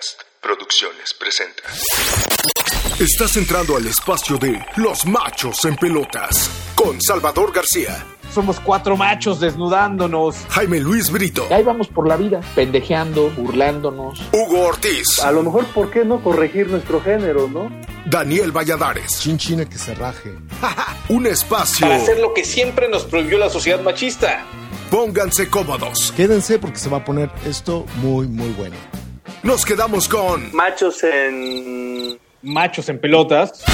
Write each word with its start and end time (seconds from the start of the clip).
Podcast 0.00 0.22
Producciones 0.40 1.12
presenta. 1.12 1.62
Estás 2.98 3.36
entrando 3.36 3.76
al 3.76 3.86
espacio 3.86 4.38
de 4.38 4.58
Los 4.76 5.04
Machos 5.04 5.62
en 5.66 5.76
Pelotas 5.76 6.50
con 6.74 6.98
Salvador 7.02 7.52
García, 7.52 8.02
Somos 8.32 8.58
cuatro 8.60 8.96
machos 8.96 9.40
desnudándonos. 9.40 10.36
Jaime 10.48 10.80
Luis 10.80 11.10
Brito, 11.10 11.46
Y 11.50 11.52
ahí 11.52 11.62
vamos 11.62 11.88
por 11.88 12.08
la 12.08 12.16
vida, 12.16 12.40
pendejeando, 12.54 13.28
burlándonos. 13.30 14.22
Hugo 14.32 14.68
Ortiz, 14.68 15.18
A 15.18 15.32
lo 15.32 15.42
mejor, 15.42 15.66
¿por 15.66 15.90
qué 15.90 16.06
no 16.06 16.22
corregir 16.22 16.68
nuestro 16.68 17.02
género, 17.02 17.46
no? 17.48 17.68
Daniel 18.06 18.52
Valladares. 18.52 19.20
Chinchina 19.20 19.66
que 19.68 19.76
se 19.76 19.94
raje. 19.94 20.32
Un 21.10 21.26
espacio. 21.26 21.86
Para 21.86 22.00
hacer 22.00 22.18
lo 22.20 22.32
que 22.32 22.46
siempre 22.46 22.88
nos 22.88 23.04
prohibió 23.04 23.36
la 23.36 23.50
sociedad 23.50 23.82
machista. 23.82 24.46
Pónganse 24.90 25.48
cómodos. 25.50 26.12
Quédense 26.16 26.58
porque 26.58 26.78
se 26.78 26.88
va 26.88 26.98
a 26.98 27.04
poner 27.04 27.30
esto 27.44 27.84
muy, 27.96 28.26
muy 28.26 28.48
bueno. 28.50 28.76
Nos 29.42 29.64
quedamos 29.64 30.06
con 30.06 30.54
Machos 30.54 31.02
en... 31.02 32.18
Machos 32.42 32.90
en 32.90 33.00
pelotas. 33.00 33.64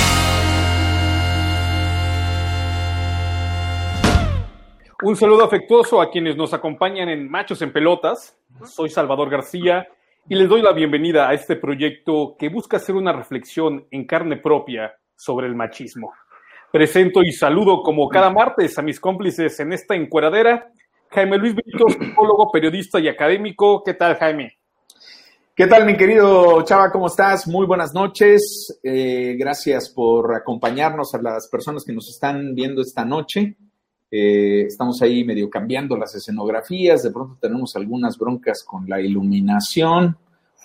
Un 5.02 5.16
saludo 5.16 5.42
afectuoso 5.42 6.00
a 6.00 6.12
quienes 6.12 6.36
nos 6.36 6.54
acompañan 6.54 7.08
en 7.08 7.28
Machos 7.28 7.62
en 7.62 7.72
Pelotas. 7.72 8.38
Soy 8.64 8.90
Salvador 8.90 9.28
García 9.28 9.88
y 10.28 10.36
les 10.36 10.48
doy 10.48 10.62
la 10.62 10.72
bienvenida 10.72 11.28
a 11.28 11.34
este 11.34 11.56
proyecto 11.56 12.36
que 12.38 12.48
busca 12.48 12.76
hacer 12.76 12.94
una 12.94 13.12
reflexión 13.12 13.88
en 13.90 14.06
carne 14.06 14.36
propia 14.36 14.94
sobre 15.16 15.48
el 15.48 15.56
machismo. 15.56 16.12
Presento 16.70 17.24
y 17.24 17.32
saludo 17.32 17.82
como 17.82 18.08
cada 18.08 18.30
martes 18.30 18.78
a 18.78 18.82
mis 18.82 19.00
cómplices 19.00 19.58
en 19.58 19.72
esta 19.72 19.96
encueradera. 19.96 20.68
Jaime 21.10 21.38
Luis 21.38 21.56
Brito, 21.56 21.88
psicólogo, 21.88 22.52
periodista 22.52 23.00
y 23.00 23.08
académico. 23.08 23.82
¿Qué 23.84 23.94
tal, 23.94 24.16
Jaime? 24.16 24.58
¿Qué 25.56 25.66
tal, 25.66 25.86
mi 25.86 25.96
querido 25.96 26.60
Chava? 26.64 26.92
¿Cómo 26.92 27.06
estás? 27.06 27.48
Muy 27.48 27.64
buenas 27.64 27.94
noches. 27.94 28.78
Eh, 28.82 29.36
gracias 29.38 29.88
por 29.88 30.34
acompañarnos 30.34 31.14
a 31.14 31.22
las 31.22 31.48
personas 31.48 31.82
que 31.82 31.94
nos 31.94 32.10
están 32.10 32.54
viendo 32.54 32.82
esta 32.82 33.06
noche. 33.06 33.56
Eh, 34.10 34.64
estamos 34.66 35.00
ahí 35.00 35.24
medio 35.24 35.48
cambiando 35.48 35.96
las 35.96 36.14
escenografías. 36.14 37.02
De 37.02 37.10
pronto 37.10 37.38
tenemos 37.40 37.74
algunas 37.74 38.18
broncas 38.18 38.62
con 38.64 38.86
la 38.86 39.00
iluminación. 39.00 40.18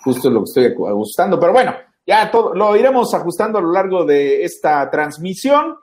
Justo 0.04 0.28
lo 0.28 0.40
que 0.40 0.60
estoy 0.60 0.86
ajustando. 0.86 1.40
Pero 1.40 1.54
bueno, 1.54 1.74
ya 2.06 2.30
todo, 2.30 2.54
lo 2.54 2.76
iremos 2.76 3.14
ajustando 3.14 3.60
a 3.60 3.62
lo 3.62 3.72
largo 3.72 4.04
de 4.04 4.44
esta 4.44 4.90
transmisión. 4.90 5.74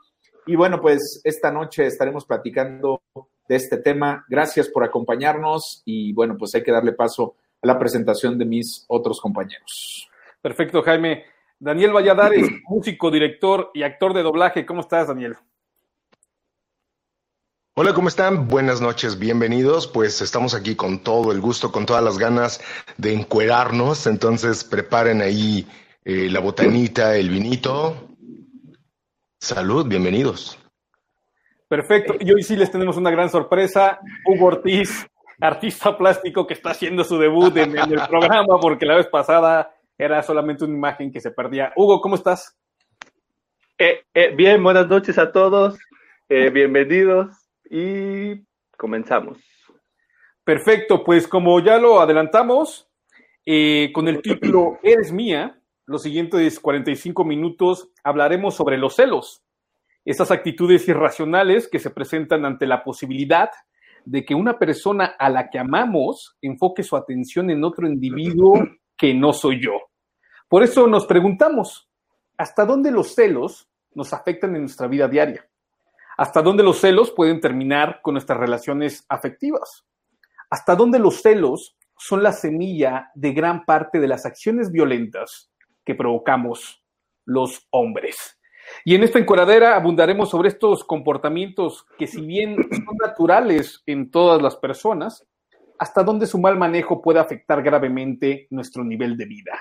Y 0.46 0.56
bueno, 0.56 0.80
pues 0.80 1.20
esta 1.24 1.52
noche 1.52 1.88
estaremos 1.88 2.26
platicando 2.26 3.02
de 3.48 3.56
este 3.56 3.78
tema. 3.78 4.24
Gracias 4.30 4.70
por 4.70 4.84
acompañarnos. 4.84 5.82
Y 5.84 6.14
bueno, 6.14 6.36
pues 6.38 6.54
hay 6.54 6.62
que 6.62 6.72
darle 6.72 6.94
paso 6.94 7.38
la 7.62 7.78
presentación 7.78 8.38
de 8.38 8.46
mis 8.46 8.86
otros 8.88 9.20
compañeros. 9.20 10.10
Perfecto, 10.42 10.82
Jaime. 10.82 11.26
Daniel 11.60 11.94
Valladares, 11.94 12.48
músico, 12.70 13.12
director 13.12 13.72
y 13.74 13.84
actor 13.84 14.14
de 14.14 14.24
doblaje. 14.24 14.66
¿Cómo 14.66 14.82
estás, 14.82 15.08
Daniel? 15.08 15.36
Hola, 17.76 17.94
¿cómo 17.94 18.10
están? 18.10 18.48
Buenas 18.48 18.82
noches, 18.82 19.20
bienvenidos. 19.20 19.88
Pues 19.88 20.22
estamos 20.22 20.54
aquí 20.54 20.76
con 20.76 21.00
todo 21.00 21.32
el 21.32 21.40
gusto, 21.40 21.72
con 21.72 21.86
todas 21.86 22.04
las 22.04 22.18
ganas 22.18 22.62
de 22.98 23.14
encuerarnos. 23.14 24.06
Entonces 24.06 24.64
preparen 24.64 25.22
ahí 25.22 25.66
eh, 26.04 26.30
la 26.30 26.42
botanita, 26.42 27.16
el 27.16 27.30
vinito. 27.30 28.10
Salud, 29.40 29.88
bienvenidos. 29.88 30.58
Perfecto. 31.70 32.16
Y 32.20 32.32
hoy 32.32 32.44
sí 32.44 32.58
les 32.58 32.72
tenemos 32.72 32.98
una 32.98 33.12
gran 33.12 33.30
sorpresa. 33.30 34.00
Hugo 34.26 34.48
Ortiz, 34.48 35.08
artista 35.40 35.98
plástico 35.98 36.46
que 36.46 36.54
está 36.54 36.72
haciendo 36.72 37.04
su 37.04 37.18
debut 37.18 37.56
en, 37.58 37.78
en 37.78 37.94
el 37.94 38.08
programa 38.08 38.60
porque 38.60 38.86
la 38.86 38.98
vez 38.98 39.08
pasada 39.08 39.74
era 39.98 40.22
solamente 40.24 40.64
una 40.64 40.76
imagen 40.76 41.12
que 41.12 41.20
se 41.20 41.32
perdía. 41.32 41.74
Hugo, 41.76 42.02
¿cómo 42.02 42.16
estás? 42.16 42.58
Eh, 43.78 44.04
eh, 44.14 44.34
bien, 44.36 44.62
buenas 44.64 44.88
noches 44.88 45.18
a 45.18 45.32
todos. 45.32 45.78
Eh, 46.28 46.50
bienvenidos 46.50 47.36
y 47.70 48.46
comenzamos. 48.78 49.38
Perfecto, 50.44 51.04
pues 51.04 51.28
como 51.28 51.60
ya 51.60 51.78
lo 51.78 52.02
adelantamos, 52.02 52.90
eh, 53.46 53.92
con 53.94 54.08
el 54.08 54.22
título 54.22 54.80
Eres 54.84 55.12
mía, 55.12 55.60
los 55.86 56.04
siguientes 56.04 56.60
45 56.60 57.24
minutos 57.24 57.90
hablaremos 58.04 58.56
sobre 58.56 58.78
los 58.78 58.96
celos, 58.96 59.44
esas 60.06 60.32
actitudes 60.32 60.88
irracionales 60.88 61.68
que 61.68 61.80
se 61.80 61.90
presentan 61.90 62.46
ante 62.46 62.68
la 62.68 62.84
posibilidad 62.84 63.50
de 64.06 64.26
que 64.26 64.36
una 64.36 64.58
persona 64.58 65.16
a 65.18 65.30
la 65.30 65.50
que 65.50 65.60
amamos 65.60 66.38
enfoque 66.42 66.84
su 66.84 66.96
atención 66.96 67.50
en 67.50 67.64
otro 67.64 67.88
individuo 67.88 68.54
que 68.98 69.14
no 69.14 69.34
soy 69.34 69.62
yo. 69.62 69.74
Por 70.48 70.64
eso 70.64 70.88
nos 70.88 71.06
preguntamos, 71.06 71.90
¿hasta 72.38 72.66
dónde 72.66 72.92
los 72.92 73.14
celos 73.14 73.70
nos 73.94 74.14
afectan 74.14 74.56
en 74.56 74.62
nuestra 74.62 74.88
vida 74.88 75.08
diaria? 75.08 75.48
¿Hasta 76.18 76.42
dónde 76.42 76.64
los 76.64 76.80
celos 76.80 77.12
pueden 77.12 77.40
terminar 77.40 78.02
con 78.02 78.14
nuestras 78.14 78.40
relaciones 78.40 79.06
afectivas? 79.08 79.86
¿Hasta 80.50 80.76
dónde 80.76 81.00
los 81.00 81.22
celos 81.22 81.78
son 81.98 82.24
la 82.24 82.34
semilla 82.34 83.12
de 83.14 83.34
gran 83.34 83.64
parte 83.66 84.00
de 84.00 84.08
las 84.08 84.26
acciones 84.26 84.72
violentas 84.72 85.52
que 85.86 85.96
provocamos 85.96 86.84
los 87.26 87.68
hombres? 87.70 88.39
Y 88.86 88.96
en 88.96 89.04
esta 89.04 89.20
encuadradera 89.20 89.76
abundaremos 89.76 90.30
sobre 90.30 90.50
estos 90.50 90.84
comportamientos 90.84 91.86
que 91.98 92.08
si 92.08 92.22
bien 92.22 92.56
son 92.70 92.98
naturales 93.02 93.82
en 93.86 94.12
todas 94.12 94.42
las 94.42 94.56
personas, 94.56 95.26
hasta 95.78 96.04
dónde 96.04 96.28
su 96.28 96.40
mal 96.40 96.58
manejo 96.58 97.02
puede 97.02 97.20
afectar 97.20 97.62
gravemente 97.64 98.48
nuestro 98.50 98.84
nivel 98.84 99.18
de 99.18 99.26
vida. 99.26 99.60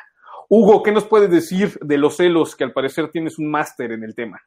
Hugo, 0.49 0.83
¿qué 0.83 0.93
nos 0.93 1.05
puedes 1.05 1.31
decir 1.31 1.79
de 1.81 1.99
los 1.99 2.17
celos 2.17 2.57
que 2.57 2.65
al 2.65 2.73
parecer 2.73 3.11
tienes 3.11 3.39
un 3.39 3.51
máster 3.51 3.93
en 3.93 4.05
el 4.05 4.15
tema? 4.15 4.41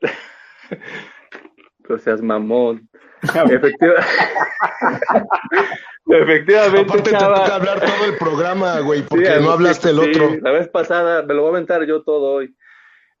No 1.88 1.98
seas 1.98 2.22
mamón. 2.22 2.88
Efectiva- 3.22 3.94
Efectivamente, 6.06 6.80
Aparte 6.92 7.10
te 7.10 7.18
Chava. 7.18 7.42
toca 7.42 7.54
hablar 7.56 7.80
todo 7.80 8.04
el 8.06 8.16
programa, 8.16 8.80
güey, 8.80 9.02
porque 9.02 9.26
Sí, 9.26 9.32
no 9.42 9.50
hablaste 9.50 9.90
el 9.90 10.00
sí, 10.00 10.10
otro. 10.10 10.36
La 10.40 10.50
vez 10.52 10.68
pasada, 10.68 11.22
me 11.22 11.34
lo 11.34 11.42
voy 11.42 11.50
a 11.50 11.54
aventar 11.56 11.84
yo 11.86 12.02
todo 12.02 12.32
hoy. 12.34 12.54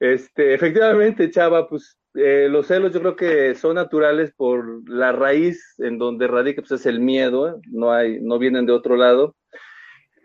Este, 0.00 0.54
efectivamente, 0.54 1.30
Chava, 1.30 1.68
pues 1.68 1.98
eh, 2.14 2.48
los 2.50 2.66
celos 2.66 2.92
yo 2.92 3.00
creo 3.00 3.16
que 3.16 3.54
son 3.54 3.76
naturales 3.76 4.32
por 4.34 4.88
la 4.88 5.12
raíz 5.12 5.74
en 5.78 5.98
donde 5.98 6.26
radica 6.26 6.62
pues, 6.62 6.72
es 6.72 6.86
el 6.86 7.00
miedo, 7.00 7.60
no 7.70 7.92
hay, 7.92 8.18
no 8.20 8.38
vienen 8.38 8.66
de 8.66 8.72
otro 8.72 8.96
lado. 8.96 9.36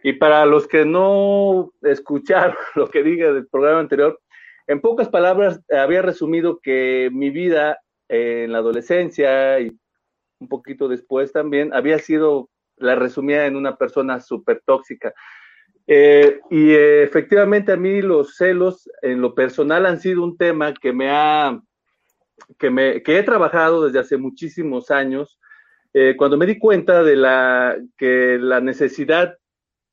Y 0.01 0.13
para 0.13 0.45
los 0.45 0.67
que 0.67 0.85
no 0.85 1.73
escucharon 1.81 2.55
lo 2.75 2.89
que 2.89 3.03
dije 3.03 3.31
del 3.31 3.47
programa 3.47 3.81
anterior, 3.81 4.19
en 4.67 4.81
pocas 4.81 5.09
palabras 5.09 5.61
había 5.69 6.01
resumido 6.01 6.59
que 6.61 7.09
mi 7.11 7.29
vida 7.29 7.79
eh, 8.09 8.43
en 8.45 8.53
la 8.53 8.59
adolescencia 8.59 9.59
y 9.59 9.71
un 10.39 10.47
poquito 10.47 10.87
después 10.87 11.31
también 11.31 11.73
había 11.73 11.99
sido 11.99 12.49
la 12.77 12.95
resumía 12.95 13.45
en 13.45 13.55
una 13.55 13.77
persona 13.77 14.19
súper 14.19 14.61
tóxica. 14.65 15.13
Eh, 15.87 16.39
y 16.49 16.71
eh, 16.71 17.03
efectivamente 17.03 17.71
a 17.71 17.77
mí 17.77 18.01
los 18.01 18.35
celos 18.35 18.89
en 19.01 19.21
lo 19.21 19.35
personal 19.35 19.85
han 19.85 19.99
sido 19.99 20.23
un 20.23 20.35
tema 20.35 20.73
que 20.73 20.91
me 20.91 21.09
ha, 21.11 21.59
que, 22.57 22.69
me, 22.69 23.03
que 23.03 23.19
he 23.19 23.23
trabajado 23.23 23.85
desde 23.85 23.99
hace 23.99 24.17
muchísimos 24.17 24.89
años. 24.89 25.39
Eh, 25.93 26.15
cuando 26.17 26.37
me 26.37 26.47
di 26.47 26.57
cuenta 26.57 27.03
de 27.03 27.15
la, 27.15 27.77
que 27.97 28.37
la 28.39 28.59
necesidad, 28.61 29.37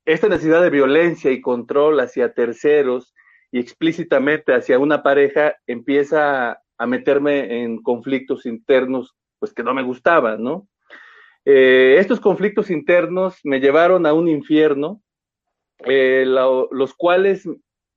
esta 0.04 0.28
necesidad 0.28 0.62
de 0.62 0.70
violencia 0.70 1.30
y 1.30 1.40
control 1.40 2.00
hacia 2.00 2.32
terceros 2.32 3.14
y 3.52 3.60
explícitamente 3.60 4.54
hacia 4.54 4.78
una 4.78 5.02
pareja 5.02 5.54
empieza 5.66 6.58
a 6.78 6.86
meterme 6.86 7.62
en 7.62 7.82
conflictos 7.82 8.46
internos 8.46 9.14
pues 9.38 9.52
que 9.52 9.62
no 9.62 9.74
me 9.74 9.82
gustaban, 9.82 10.42
¿no? 10.42 10.68
Estos 11.44 12.20
conflictos 12.20 12.70
internos 12.70 13.40
me 13.42 13.58
llevaron 13.58 14.06
a 14.06 14.12
un 14.12 14.28
infierno, 14.28 15.02
eh, 15.86 16.24
lo- 16.26 16.68
los 16.72 16.94
cuales 16.94 17.48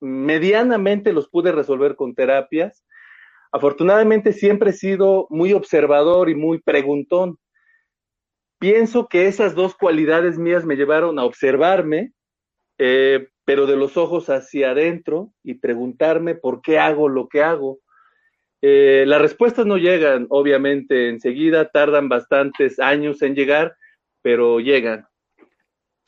medianamente 0.01 1.13
los 1.13 1.29
pude 1.29 1.51
resolver 1.51 1.95
con 1.95 2.15
terapias. 2.15 2.83
Afortunadamente 3.51 4.33
siempre 4.33 4.71
he 4.71 4.73
sido 4.73 5.27
muy 5.29 5.53
observador 5.53 6.29
y 6.29 6.35
muy 6.35 6.59
preguntón. 6.61 7.37
Pienso 8.59 9.07
que 9.07 9.27
esas 9.27 9.55
dos 9.55 9.75
cualidades 9.75 10.37
mías 10.37 10.65
me 10.65 10.75
llevaron 10.75 11.19
a 11.19 11.25
observarme, 11.25 12.13
eh, 12.77 13.27
pero 13.45 13.65
de 13.67 13.77
los 13.77 13.95
ojos 13.97 14.29
hacia 14.29 14.71
adentro 14.71 15.31
y 15.43 15.55
preguntarme 15.55 16.35
por 16.35 16.61
qué 16.61 16.79
hago 16.79 17.09
lo 17.09 17.27
que 17.27 17.43
hago. 17.43 17.79
Eh, 18.61 19.03
las 19.07 19.21
respuestas 19.21 19.65
no 19.65 19.77
llegan, 19.77 20.25
obviamente, 20.29 21.09
enseguida, 21.09 21.69
tardan 21.69 22.09
bastantes 22.09 22.79
años 22.79 23.21
en 23.21 23.35
llegar, 23.35 23.75
pero 24.21 24.59
llegan. 24.59 25.05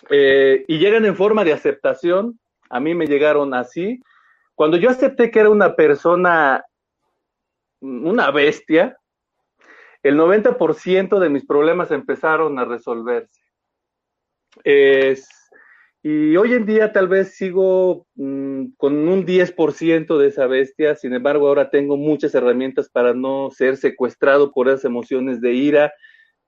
Eh, 0.09 0.65
y 0.67 0.79
llegan 0.79 1.05
en 1.05 1.15
forma 1.15 1.43
de 1.43 1.53
aceptación. 1.53 2.39
A 2.69 2.79
mí 2.79 2.93
me 2.93 3.07
llegaron 3.07 3.53
así. 3.53 4.01
Cuando 4.55 4.77
yo 4.77 4.89
acepté 4.89 5.31
que 5.31 5.39
era 5.39 5.49
una 5.49 5.75
persona, 5.75 6.63
una 7.79 8.31
bestia, 8.31 8.97
el 10.03 10.17
90% 10.17 11.19
de 11.19 11.29
mis 11.29 11.45
problemas 11.45 11.91
empezaron 11.91 12.57
a 12.59 12.65
resolverse. 12.65 13.41
Es, 14.63 15.27
Y 16.03 16.37
hoy 16.37 16.53
en 16.53 16.65
día 16.65 16.93
tal 16.93 17.07
vez 17.07 17.35
sigo 17.35 18.07
mm, 18.15 18.67
con 18.77 18.95
un 19.07 19.25
10% 19.25 20.17
de 20.17 20.27
esa 20.27 20.47
bestia, 20.47 20.95
sin 20.95 21.13
embargo 21.13 21.47
ahora 21.47 21.69
tengo 21.69 21.97
muchas 21.97 22.33
herramientas 22.35 22.89
para 22.89 23.13
no 23.13 23.49
ser 23.51 23.77
secuestrado 23.77 24.51
por 24.51 24.69
esas 24.69 24.85
emociones 24.85 25.41
de 25.41 25.53
ira 25.53 25.93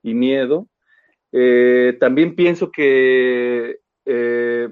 y 0.02 0.14
miedo. 0.14 0.66
Eh, 1.32 1.96
también 2.00 2.34
pienso 2.34 2.70
que 2.70 3.78
eh, 4.04 4.68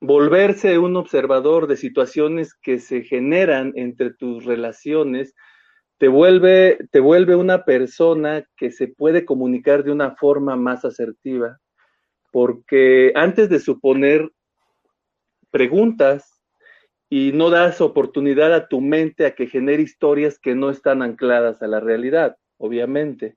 volverse 0.00 0.78
un 0.78 0.96
observador 0.96 1.66
de 1.66 1.76
situaciones 1.76 2.54
que 2.54 2.78
se 2.78 3.02
generan 3.02 3.72
entre 3.76 4.12
tus 4.12 4.44
relaciones 4.44 5.34
te 5.98 6.08
vuelve, 6.08 6.78
te 6.90 7.00
vuelve 7.00 7.36
una 7.36 7.64
persona 7.64 8.44
que 8.56 8.70
se 8.70 8.88
puede 8.88 9.24
comunicar 9.24 9.84
de 9.84 9.92
una 9.92 10.16
forma 10.16 10.56
más 10.56 10.84
asertiva, 10.84 11.60
porque 12.32 13.12
antes 13.14 13.48
de 13.48 13.60
suponer 13.60 14.30
preguntas 15.50 16.42
y 17.08 17.30
no 17.32 17.48
das 17.48 17.80
oportunidad 17.80 18.52
a 18.52 18.66
tu 18.66 18.80
mente 18.80 19.24
a 19.24 19.34
que 19.34 19.46
genere 19.46 19.82
historias 19.82 20.38
que 20.38 20.54
no 20.54 20.70
están 20.70 21.00
ancladas 21.00 21.62
a 21.62 21.68
la 21.68 21.78
realidad, 21.78 22.36
obviamente. 22.58 23.36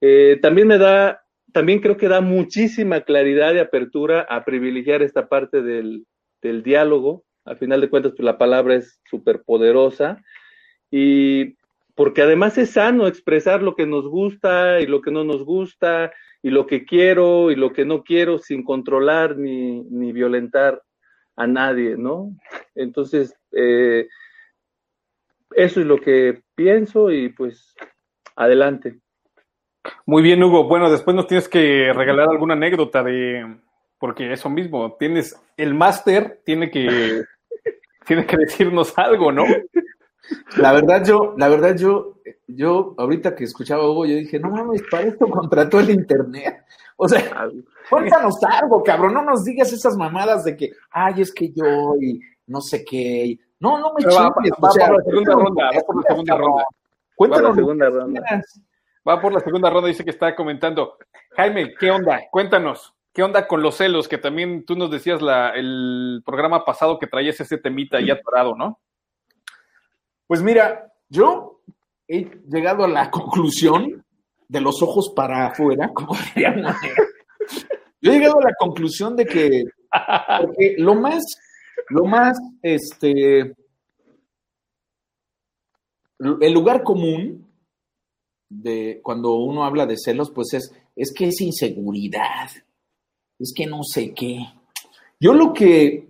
Eh, 0.00 0.38
también 0.40 0.68
me 0.68 0.78
da 0.78 1.22
también 1.52 1.80
creo 1.80 1.96
que 1.96 2.08
da 2.08 2.20
muchísima 2.20 3.00
claridad 3.02 3.54
y 3.54 3.58
apertura 3.58 4.26
a 4.28 4.44
privilegiar 4.44 5.02
esta 5.02 5.28
parte 5.28 5.62
del, 5.62 6.06
diálogo. 6.40 7.24
Al 7.44 7.56
final 7.56 7.80
de 7.80 7.90
cuentas, 7.90 8.12
pues 8.12 8.24
la 8.24 8.38
palabra 8.38 8.74
es 8.74 9.00
súper 9.08 9.42
poderosa. 9.42 10.22
Y 10.90 11.56
porque 11.94 12.22
además 12.22 12.56
es 12.58 12.70
sano 12.70 13.06
expresar 13.06 13.62
lo 13.62 13.74
que 13.74 13.86
nos 13.86 14.08
gusta 14.08 14.80
y 14.80 14.86
lo 14.86 15.02
que 15.02 15.10
no 15.10 15.24
nos 15.24 15.44
gusta, 15.44 16.12
y 16.42 16.50
lo 16.50 16.66
que 16.66 16.84
quiero 16.84 17.50
y 17.50 17.56
lo 17.56 17.72
que 17.72 17.84
no 17.84 18.02
quiero, 18.02 18.38
sin 18.38 18.64
controlar 18.64 19.36
ni, 19.36 20.12
violentar 20.12 20.82
a 21.36 21.46
nadie, 21.46 21.96
¿no? 21.96 22.34
Entonces, 22.74 23.34
eh, 23.52 24.08
eso 25.54 25.80
es 25.80 25.86
lo 25.86 25.98
que 25.98 26.42
pienso 26.54 27.10
y 27.10 27.28
pues 27.28 27.74
adelante. 28.36 28.98
Muy 30.06 30.22
bien, 30.22 30.42
Hugo. 30.42 30.64
Bueno, 30.68 30.90
después 30.90 31.14
nos 31.14 31.26
tienes 31.26 31.48
que 31.48 31.92
regalar 31.92 32.28
alguna 32.28 32.54
anécdota 32.54 33.02
de, 33.02 33.56
porque 33.98 34.32
eso 34.32 34.48
mismo, 34.48 34.96
tienes 34.98 35.40
el 35.56 35.74
máster, 35.74 36.40
tiene 36.44 36.70
que, 36.70 37.22
tiene 38.06 38.26
que 38.26 38.36
decirnos 38.36 38.96
algo, 38.96 39.32
¿no? 39.32 39.44
La 40.56 40.72
verdad, 40.72 41.04
yo, 41.04 41.34
la 41.36 41.48
verdad, 41.48 41.76
yo, 41.76 42.18
yo, 42.46 42.94
ahorita 42.96 43.34
que 43.34 43.44
escuchaba 43.44 43.84
a 43.84 43.90
Hugo, 43.90 44.06
yo 44.06 44.16
dije, 44.16 44.38
no 44.38 44.50
mames, 44.50 44.82
para 44.90 45.04
esto 45.04 45.28
contrató 45.28 45.80
el 45.80 45.90
internet. 45.90 46.64
O 46.96 47.08
sea, 47.08 47.48
cuéntanos 47.90 48.36
algo, 48.44 48.82
cabrón, 48.82 49.14
no 49.14 49.22
nos 49.22 49.44
digas 49.44 49.72
esas 49.72 49.96
mamadas 49.96 50.44
de 50.44 50.56
que, 50.56 50.72
ay, 50.90 51.22
es 51.22 51.32
que 51.32 51.50
yo 51.52 51.94
y 52.00 52.20
no 52.46 52.60
sé 52.60 52.84
qué. 52.84 53.38
No, 53.60 53.78
no 53.78 53.92
me 53.94 54.02
chingues. 54.02 54.18
Va, 54.18 54.30
por 54.30 54.44
la 54.44 55.02
segunda 55.04 55.32
ronda, 55.34 55.64
va 55.64 55.80
por 55.86 55.96
la 55.96 56.02
segunda 56.08 56.36
ronda. 56.36 56.64
Cuéntanos. 57.14 57.50
la 57.50 57.54
segunda 57.54 57.90
ronda. 57.90 58.22
Va 59.06 59.20
por 59.20 59.32
la 59.32 59.40
segunda 59.40 59.68
ronda, 59.68 59.88
dice 59.88 60.04
que 60.04 60.10
está 60.10 60.34
comentando. 60.36 60.96
Jaime, 61.36 61.74
¿qué 61.78 61.90
onda? 61.90 62.20
Cuéntanos. 62.30 62.94
¿Qué 63.12 63.22
onda 63.22 63.46
con 63.46 63.60
los 63.62 63.76
celos? 63.76 64.08
Que 64.08 64.16
también 64.16 64.64
tú 64.64 64.74
nos 64.74 64.90
decías 64.90 65.20
el 65.54 66.22
programa 66.24 66.64
pasado 66.64 66.98
que 66.98 67.06
traías 67.06 67.38
ese 67.40 67.58
temita 67.58 67.98
ahí 67.98 68.10
atorado, 68.10 68.54
¿no? 68.54 68.80
Pues 70.26 70.42
mira, 70.42 70.92
yo 71.08 71.60
he 72.08 72.30
llegado 72.48 72.84
a 72.84 72.88
la 72.88 73.10
conclusión 73.10 74.04
de 74.48 74.60
los 74.60 74.82
ojos 74.82 75.12
para 75.14 75.48
afuera, 75.48 75.90
como 75.92 76.16
dirían. 76.34 76.64
Yo 78.00 78.12
he 78.12 78.18
llegado 78.18 78.38
a 78.40 78.44
la 78.44 78.54
conclusión 78.58 79.14
de 79.16 79.26
que 79.26 79.64
porque 80.40 80.76
lo 80.78 80.94
más, 80.94 81.22
lo 81.88 82.04
más, 82.04 82.38
este, 82.62 83.54
el 86.18 86.52
lugar 86.52 86.82
común 86.82 87.51
de 88.60 89.00
cuando 89.02 89.34
uno 89.36 89.64
habla 89.64 89.86
de 89.86 89.96
celos, 89.96 90.30
pues 90.30 90.52
es, 90.52 90.74
es 90.94 91.12
que 91.12 91.28
es 91.28 91.40
inseguridad, 91.40 92.50
es 93.38 93.52
que 93.54 93.66
no 93.66 93.82
sé 93.82 94.12
qué. 94.12 94.38
Yo 95.18 95.32
lo 95.32 95.52
que, 95.52 96.08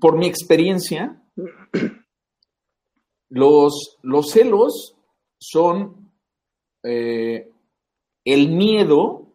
por 0.00 0.16
mi 0.16 0.26
experiencia, 0.26 1.22
los, 3.28 3.98
los 4.02 4.30
celos 4.30 4.94
son 5.38 6.10
eh, 6.82 7.50
el 8.24 8.48
miedo, 8.50 9.26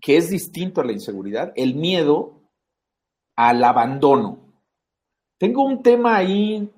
que 0.00 0.16
es 0.16 0.30
distinto 0.30 0.80
a 0.80 0.84
la 0.84 0.92
inseguridad, 0.92 1.52
el 1.56 1.74
miedo 1.74 2.40
al 3.36 3.62
abandono. 3.64 4.38
Tengo 5.38 5.64
un 5.64 5.82
tema 5.82 6.16
ahí 6.16 6.70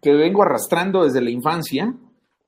que 0.00 0.12
vengo 0.12 0.42
arrastrando 0.42 1.04
desde 1.04 1.22
la 1.22 1.30
infancia, 1.30 1.94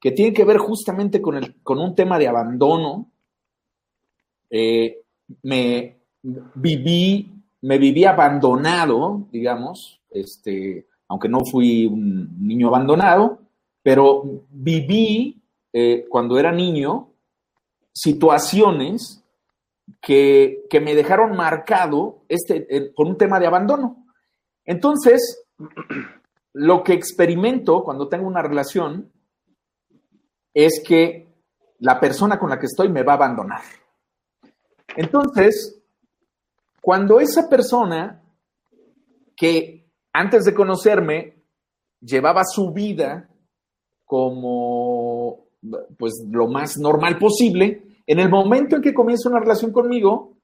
que 0.00 0.12
tiene 0.12 0.32
que 0.32 0.44
ver 0.44 0.58
justamente 0.58 1.20
con, 1.20 1.36
el, 1.36 1.62
con 1.62 1.78
un 1.78 1.94
tema 1.94 2.18
de 2.18 2.28
abandono. 2.28 3.10
Eh, 4.50 5.02
me 5.42 5.98
viví, 6.22 7.32
me 7.62 7.78
viví 7.78 8.04
abandonado, 8.04 9.26
digamos, 9.32 10.00
este, 10.10 10.86
aunque 11.08 11.28
no 11.28 11.44
fui 11.44 11.86
un 11.86 12.46
niño 12.46 12.68
abandonado, 12.68 13.40
pero 13.82 14.44
viví 14.50 15.42
eh, 15.72 16.06
cuando 16.08 16.38
era 16.38 16.52
niño 16.52 17.10
situaciones 17.92 19.22
que, 20.00 20.64
me 20.82 20.94
dejaron 20.94 21.36
marcado 21.36 22.22
este, 22.28 22.92
por 22.94 23.06
un 23.06 23.16
tema 23.16 23.40
de 23.40 23.46
abandono. 23.46 24.06
Entonces, 24.64 25.46
lo 26.52 26.82
que 26.82 26.92
experimento 26.92 27.84
cuando 27.84 28.08
tengo 28.08 28.26
una 28.26 28.42
relación 28.42 29.10
es 30.56 30.82
que 30.82 31.28
la 31.80 32.00
persona 32.00 32.38
con 32.38 32.48
la 32.48 32.58
que 32.58 32.64
estoy 32.64 32.88
me 32.88 33.02
va 33.02 33.12
a 33.12 33.16
abandonar. 33.16 33.60
Entonces, 34.96 35.82
cuando 36.80 37.20
esa 37.20 37.46
persona 37.46 38.22
que 39.36 39.86
antes 40.14 40.46
de 40.46 40.54
conocerme 40.54 41.44
llevaba 42.00 42.42
su 42.46 42.72
vida 42.72 43.28
como 44.06 45.44
pues 45.98 46.24
lo 46.30 46.48
más 46.48 46.78
normal 46.78 47.18
posible, 47.18 48.00
en 48.06 48.18
el 48.18 48.30
momento 48.30 48.76
en 48.76 48.82
que 48.82 48.94
comienza 48.94 49.28
una 49.28 49.40
relación 49.40 49.72
conmigo, 49.72 50.38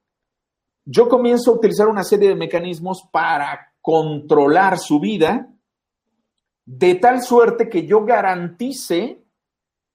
yo 0.85 1.09
comienzo 1.09 1.53
a 1.53 1.55
utilizar 1.55 1.88
una 1.88 2.05
serie 2.05 2.29
de 2.29 2.37
mecanismos 2.37 3.09
para 3.11 3.73
controlar 3.81 4.79
su 4.79 5.00
vida 5.00 5.49
de 6.66 6.97
tal 6.97 7.23
suerte 7.23 7.71
que 7.71 7.87
yo 7.87 8.04
garantice 8.04 9.22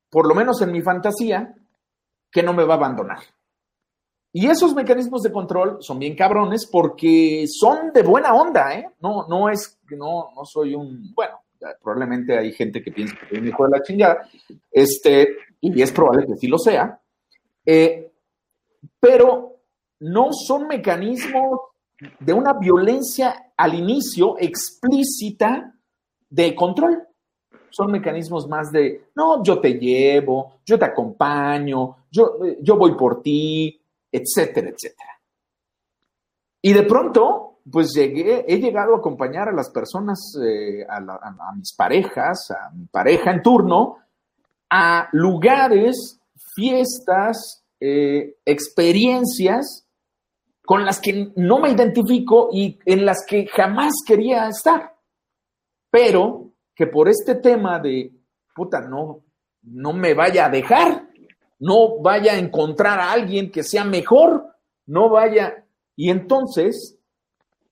por 0.09 0.27
lo 0.27 0.35
menos 0.35 0.61
en 0.61 0.71
mi 0.71 0.81
fantasía, 0.81 1.55
que 2.31 2.43
no 2.43 2.53
me 2.53 2.63
va 2.63 2.75
a 2.75 2.77
abandonar. 2.77 3.19
Y 4.31 4.47
esos 4.47 4.75
mecanismos 4.75 5.23
de 5.23 5.31
control 5.31 5.77
son 5.79 5.99
bien 5.99 6.15
cabrones 6.15 6.67
porque 6.71 7.45
son 7.47 7.91
de 7.93 8.03
buena 8.03 8.33
onda, 8.33 8.73
¿eh? 8.75 8.89
No, 8.99 9.27
no 9.27 9.49
es, 9.49 9.79
no, 9.89 10.29
no 10.35 10.45
soy 10.45 10.75
un, 10.75 11.13
bueno, 11.15 11.39
probablemente 11.81 12.37
hay 12.37 12.51
gente 12.51 12.83
que 12.83 12.91
piensa 12.91 13.15
que 13.19 13.29
soy 13.29 13.39
un 13.39 13.47
hijo 13.47 13.63
de 13.63 13.69
la 13.71 13.83
chingada, 13.83 14.29
este, 14.71 15.27
y 15.61 15.81
es 15.81 15.91
probable 15.91 16.27
que 16.27 16.37
sí 16.37 16.47
lo 16.47 16.57
sea, 16.57 17.01
eh, 17.65 18.11
pero 18.99 19.55
no 19.99 20.31
son 20.31 20.67
mecanismos 20.67 21.59
de 22.19 22.33
una 22.33 22.53
violencia 22.53 23.53
al 23.57 23.73
inicio 23.73 24.35
explícita 24.37 25.73
de 26.29 26.53
control 26.53 27.06
son 27.69 27.91
mecanismos 27.91 28.47
más 28.47 28.71
de, 28.71 29.09
no, 29.15 29.43
yo 29.43 29.59
te 29.59 29.73
llevo, 29.73 30.59
yo 30.65 30.77
te 30.77 30.85
acompaño, 30.85 31.97
yo, 32.11 32.37
yo 32.61 32.77
voy 32.77 32.95
por 32.95 33.21
ti, 33.21 33.79
etcétera, 34.11 34.69
etcétera. 34.69 35.19
Y 36.61 36.73
de 36.73 36.83
pronto, 36.83 37.59
pues 37.71 37.93
llegué, 37.93 38.45
he 38.47 38.59
llegado 38.59 38.95
a 38.95 38.97
acompañar 38.99 39.49
a 39.49 39.53
las 39.53 39.69
personas, 39.69 40.19
eh, 40.41 40.85
a, 40.89 41.53
mis 41.55 41.73
parejas, 41.73 42.51
a 42.51 42.71
mi 42.71 42.85
pareja 42.85 43.31
en 43.31 43.41
turno, 43.41 43.97
a 44.69 45.09
lugares, 45.11 46.19
fiestas, 46.55 47.63
eh, 47.79 48.37
experiencias 48.45 49.85
con 50.65 50.83
las 50.83 50.99
que 50.99 51.31
no 51.35 51.59
me 51.59 51.71
identifico 51.71 52.49
y 52.51 52.79
en 52.85 53.05
las 53.05 53.25
que 53.25 53.47
jamás 53.47 53.93
quería 54.05 54.49
estar. 54.49 54.95
Pero 55.89 56.46
que 56.77 56.85
por 56.85 57.09
este 57.09 57.35
tema 57.35 57.79
de, 57.79 58.13
puta, 58.55 58.81
no, 58.81 59.23
no 59.63 59.93
me 59.93 60.13
vaya 60.13 60.45
a 60.45 60.49
dejar, 60.49 61.09
no 61.59 61.99
vaya 61.99 62.33
a 62.33 62.37
encontrar 62.37 62.99
a 62.99 63.11
alguien 63.11 63.51
que 63.51 63.63
sea 63.63 63.83
mejor, 63.83 64.45
no 64.85 65.09
vaya. 65.09 65.65
Y 65.95 66.11
entonces, 66.11 66.99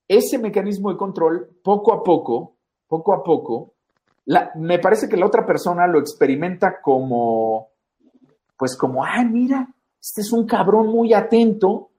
ese 0.08 0.40
mecanismo 0.40 0.92
de 0.92 0.98
control, 0.98 1.48
poco 1.64 1.94
a 1.94 2.04
poco, 2.04 2.58
poco 2.88 3.14
a 3.14 3.24
poco, 3.24 3.76
me 4.56 4.80
parece 4.80 5.08
que 5.08 5.18
la 5.18 5.28
otra 5.28 5.46
persona 5.46 5.86
lo 5.86 6.00
experimenta 6.00 6.82
como, 6.82 7.70
pues 8.58 8.76
como, 8.76 9.06
ay, 9.06 9.26
mira, 9.26 9.70
este 10.02 10.22
es 10.22 10.32
un 10.32 10.48
cabrón 10.48 10.88
muy 10.88 11.14
atento 11.14 11.92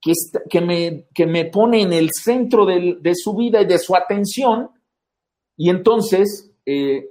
que, 0.00 0.12
que, 0.48 0.60
me, 0.62 1.08
que 1.12 1.26
me 1.26 1.44
pone 1.44 1.82
en 1.82 1.92
el 1.92 2.08
centro 2.10 2.64
de, 2.64 3.12
su 3.14 3.34
vida 3.34 3.60
y 3.60 3.66
de 3.66 3.78
su 3.78 3.94
atención. 3.94 4.70
Y 5.58 5.68
entonces, 5.68 6.53
eh, 6.66 7.10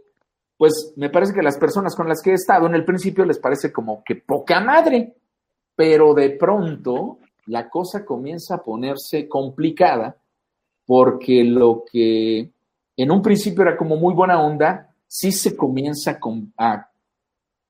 pues 0.58 0.94
me 0.96 1.10
parece 1.10 1.34
que 1.34 1.42
las 1.42 1.58
personas 1.58 1.96
con 1.96 2.08
las 2.08 2.22
que 2.22 2.32
he 2.32 2.36
estado 2.36 2.68
en 2.68 2.76
el 2.76 2.86
principio 2.86 3.26
les 3.26 3.40
parece 3.40 3.72
como 3.72 4.04
que 4.04 4.16
poca 4.16 4.60
madre, 4.60 5.16
pero 5.76 6.14
de 6.14 6.32
pronto 6.32 7.20
la 7.48 7.70
cosa 7.70 8.06
comienza 8.06 8.56
a 8.56 8.64
ponerse 8.64 9.28
complicada 9.28 10.16
porque 10.86 11.44
lo 11.44 11.84
que 11.92 12.50
en 12.96 13.12
un 13.12 13.22
principio 13.22 13.64
era 13.64 13.78
como 13.78 13.96
muy 13.96 14.14
buena 14.14 14.42
onda, 14.42 14.94
sí 15.08 15.32
se 15.32 15.56
comienza 15.56 16.20
a, 16.58 16.90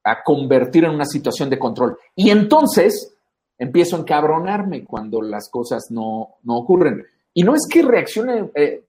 a 0.04 0.24
convertir 0.24 0.86
en 0.86 0.92
una 0.92 1.06
situación 1.06 1.50
de 1.50 1.60
control. 1.60 1.98
Y 2.16 2.30
entonces 2.30 3.16
empiezo 3.58 3.96
a 3.96 4.00
encabronarme 4.00 4.84
cuando 4.84 5.22
las 5.22 5.50
cosas 5.50 5.86
no, 5.90 6.36
no 6.44 6.58
ocurren. 6.58 7.04
Y 7.34 7.44
no 7.44 7.56
es 7.56 7.68
que 7.70 7.82
reaccione 7.82 8.52
eh, 8.56 8.84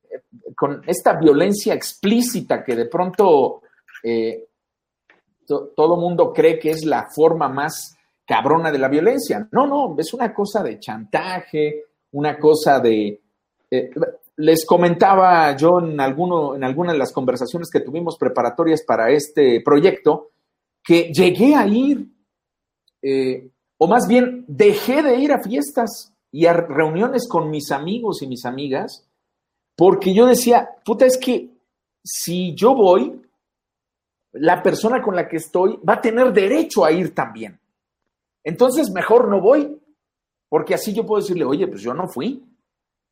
con 0.56 0.82
esta 0.86 1.18
violencia 1.18 1.74
explícita 1.74 2.62
que 2.62 2.76
de 2.76 2.86
pronto 2.86 3.62
eh, 4.02 4.48
to, 5.46 5.72
todo 5.76 5.96
mundo 5.96 6.32
cree 6.32 6.58
que 6.58 6.70
es 6.70 6.84
la 6.84 7.06
forma 7.14 7.48
más 7.48 7.96
cabrona 8.26 8.70
de 8.70 8.78
la 8.78 8.88
violencia. 8.88 9.48
No, 9.52 9.66
no, 9.66 9.94
es 9.98 10.12
una 10.14 10.32
cosa 10.32 10.62
de 10.62 10.78
chantaje, 10.78 11.84
una 12.12 12.38
cosa 12.38 12.80
de... 12.80 13.20
Eh, 13.70 13.90
les 14.36 14.66
comentaba 14.66 15.56
yo 15.56 15.78
en, 15.78 16.00
alguno, 16.00 16.56
en 16.56 16.64
alguna 16.64 16.92
de 16.92 16.98
las 16.98 17.12
conversaciones 17.12 17.70
que 17.70 17.80
tuvimos 17.80 18.16
preparatorias 18.18 18.82
para 18.82 19.10
este 19.10 19.60
proyecto, 19.64 20.32
que 20.82 21.12
llegué 21.12 21.54
a 21.54 21.66
ir, 21.66 22.08
eh, 23.00 23.50
o 23.78 23.86
más 23.86 24.08
bien 24.08 24.44
dejé 24.48 25.02
de 25.02 25.16
ir 25.16 25.32
a 25.32 25.42
fiestas 25.42 26.14
y 26.32 26.46
a 26.46 26.52
reuniones 26.52 27.28
con 27.28 27.48
mis 27.48 27.70
amigos 27.70 28.22
y 28.22 28.26
mis 28.26 28.44
amigas, 28.44 29.08
porque 29.76 30.14
yo 30.14 30.26
decía, 30.26 30.68
puta, 30.84 31.06
es 31.06 31.18
que 31.18 31.50
si 32.02 32.54
yo 32.54 32.74
voy, 32.74 33.20
la 34.32 34.62
persona 34.62 35.00
con 35.02 35.14
la 35.14 35.28
que 35.28 35.36
estoy 35.36 35.78
va 35.88 35.94
a 35.94 36.00
tener 36.00 36.32
derecho 36.32 36.84
a 36.84 36.92
ir 36.92 37.14
también. 37.14 37.58
Entonces, 38.42 38.90
mejor 38.90 39.28
no 39.28 39.40
voy, 39.40 39.80
porque 40.48 40.74
así 40.74 40.92
yo 40.92 41.06
puedo 41.06 41.20
decirle, 41.20 41.44
oye, 41.44 41.66
pues 41.66 41.82
yo 41.82 41.94
no 41.94 42.08
fui. 42.08 42.44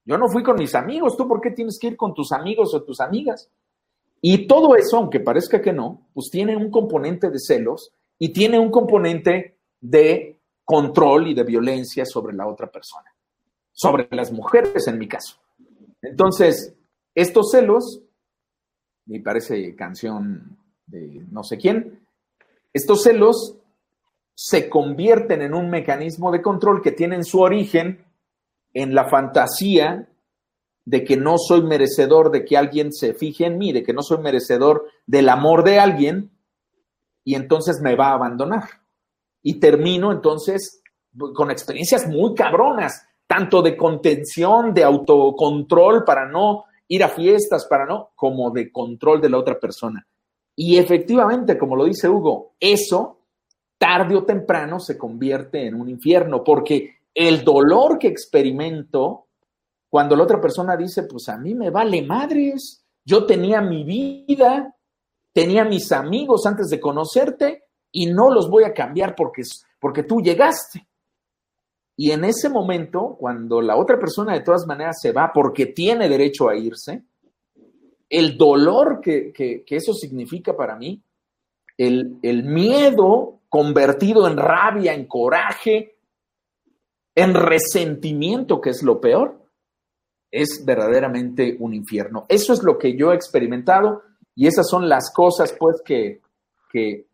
Yo 0.04 0.19
no 0.19 0.28
fui 0.28 0.42
con 0.42 0.57
mis 0.57 0.75
amigos, 0.75 1.16
¿tú 1.16 1.28
por 1.28 1.40
qué 1.40 1.52
tienes 1.52 1.78
que 1.81 1.87
ir 1.88 1.97
con 1.97 2.12
tus 2.12 2.33
amigos 2.33 2.75
o 2.75 2.83
tus 2.83 3.00
amigas? 3.00 3.49
Y 4.21 4.47
todo 4.47 4.76
eso, 4.76 4.97
aunque 4.97 5.21
parezca 5.21 5.61
que 5.61 5.73
no, 5.73 6.00
pues 6.12 6.28
tiene 6.31 6.57
un 6.57 6.71
componente 6.71 7.31
de 7.31 7.38
celos 7.38 7.92
y 8.19 8.33
tiene 8.33 8.59
un 8.59 8.71
componente 8.71 9.57
de 9.81 10.38
control 10.64 11.28
y 11.28 11.35
de 11.35 11.45
violencia 11.45 12.04
sobre 12.04 12.35
la 12.35 12.47
otra 12.47 12.69
persona, 12.69 13.12
sobre 13.73 14.09
las 14.11 14.33
mujeres 14.33 14.87
en 14.87 14.99
mi 14.99 15.09
caso. 15.09 15.41
Entonces, 16.02 16.75
estos 17.14 17.50
celos, 17.50 18.02
me 19.06 19.21
parece 19.21 19.75
canción 19.75 20.59
de 20.87 21.25
no 21.30 21.42
sé 21.44 21.56
quién, 21.56 22.06
estos 22.73 23.02
celos 23.02 23.56
se 24.35 24.68
convierten 24.68 25.42
en 25.42 25.54
un 25.54 25.71
mecanismo 25.71 26.32
de 26.32 26.42
control 26.42 26.82
que 26.82 26.92
tienen 26.92 27.25
su 27.25 27.40
origen 27.40 28.04
en 28.75 28.94
la 28.94 29.09
fantasía 29.09 30.09
de 30.85 31.04
que 31.04 31.16
no 31.16 31.37
soy 31.38 31.62
merecedor 31.62 32.30
de 32.30 32.44
que 32.44 32.56
alguien 32.56 32.92
se 32.92 33.14
fije 33.14 33.47
en 33.47 33.59
mí, 33.59 33.73
de 33.73 33.82
que 33.82 33.92
no 33.92 34.02
soy 34.02 34.18
merecedor 34.18 34.87
del 35.06 35.28
amor 35.28 35.62
de 35.62 35.78
alguien, 35.78 36.30
y 37.25 37.35
entonces 37.37 37.80
me 37.80 37.94
va 37.94 38.09
a 38.09 38.14
abandonar. 38.14 38.64
Y 39.42 39.61
termino 39.61 40.11
entonces 40.11 40.82
con 41.35 41.50
experiencias 41.50 42.09
muy 42.09 42.35
cabronas, 42.35 43.06
tanto 43.33 43.62
de 43.62 43.79
contención, 43.79 44.75
de 44.75 44.85
autocontrol 44.85 46.05
para 46.05 46.27
no 46.29 46.65
ir 46.89 47.03
a 47.03 47.09
fiestas, 47.09 47.65
para 47.65 47.87
no, 47.87 48.11
como 48.15 48.51
de 48.51 48.71
control 48.71 49.23
de 49.23 49.31
la 49.31 49.39
otra 49.39 49.59
persona. 49.59 50.07
Y 50.55 50.77
efectivamente, 50.77 51.57
como 51.57 51.75
lo 51.75 51.87
dice 51.87 52.11
Hugo, 52.11 52.53
eso 52.61 53.21
tarde 53.79 54.17
o 54.17 54.25
temprano 54.25 54.79
se 54.79 54.99
convierte 54.99 55.67
en 55.67 55.81
un 55.81 55.89
infierno, 55.89 56.45
porque 56.45 56.97
el 57.15 57.43
dolor 57.43 57.99
que 57.99 58.09
experimento 58.09 59.29
cuando 59.89 60.15
la 60.15 60.25
otra 60.25 60.39
persona 60.39 60.77
dice, 60.77 61.05
pues 61.05 61.31
a 61.31 61.39
mí 61.39 61.55
me 61.55 61.71
vale 61.71 62.03
madres, 62.03 62.85
yo 63.03 63.25
tenía 63.25 63.62
mi 63.62 63.83
vida, 63.83 64.77
tenía 65.33 65.65
mis 65.65 65.91
amigos 65.91 66.45
antes 66.45 66.69
de 66.69 66.79
conocerte 66.79 67.62
y 67.91 68.12
no 68.12 68.31
los 68.31 68.51
voy 68.51 68.65
a 68.65 68.75
cambiar 68.75 69.15
porque, 69.15 69.41
porque 69.81 70.03
tú 70.03 70.21
llegaste. 70.21 70.87
Y 72.02 72.11
en 72.11 72.25
ese 72.25 72.49
momento, 72.49 73.16
cuando 73.16 73.61
la 73.61 73.76
otra 73.76 73.97
persona 73.97 74.32
de 74.32 74.40
todas 74.40 74.66
maneras 74.66 74.97
se 75.00 75.12
va 75.12 75.30
porque 75.32 75.66
tiene 75.66 76.09
derecho 76.09 76.49
a 76.49 76.56
irse, 76.56 77.04
el 78.11 78.37
dolor 78.37 79.00
que, 79.00 79.32
que, 79.32 79.64
eso 79.68 79.94
significa 79.94 80.56
para 80.56 80.75
mí, 80.75 81.00
el, 81.78 82.18
el 82.25 82.42
miedo 82.42 83.42
convertido 83.49 84.26
en 84.26 84.37
rabia, 84.37 84.94
en 84.94 85.06
coraje, 85.06 85.94
en 87.14 87.35
resentimiento, 87.35 88.61
que 88.61 88.71
es 88.71 88.82
lo 88.82 89.00
peor, 89.00 89.40
es 90.28 90.64
verdaderamente 90.66 91.56
un 91.61 91.73
infierno. 91.73 92.26
Eso 92.28 92.52
es 92.52 92.64
lo 92.64 92.78
que 92.78 92.97
yo 92.97 93.12
he 93.12 93.14
experimentado 93.14 94.02
y 94.35 94.49
esas 94.49 94.68
son 94.68 94.88
las 94.88 95.12
cosas, 95.14 95.54
pues, 95.56 95.80
que, 95.85 96.21
que, 96.68 97.06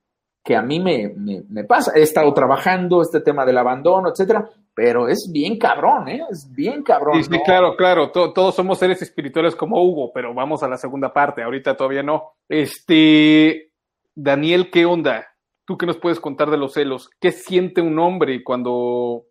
que 0.43 0.57
a 0.57 0.63
mí 0.63 0.81
me, 0.81 1.13
me, 1.47 1.65
pasa. 1.65 1.93
He 1.95 2.01
estado 2.01 2.33
trabajando 2.33 3.03
este 3.03 3.21
tema 3.21 3.45
del 3.45 3.59
abandono, 3.59 4.09
etcétera, 4.09 4.49
pero 4.79 5.09
es 5.09 5.29
bien 5.33 5.59
cabrón, 5.59 6.07
¿eh? 6.07 6.23
Es 6.31 6.49
bien 6.55 6.85
cabrón. 6.85 7.25
Sí, 7.25 7.31
claro, 7.45 7.75
claro. 7.75 8.13
todos 8.13 8.55
somos 8.55 8.79
seres 8.79 9.03
espirituales 9.03 9.57
como 9.57 9.83
Hugo, 9.83 10.13
pero 10.15 10.33
vamos 10.33 10.63
a 10.63 10.69
la 10.69 10.77
segunda 10.77 11.13
parte. 11.13 11.43
Ahorita 11.43 11.77
todavía 11.77 12.05
no. 12.05 12.35
Este, 12.49 13.73
Daniel, 14.15 14.71
¿qué 14.71 14.85
onda? 14.85 15.27
¿Tú 15.65 15.77
qué 15.77 15.85
nos 15.85 15.97
puedes 15.97 16.21
contar 16.21 16.49
de 16.49 16.59
los 16.59 16.75
celos? 16.75 17.11
¿Qué 17.21 17.33
siente 17.33 17.81
un 17.81 17.99
hombre 17.99 18.45
cuando 18.45 19.25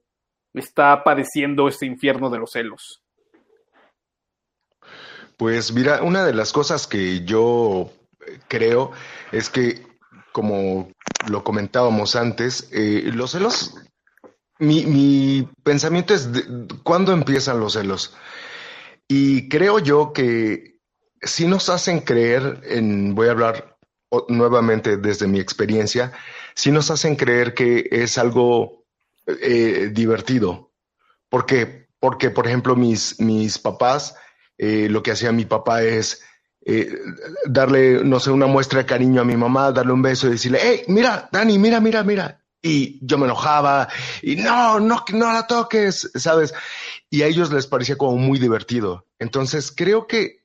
está 0.54 1.02
padeciendo 1.02 1.70
este 1.70 1.86
infierno 1.86 2.30
de 2.30 2.40
los 2.40 2.52
celos? 2.52 3.02
Pues 5.38 5.72
mira, 5.72 6.04
una 6.04 6.26
de 6.26 6.34
las 6.34 6.52
cosas 6.52 6.88
que 6.88 7.24
yo 7.24 7.90
creo 8.50 8.92
es 9.32 9.50
que, 9.50 9.82
como 10.34 10.90
lo 11.30 11.46
comentábamos 11.46 12.18
antes, 12.18 12.70
eh, 12.74 13.12
los 13.14 13.32
celos, 13.32 13.74
mi, 14.60 14.86
mi 14.86 15.50
pensamiento 15.64 16.14
es, 16.14 16.30
¿cuándo 16.84 17.14
empiezan 17.14 17.60
los 17.60 17.74
celos? 17.74 18.16
Y 19.08 19.48
creo 19.50 19.80
yo 19.80 20.14
que 20.14 20.80
si 21.22 21.48
nos 21.48 21.70
hacen 21.70 22.02
creer, 22.02 22.62
en, 22.64 23.16
voy 23.16 23.28
a 23.28 23.32
hablar 23.32 23.78
nuevamente 24.30 24.98
desde 24.98 25.28
mi 25.28 25.40
experiencia, 25.40 26.14
si 26.56 26.72
nos 26.72 26.92
hacen 26.92 27.16
creer 27.16 27.54
que 27.54 27.88
es 27.92 28.18
algo 28.18 28.86
eh, 29.26 29.90
divertido. 29.92 30.72
¿Por 31.30 31.46
qué? 31.46 31.88
Porque, 32.00 32.30
por 32.30 32.48
ejemplo, 32.48 32.76
mis, 32.76 33.20
mis 33.20 33.60
papás, 33.60 34.16
eh, 34.58 34.88
lo 34.90 35.04
que 35.04 35.12
hacía 35.12 35.32
mi 35.32 35.46
papá 35.46 35.84
es 35.84 36.24
eh, 36.66 36.90
darle, 37.46 38.04
no 38.04 38.20
sé, 38.20 38.32
una 38.32 38.48
muestra 38.48 38.80
de 38.80 38.86
cariño 38.86 39.22
a 39.22 39.26
mi 39.26 39.36
mamá, 39.36 39.72
darle 39.72 39.94
un 39.94 40.02
beso 40.02 40.28
y 40.28 40.32
decirle, 40.32 40.60
hey, 40.62 40.84
mira, 40.88 41.30
Dani, 41.32 41.58
mira, 41.58 41.80
mira, 41.80 42.04
mira. 42.04 42.44
Y 42.62 43.00
yo 43.06 43.18
me 43.18 43.26
enojaba 43.26 43.88
y 44.22 44.36
no, 44.36 44.80
no, 44.80 45.06
no 45.14 45.34
la 45.34 45.48
toques, 45.48 46.10
¿sabes? 46.16 46.54
Y 47.10 47.22
a 47.22 47.28
ellos 47.28 47.52
les 47.52 47.68
parecía 47.68 47.98
como 47.98 48.18
muy 48.18 48.40
divertido. 48.40 49.06
Entonces, 49.20 49.72
creo 49.72 50.08
que 50.08 50.42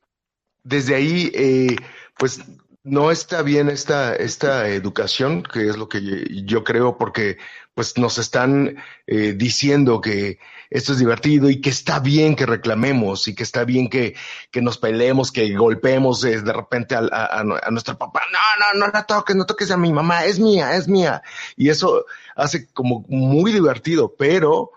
desde 0.62 0.94
ahí, 0.94 1.30
eh, 1.34 1.76
pues 2.18 2.40
no 2.84 3.10
está 3.12 3.42
bien 3.42 3.68
esta, 3.68 4.14
esta 4.16 4.68
educación, 4.68 5.42
que 5.44 5.68
es 5.68 5.76
lo 5.76 5.88
que 5.88 6.00
yo 6.44 6.64
creo, 6.64 6.98
porque 6.98 7.38
pues 7.74 7.96
nos 7.96 8.18
están 8.18 8.76
eh, 9.06 9.34
diciendo 9.36 10.00
que 10.00 10.38
esto 10.68 10.92
es 10.92 10.98
divertido 10.98 11.48
y 11.48 11.60
que 11.60 11.70
está 11.70 12.00
bien 12.00 12.34
que 12.34 12.44
reclamemos 12.44 13.28
y 13.28 13.34
que 13.34 13.44
está 13.44 13.64
bien 13.64 13.88
que, 13.88 14.14
que 14.50 14.62
nos 14.62 14.78
peleemos, 14.78 15.30
que 15.30 15.54
golpeemos 15.54 16.24
eh, 16.24 16.40
de 16.42 16.52
repente 16.52 16.94
a, 16.96 17.00
a, 17.10 17.40
a, 17.40 17.70
nuestro 17.70 17.96
papá. 17.96 18.22
No, 18.32 18.38
no, 18.78 18.86
no 18.86 18.92
la 18.92 19.04
toques, 19.04 19.36
no 19.36 19.46
toques 19.46 19.70
a 19.70 19.76
mi 19.76 19.92
mamá, 19.92 20.24
es 20.24 20.40
mía, 20.40 20.74
es 20.74 20.88
mía. 20.88 21.22
Y 21.56 21.68
eso 21.68 22.04
hace 22.34 22.66
como 22.72 23.04
muy 23.08 23.52
divertido, 23.52 24.14
pero 24.18 24.72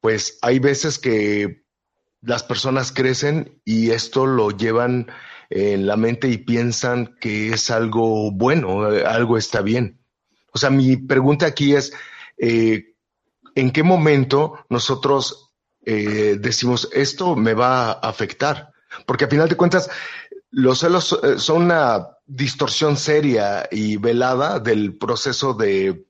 pues 0.00 0.38
hay 0.42 0.60
veces 0.60 0.98
que 0.98 1.64
las 2.20 2.42
personas 2.42 2.92
crecen 2.92 3.60
y 3.64 3.90
esto 3.90 4.26
lo 4.26 4.50
llevan 4.50 5.10
en 5.50 5.86
la 5.86 5.96
mente 5.96 6.28
y 6.28 6.38
piensan 6.38 7.16
que 7.20 7.50
es 7.50 7.70
algo 7.70 8.30
bueno, 8.30 8.82
algo 9.06 9.38
está 9.38 9.62
bien. 9.62 10.00
O 10.52 10.58
sea, 10.58 10.70
mi 10.70 10.96
pregunta 10.96 11.46
aquí 11.46 11.74
es, 11.74 11.92
eh, 12.36 12.94
¿en 13.54 13.70
qué 13.70 13.82
momento 13.82 14.64
nosotros 14.68 15.52
eh, 15.84 16.36
decimos 16.38 16.88
esto 16.92 17.36
me 17.36 17.54
va 17.54 17.92
a 17.92 17.92
afectar? 17.92 18.72
Porque 19.06 19.24
a 19.24 19.28
final 19.28 19.48
de 19.48 19.56
cuentas, 19.56 19.90
los 20.50 20.80
celos 20.80 21.18
eh, 21.22 21.38
son 21.38 21.64
una 21.64 22.08
distorsión 22.26 22.96
seria 22.96 23.68
y 23.70 23.96
velada 23.96 24.58
del 24.58 24.96
proceso 24.98 25.54
de, 25.54 26.06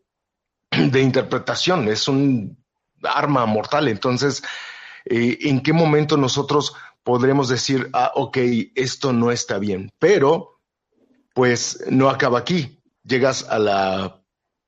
de 0.71 1.01
interpretación. 1.01 1.89
Es 1.89 2.09
un 2.09 2.65
arma 3.03 3.47
mortal. 3.47 3.89
Entonces, 3.89 4.43
¿en 5.05 5.63
qué 5.63 5.73
momento 5.73 6.17
nosotros 6.17 6.75
podremos 7.09 7.49
decir, 7.49 7.89
ah, 7.95 8.13
ok, 8.17 8.37
esto 8.75 9.15
no 9.15 9.31
está 9.31 9.59
bien? 9.59 9.91
Pero, 9.99 10.61
pues, 11.33 11.83
no 11.89 12.11
acaba 12.11 12.39
aquí. 12.39 12.83
Llegas 13.03 13.47
a 13.49 13.59
la 13.59 14.23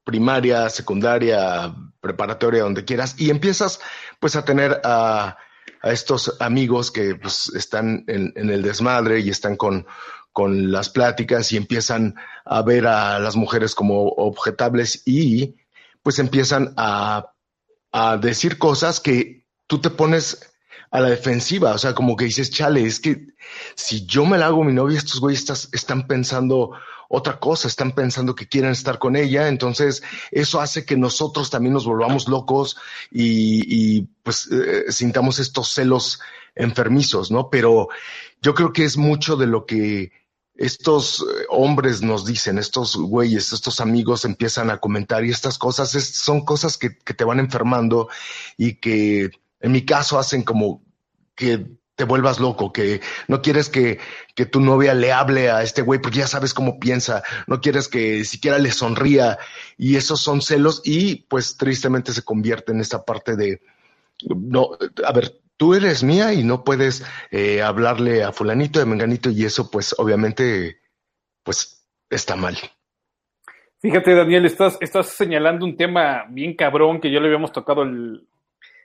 primaria, 0.04 0.70
secundaria, 0.70 1.75
preparatoria, 2.00 2.62
donde 2.62 2.87
quieras, 2.87 3.14
y 3.18 3.28
empiezas, 3.28 3.78
pues, 4.20 4.37
a 4.37 4.44
tener 4.47 4.80
a, 4.85 5.37
estos 5.82 6.35
amigos 6.40 6.90
que 6.90 7.14
pues, 7.14 7.52
están 7.54 8.04
en, 8.06 8.32
en 8.35 8.49
el 8.49 8.62
desmadre 8.62 9.20
y 9.20 9.28
están 9.28 9.56
con, 9.56 9.87
con 10.32 10.73
las 10.73 10.88
pláticas 10.88 11.52
y 11.52 11.59
empiezan 11.59 12.14
a 12.47 12.62
ver 12.62 12.87
a 12.87 13.18
las 13.18 13.37
mujeres 13.37 13.75
como 13.75 14.04
objetables 14.09 15.02
y 15.04 15.56
pues 16.02 16.18
empiezan 16.18 16.73
a, 16.78 17.32
a 17.92 18.16
decir 18.16 18.56
cosas 18.59 19.00
que 19.00 19.47
tú 19.66 19.80
te 19.80 19.88
pones 19.88 20.50
a 20.90 21.00
la 21.00 21.09
defensiva, 21.09 21.73
o 21.73 21.78
sea, 21.78 21.94
como 21.94 22.16
que 22.16 22.25
dices, 22.25 22.50
chale, 22.50 22.85
es 22.85 22.99
que 22.99 23.28
si 23.76 24.06
yo 24.06 24.26
me 24.26 24.38
la 24.38 24.47
hago 24.47 24.64
mi 24.64 24.73
novia, 24.73 24.99
estos 24.99 25.20
güeyes 25.20 25.68
están 25.73 26.06
pensando 26.06 26.73
otra 27.09 27.38
cosa, 27.38 27.68
están 27.68 27.92
pensando 27.92 28.35
que 28.35 28.49
quieren 28.49 28.73
estar 28.73 28.99
con 28.99 29.16
ella, 29.16 29.49
entonces 29.49 30.02
eso 30.30 30.61
hace 30.61 30.85
que 30.85 30.97
nosotros 30.97 31.50
también 31.50 31.75
nos 31.75 31.85
volvamos 31.85 32.28
locos 32.28 32.76
y, 33.11 33.99
y, 33.99 34.09
pues 34.23 34.49
eh, 34.50 34.90
sintamos 34.90 35.38
estos 35.38 35.73
celos 35.73 36.20
enfermizos, 36.54 37.30
¿no? 37.30 37.50
Pero 37.50 37.88
yo 38.42 38.54
creo 38.54 38.73
que 38.73 38.85
es 38.85 38.97
mucho 38.97 39.37
de 39.37 39.47
lo 39.47 39.66
que 39.66 40.12
estos 40.54 41.20
eh, 41.20 41.47
hombres 41.49 42.02
nos 42.02 42.26
dicen, 42.26 42.59
estos 42.59 42.97
güeyes, 42.97 43.52
estos 43.52 43.80
amigos 43.80 44.25
empiezan 44.25 44.70
a 44.70 44.78
comentar 44.78 45.25
y 45.25 45.30
estas 45.30 45.56
cosas 45.59 45.90
son 45.90 46.44
cosas 46.44 46.76
que 46.76 46.90
te 46.90 47.25
van 47.25 47.40
enfermando 47.40 48.09
y 48.56 48.75
que 48.75 49.30
en 49.60 49.72
mi 49.72 49.84
caso 49.84 50.18
hacen 50.18 50.42
como 50.42 50.82
que 51.34 51.66
te 52.00 52.04
vuelvas 52.04 52.40
loco, 52.40 52.72
que 52.72 53.02
no 53.28 53.42
quieres 53.42 53.68
que, 53.68 53.98
que 54.34 54.46
tu 54.46 54.60
novia 54.60 54.94
le 54.94 55.12
hable 55.12 55.50
a 55.50 55.62
este 55.62 55.82
güey 55.82 56.00
porque 56.00 56.20
ya 56.20 56.26
sabes 56.26 56.54
cómo 56.54 56.80
piensa, 56.80 57.22
no 57.46 57.60
quieres 57.60 57.88
que 57.88 58.24
siquiera 58.24 58.58
le 58.58 58.70
sonría 58.70 59.38
y 59.76 59.96
esos 59.96 60.18
son 60.18 60.40
celos 60.40 60.80
y 60.82 61.26
pues 61.28 61.58
tristemente 61.58 62.14
se 62.14 62.22
convierte 62.22 62.72
en 62.72 62.80
esta 62.80 63.04
parte 63.04 63.36
de, 63.36 63.60
no, 64.24 64.70
a 65.04 65.12
ver, 65.12 65.40
tú 65.58 65.74
eres 65.74 66.02
mía 66.02 66.32
y 66.32 66.42
no 66.42 66.64
puedes 66.64 67.04
eh, 67.30 67.60
hablarle 67.60 68.22
a 68.24 68.32
fulanito 68.32 68.78
de 68.78 68.86
menganito 68.86 69.28
y 69.28 69.44
eso 69.44 69.70
pues 69.70 69.94
obviamente 69.98 70.78
pues 71.42 71.86
está 72.08 72.34
mal. 72.34 72.56
Fíjate, 73.78 74.14
Daniel, 74.14 74.46
estás, 74.46 74.78
estás 74.80 75.08
señalando 75.08 75.66
un 75.66 75.76
tema 75.76 76.24
bien 76.30 76.54
cabrón 76.54 76.98
que 76.98 77.12
ya 77.12 77.20
le 77.20 77.26
habíamos 77.26 77.52
tocado 77.52 77.82
el, 77.82 78.26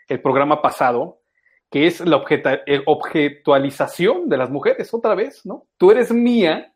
el 0.08 0.22
programa 0.22 0.62
pasado, 0.62 1.22
que 1.70 1.88
es 1.88 2.00
la 2.02 2.24
eh, 2.30 2.82
objetualización 2.86 4.30
de 4.30 4.38
las 4.38 4.50
mujeres, 4.50 4.94
otra 4.94 5.16
vez, 5.16 5.46
¿no? 5.46 5.68
Tú 5.78 5.92
eres 5.92 6.12
mía 6.12 6.74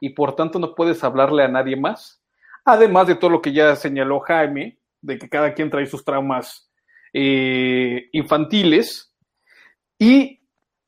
y 0.00 0.10
por 0.10 0.36
tanto 0.36 0.58
no 0.58 0.74
puedes 0.74 1.02
hablarle 1.02 1.42
a 1.42 1.48
nadie 1.48 1.76
más. 1.76 2.22
Además 2.64 3.06
de 3.06 3.14
todo 3.14 3.30
lo 3.30 3.40
que 3.40 3.52
ya 3.52 3.76
señaló 3.76 4.20
Jaime, 4.20 4.78
de 5.00 5.18
que 5.18 5.28
cada 5.28 5.54
quien 5.54 5.70
trae 5.70 5.86
sus 5.86 6.04
traumas 6.04 6.70
eh, 7.12 8.08
infantiles. 8.12 9.14
Y 9.98 10.40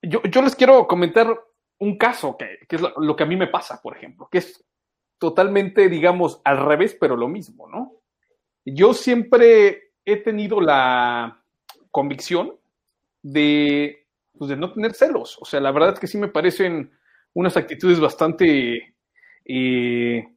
yo, 0.02 0.22
yo 0.24 0.42
les 0.42 0.54
quiero 0.54 0.86
comentar 0.86 1.38
un 1.78 1.96
caso 1.96 2.36
que, 2.36 2.58
que 2.68 2.76
es 2.76 2.82
lo 2.96 3.16
que 3.16 3.22
a 3.22 3.26
mí 3.26 3.36
me 3.36 3.46
pasa, 3.46 3.80
por 3.80 3.96
ejemplo, 3.96 4.28
que 4.30 4.38
es 4.38 4.64
totalmente, 5.18 5.88
digamos, 5.88 6.40
al 6.44 6.58
revés, 6.58 6.96
pero 7.00 7.16
lo 7.16 7.28
mismo, 7.28 7.68
¿no? 7.68 7.92
Yo 8.64 8.92
siempre 8.92 9.92
he 10.04 10.16
tenido 10.16 10.60
la 10.60 11.37
convicción 11.90 12.54
de, 13.22 14.06
pues, 14.36 14.50
de 14.50 14.56
no 14.56 14.72
tener 14.72 14.94
celos. 14.94 15.38
O 15.40 15.44
sea, 15.44 15.60
la 15.60 15.72
verdad 15.72 15.94
es 15.94 16.00
que 16.00 16.06
sí 16.06 16.18
me 16.18 16.28
parecen 16.28 16.92
unas 17.34 17.56
actitudes 17.56 18.00
bastante, 18.00 18.94
eh, 19.44 20.28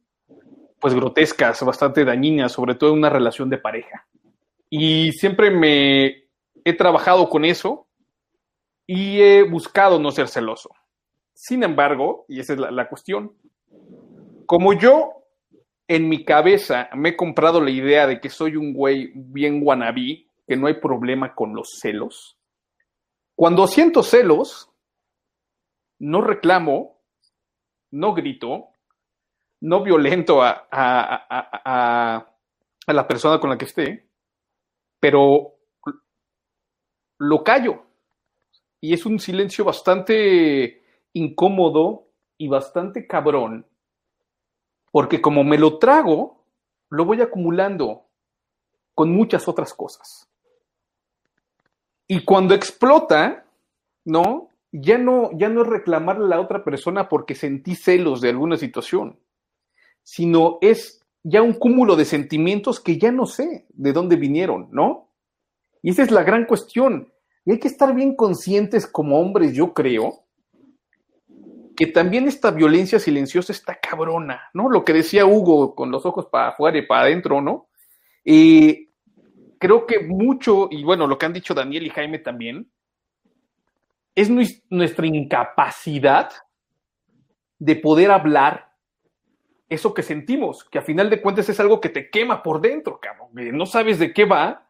pues, 0.80 0.94
grotescas, 0.94 1.62
bastante 1.62 2.04
dañinas, 2.04 2.52
sobre 2.52 2.74
todo 2.74 2.90
en 2.92 2.98
una 2.98 3.10
relación 3.10 3.48
de 3.50 3.58
pareja. 3.58 4.06
Y 4.68 5.12
siempre 5.12 5.50
me 5.50 6.24
he 6.64 6.72
trabajado 6.74 7.28
con 7.28 7.44
eso 7.44 7.88
y 8.86 9.20
he 9.20 9.42
buscado 9.42 9.98
no 9.98 10.10
ser 10.10 10.28
celoso. 10.28 10.70
Sin 11.34 11.62
embargo, 11.62 12.24
y 12.28 12.40
esa 12.40 12.52
es 12.54 12.58
la, 12.58 12.70
la 12.70 12.88
cuestión, 12.88 13.32
como 14.46 14.72
yo 14.72 15.22
en 15.88 16.08
mi 16.08 16.24
cabeza 16.24 16.88
me 16.94 17.10
he 17.10 17.16
comprado 17.16 17.60
la 17.60 17.70
idea 17.70 18.06
de 18.06 18.20
que 18.20 18.30
soy 18.30 18.56
un 18.56 18.72
güey 18.72 19.12
bien 19.14 19.60
wannabe, 19.62 20.26
que 20.52 20.56
no 20.58 20.66
hay 20.66 20.74
problema 20.74 21.34
con 21.34 21.54
los 21.54 21.78
celos, 21.80 22.36
cuando 23.34 23.66
siento 23.66 24.02
celos, 24.02 24.70
no 25.98 26.20
reclamo, 26.20 27.00
no 27.92 28.12
grito, 28.12 28.68
no 29.62 29.82
violento 29.82 30.42
a, 30.42 30.68
a, 30.70 32.26
la 32.86 33.08
persona 33.08 33.40
con 33.40 33.48
la 33.48 33.56
que 33.56 33.64
esté, 33.64 34.10
pero 35.00 35.54
lo 37.16 37.42
callo. 37.42 37.86
Y 38.78 38.92
es 38.92 39.06
un 39.06 39.18
silencio 39.18 39.64
bastante 39.64 40.84
incómodo 41.14 42.08
y 42.36 42.48
bastante 42.48 43.06
cabrón, 43.06 43.66
porque 44.90 45.22
como 45.22 45.44
me 45.44 45.56
lo 45.56 45.78
trago, 45.78 46.44
lo 46.90 47.06
voy 47.06 47.22
acumulando 47.22 48.04
con 48.94 49.10
muchas 49.10 49.48
otras 49.48 49.72
cosas. 49.72 50.28
Y 52.06 52.24
cuando 52.24 52.54
explota, 52.54 53.44
¿no? 54.04 54.48
Ya 54.72 54.98
no, 54.98 55.30
ya 55.34 55.48
no 55.48 55.62
es 55.62 55.68
reclamarle 55.68 56.24
a 56.24 56.28
la 56.28 56.40
otra 56.40 56.64
persona 56.64 57.08
porque 57.08 57.34
sentí 57.34 57.74
celos 57.74 58.20
de 58.20 58.30
alguna 58.30 58.56
situación, 58.56 59.18
sino 60.02 60.58
es 60.60 61.02
ya 61.22 61.42
un 61.42 61.52
cúmulo 61.52 61.94
de 61.94 62.04
sentimientos 62.04 62.80
que 62.80 62.98
ya 62.98 63.12
no 63.12 63.26
sé 63.26 63.66
de 63.68 63.92
dónde 63.92 64.16
vinieron, 64.16 64.68
¿no? 64.72 65.08
Y 65.82 65.90
esa 65.90 66.02
es 66.02 66.10
la 66.10 66.22
gran 66.22 66.46
cuestión. 66.46 67.12
Y 67.44 67.52
hay 67.52 67.58
que 67.58 67.68
estar 67.68 67.94
bien 67.94 68.14
conscientes 68.14 68.86
como 68.86 69.20
hombres, 69.20 69.52
yo 69.52 69.74
creo, 69.74 70.24
que 71.76 71.86
también 71.86 72.28
esta 72.28 72.50
violencia 72.50 72.98
silenciosa 72.98 73.52
está 73.52 73.78
cabrona, 73.80 74.50
¿no? 74.54 74.68
Lo 74.68 74.84
que 74.84 74.92
decía 74.92 75.26
Hugo 75.26 75.74
con 75.74 75.90
los 75.90 76.06
ojos 76.06 76.26
para 76.26 76.48
afuera 76.48 76.78
y 76.78 76.86
para 76.86 77.02
adentro, 77.02 77.40
¿no? 77.40 77.68
Y 78.24 78.90
creo 79.62 79.86
que 79.86 80.00
mucho, 80.00 80.66
y 80.72 80.82
bueno, 80.82 81.06
lo 81.06 81.16
que 81.16 81.26
han 81.26 81.32
dicho 81.32 81.54
Daniel 81.54 81.86
y 81.86 81.90
Jaime 81.90 82.18
también, 82.18 82.68
es 84.16 84.28
nues- 84.28 84.64
nuestra 84.70 85.06
incapacidad 85.06 86.32
de 87.60 87.76
poder 87.76 88.10
hablar 88.10 88.72
eso 89.68 89.94
que 89.94 90.02
sentimos, 90.02 90.64
que 90.64 90.80
a 90.80 90.82
final 90.82 91.08
de 91.08 91.22
cuentas 91.22 91.48
es 91.48 91.60
algo 91.60 91.80
que 91.80 91.88
te 91.90 92.10
quema 92.10 92.42
por 92.42 92.60
dentro, 92.60 92.98
cabrón, 93.00 93.28
no 93.32 93.66
sabes 93.66 94.00
de 94.00 94.12
qué 94.12 94.24
va 94.24 94.68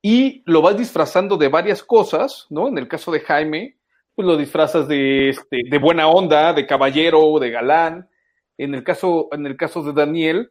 y 0.00 0.42
lo 0.46 0.62
vas 0.62 0.78
disfrazando 0.78 1.36
de 1.36 1.48
varias 1.48 1.84
cosas, 1.84 2.46
¿no? 2.48 2.68
En 2.68 2.78
el 2.78 2.88
caso 2.88 3.12
de 3.12 3.20
Jaime, 3.20 3.76
pues 4.14 4.26
lo 4.26 4.38
disfrazas 4.38 4.88
de, 4.88 5.28
este, 5.28 5.60
de 5.70 5.78
buena 5.78 6.08
onda, 6.08 6.54
de 6.54 6.66
caballero, 6.66 7.38
de 7.38 7.50
galán. 7.50 8.08
En 8.56 8.74
el 8.74 8.82
caso, 8.82 9.28
en 9.32 9.46
el 9.46 9.56
caso 9.56 9.82
de 9.82 9.92
Daniel, 9.92 10.50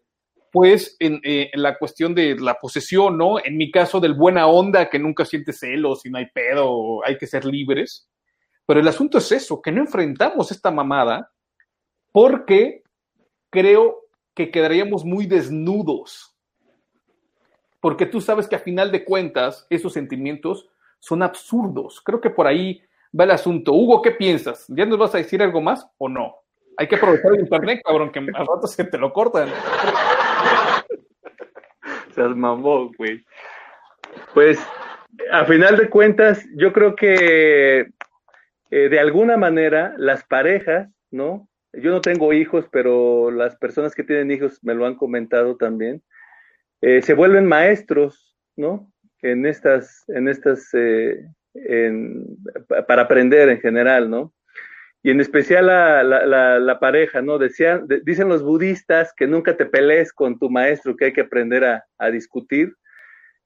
pues 0.52 0.98
en, 1.00 1.22
eh, 1.24 1.50
en 1.54 1.62
la 1.62 1.78
cuestión 1.78 2.14
de 2.14 2.36
la 2.36 2.56
posesión, 2.56 3.18
¿no? 3.18 3.44
En 3.44 3.58
mi 3.58 3.72
caso 3.72 4.00
del 4.00 4.14
buena 4.14 4.48
onda, 4.48 4.90
que 4.90 5.00
nunca 5.00 5.26
siente 5.26 5.54
celos 5.54 6.06
y 6.06 6.10
no 6.10 6.18
hay 6.18 6.28
pedo, 6.28 7.06
hay 7.06 7.18
que 7.18 7.28
ser 7.28 7.46
libres. 7.46 8.10
Pero 8.66 8.80
el 8.80 8.88
asunto 8.88 9.18
es 9.18 9.32
eso, 9.32 9.62
que 9.62 9.72
no 9.72 9.82
enfrentamos 9.82 10.52
esta 10.52 10.72
mamada 10.72 11.32
porque 12.12 12.84
creo 13.50 14.02
que 14.34 14.52
quedaríamos 14.52 15.06
muy 15.06 15.26
desnudos. 15.26 16.36
Porque 17.80 18.06
tú 18.06 18.22
sabes 18.22 18.48
que 18.48 18.56
a 18.56 18.60
final 18.60 18.92
de 18.92 19.04
cuentas 19.04 19.66
esos 19.70 19.94
sentimientos 19.94 20.70
son 21.00 21.24
absurdos. 21.24 22.02
Creo 22.02 22.22
que 22.22 22.30
por 22.30 22.48
ahí 22.48 22.82
va 23.18 23.24
el 23.24 23.32
asunto. 23.32 23.74
Hugo, 23.74 24.02
¿qué 24.02 24.12
piensas? 24.12 24.66
¿Ya 24.70 24.86
nos 24.86 25.00
vas 25.00 25.16
a 25.16 25.18
decir 25.18 25.42
algo 25.42 25.62
más 25.62 25.88
o 25.98 26.08
no? 26.08 26.36
Hay 26.78 26.88
que 26.88 26.96
aprovechar 26.96 27.34
el 27.34 27.42
internet, 27.42 27.82
cabrón, 27.84 28.12
que 28.12 28.20
al 28.20 28.48
rato 28.48 28.68
se 28.68 28.84
te 28.86 28.98
lo 28.98 29.12
cortan. 29.12 29.50
Mamón, 32.30 32.92
güey. 32.98 33.24
Pues, 34.34 34.60
a 35.32 35.46
final 35.46 35.78
de 35.78 35.90
cuentas, 35.90 36.46
yo 36.56 36.72
creo 36.74 36.96
que 36.96 37.88
eh, 38.72 38.90
de 38.90 39.00
alguna 39.00 39.38
manera 39.38 39.94
las 39.98 40.24
parejas, 40.24 40.90
¿no? 41.12 41.48
Yo 41.74 41.92
no 41.92 42.02
tengo 42.02 42.34
hijos, 42.34 42.66
pero 42.72 43.32
las 43.32 43.56
personas 43.56 43.96
que 43.96 44.04
tienen 44.04 44.32
hijos 44.32 44.60
me 44.64 44.74
lo 44.74 44.86
han 44.86 44.96
comentado 44.96 45.56
también. 45.58 46.02
eh, 46.82 47.02
se 47.02 47.14
vuelven 47.14 47.46
maestros, 47.46 48.36
¿no? 48.56 48.92
En 49.22 49.46
estas, 49.46 50.04
en 50.10 50.28
estas, 50.28 50.68
eh, 50.74 51.24
para 52.88 53.04
aprender 53.04 53.50
en 53.50 53.60
general, 53.62 54.10
¿no? 54.10 54.34
Y 55.04 55.10
en 55.10 55.20
especial 55.20 55.68
la, 55.68 56.04
la, 56.04 56.80
pareja, 56.80 57.22
¿no? 57.22 57.40
Decían, 57.40 57.88
de- 57.88 58.02
dicen 58.02 58.30
los 58.30 58.44
budistas 58.44 59.14
que 59.16 59.26
nunca 59.26 59.58
te 59.58 59.66
pelees 59.66 60.14
con 60.14 60.38
tu 60.38 60.50
maestro, 60.50 60.96
que 60.96 61.06
hay 61.06 61.14
que 61.14 61.22
aprender 61.22 61.66
a, 61.66 61.86
a 61.98 62.12
discutir. 62.12 62.76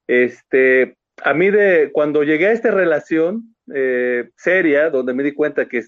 Este, 0.07 0.97
a 1.23 1.33
mí 1.33 1.49
de 1.49 1.91
cuando 1.93 2.23
llegué 2.23 2.47
a 2.47 2.51
esta 2.51 2.71
relación 2.71 3.55
eh, 3.73 4.29
seria, 4.35 4.89
donde 4.89 5.13
me 5.13 5.23
di 5.23 5.33
cuenta 5.33 5.67
que 5.67 5.83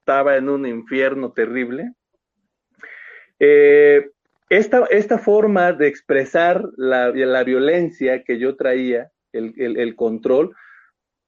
estaba 0.00 0.36
en 0.36 0.48
un 0.48 0.66
infierno 0.66 1.32
terrible, 1.32 1.92
eh, 3.38 4.10
esta, 4.48 4.84
esta, 4.90 5.18
forma 5.18 5.72
de 5.72 5.86
expresar 5.86 6.64
la, 6.76 7.10
la, 7.10 7.44
violencia 7.44 8.24
que 8.24 8.38
yo 8.38 8.56
traía, 8.56 9.10
el, 9.32 9.54
el, 9.56 9.94
control, 9.94 10.54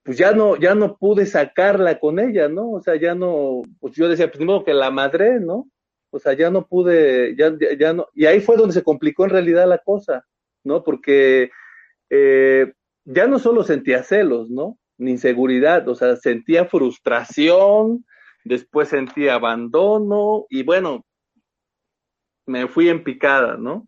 pues 0.03 0.17
ya 0.17 0.33
no, 0.33 0.57
ya 0.57 0.75
no 0.75 0.97
pude 0.97 1.25
sacarla 1.25 1.99
con 1.99 2.19
ella, 2.19 2.49
¿no? 2.49 2.71
O 2.71 2.81
sea, 2.81 2.95
ya 2.95 3.15
no, 3.15 3.61
pues 3.79 3.95
yo 3.95 4.09
decía, 4.09 4.29
pues 4.29 4.43
modo 4.45 4.65
que 4.65 4.73
la 4.73 4.91
madre, 4.91 5.39
¿no? 5.39 5.69
O 6.11 6.19
sea, 6.19 6.33
ya 6.33 6.49
no 6.51 6.67
pude, 6.67 7.35
ya, 7.37 7.53
ya 7.77 7.93
no, 7.93 8.07
y 8.13 8.25
ahí 8.25 8.41
fue 8.41 8.57
donde 8.57 8.73
se 8.73 8.83
complicó 8.83 9.23
en 9.23 9.31
realidad 9.31 9.67
la 9.67 9.79
cosa, 9.79 10.25
¿no? 10.63 10.83
Porque 10.83 11.51
eh, 12.09 12.73
ya 13.05 13.27
no 13.27 13.39
solo 13.39 13.63
sentía 13.63 14.03
celos, 14.03 14.49
¿no? 14.49 14.77
Ni 14.97 15.11
inseguridad, 15.11 15.87
o 15.87 15.95
sea, 15.95 16.17
sentía 16.17 16.65
frustración, 16.65 18.05
después 18.43 18.89
sentía 18.89 19.35
abandono 19.35 20.45
y 20.49 20.63
bueno, 20.63 21.05
me 22.45 22.67
fui 22.67 22.89
en 22.89 23.03
picada, 23.03 23.55
¿no? 23.57 23.87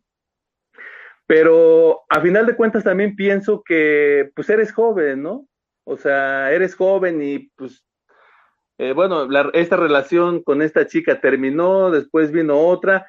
Pero 1.28 2.04
a 2.10 2.22
final 2.22 2.46
de 2.46 2.56
cuentas 2.56 2.84
también 2.84 3.16
pienso 3.16 3.64
que 3.64 4.32
pues 4.36 4.50
eres 4.50 4.72
joven, 4.72 5.24
¿no? 5.24 5.48
O 5.86 5.98
sea, 5.98 6.52
eres 6.52 6.76
joven 6.76 7.22
y 7.22 7.52
pues, 7.56 7.86
eh, 8.80 8.94
bueno, 8.94 9.28
la, 9.28 9.50
esta 9.54 9.78
relación 9.78 10.42
con 10.44 10.62
esta 10.62 10.88
chica 10.88 11.22
terminó, 11.22 11.92
después 11.92 12.32
vino 12.32 12.60
otra, 12.60 13.06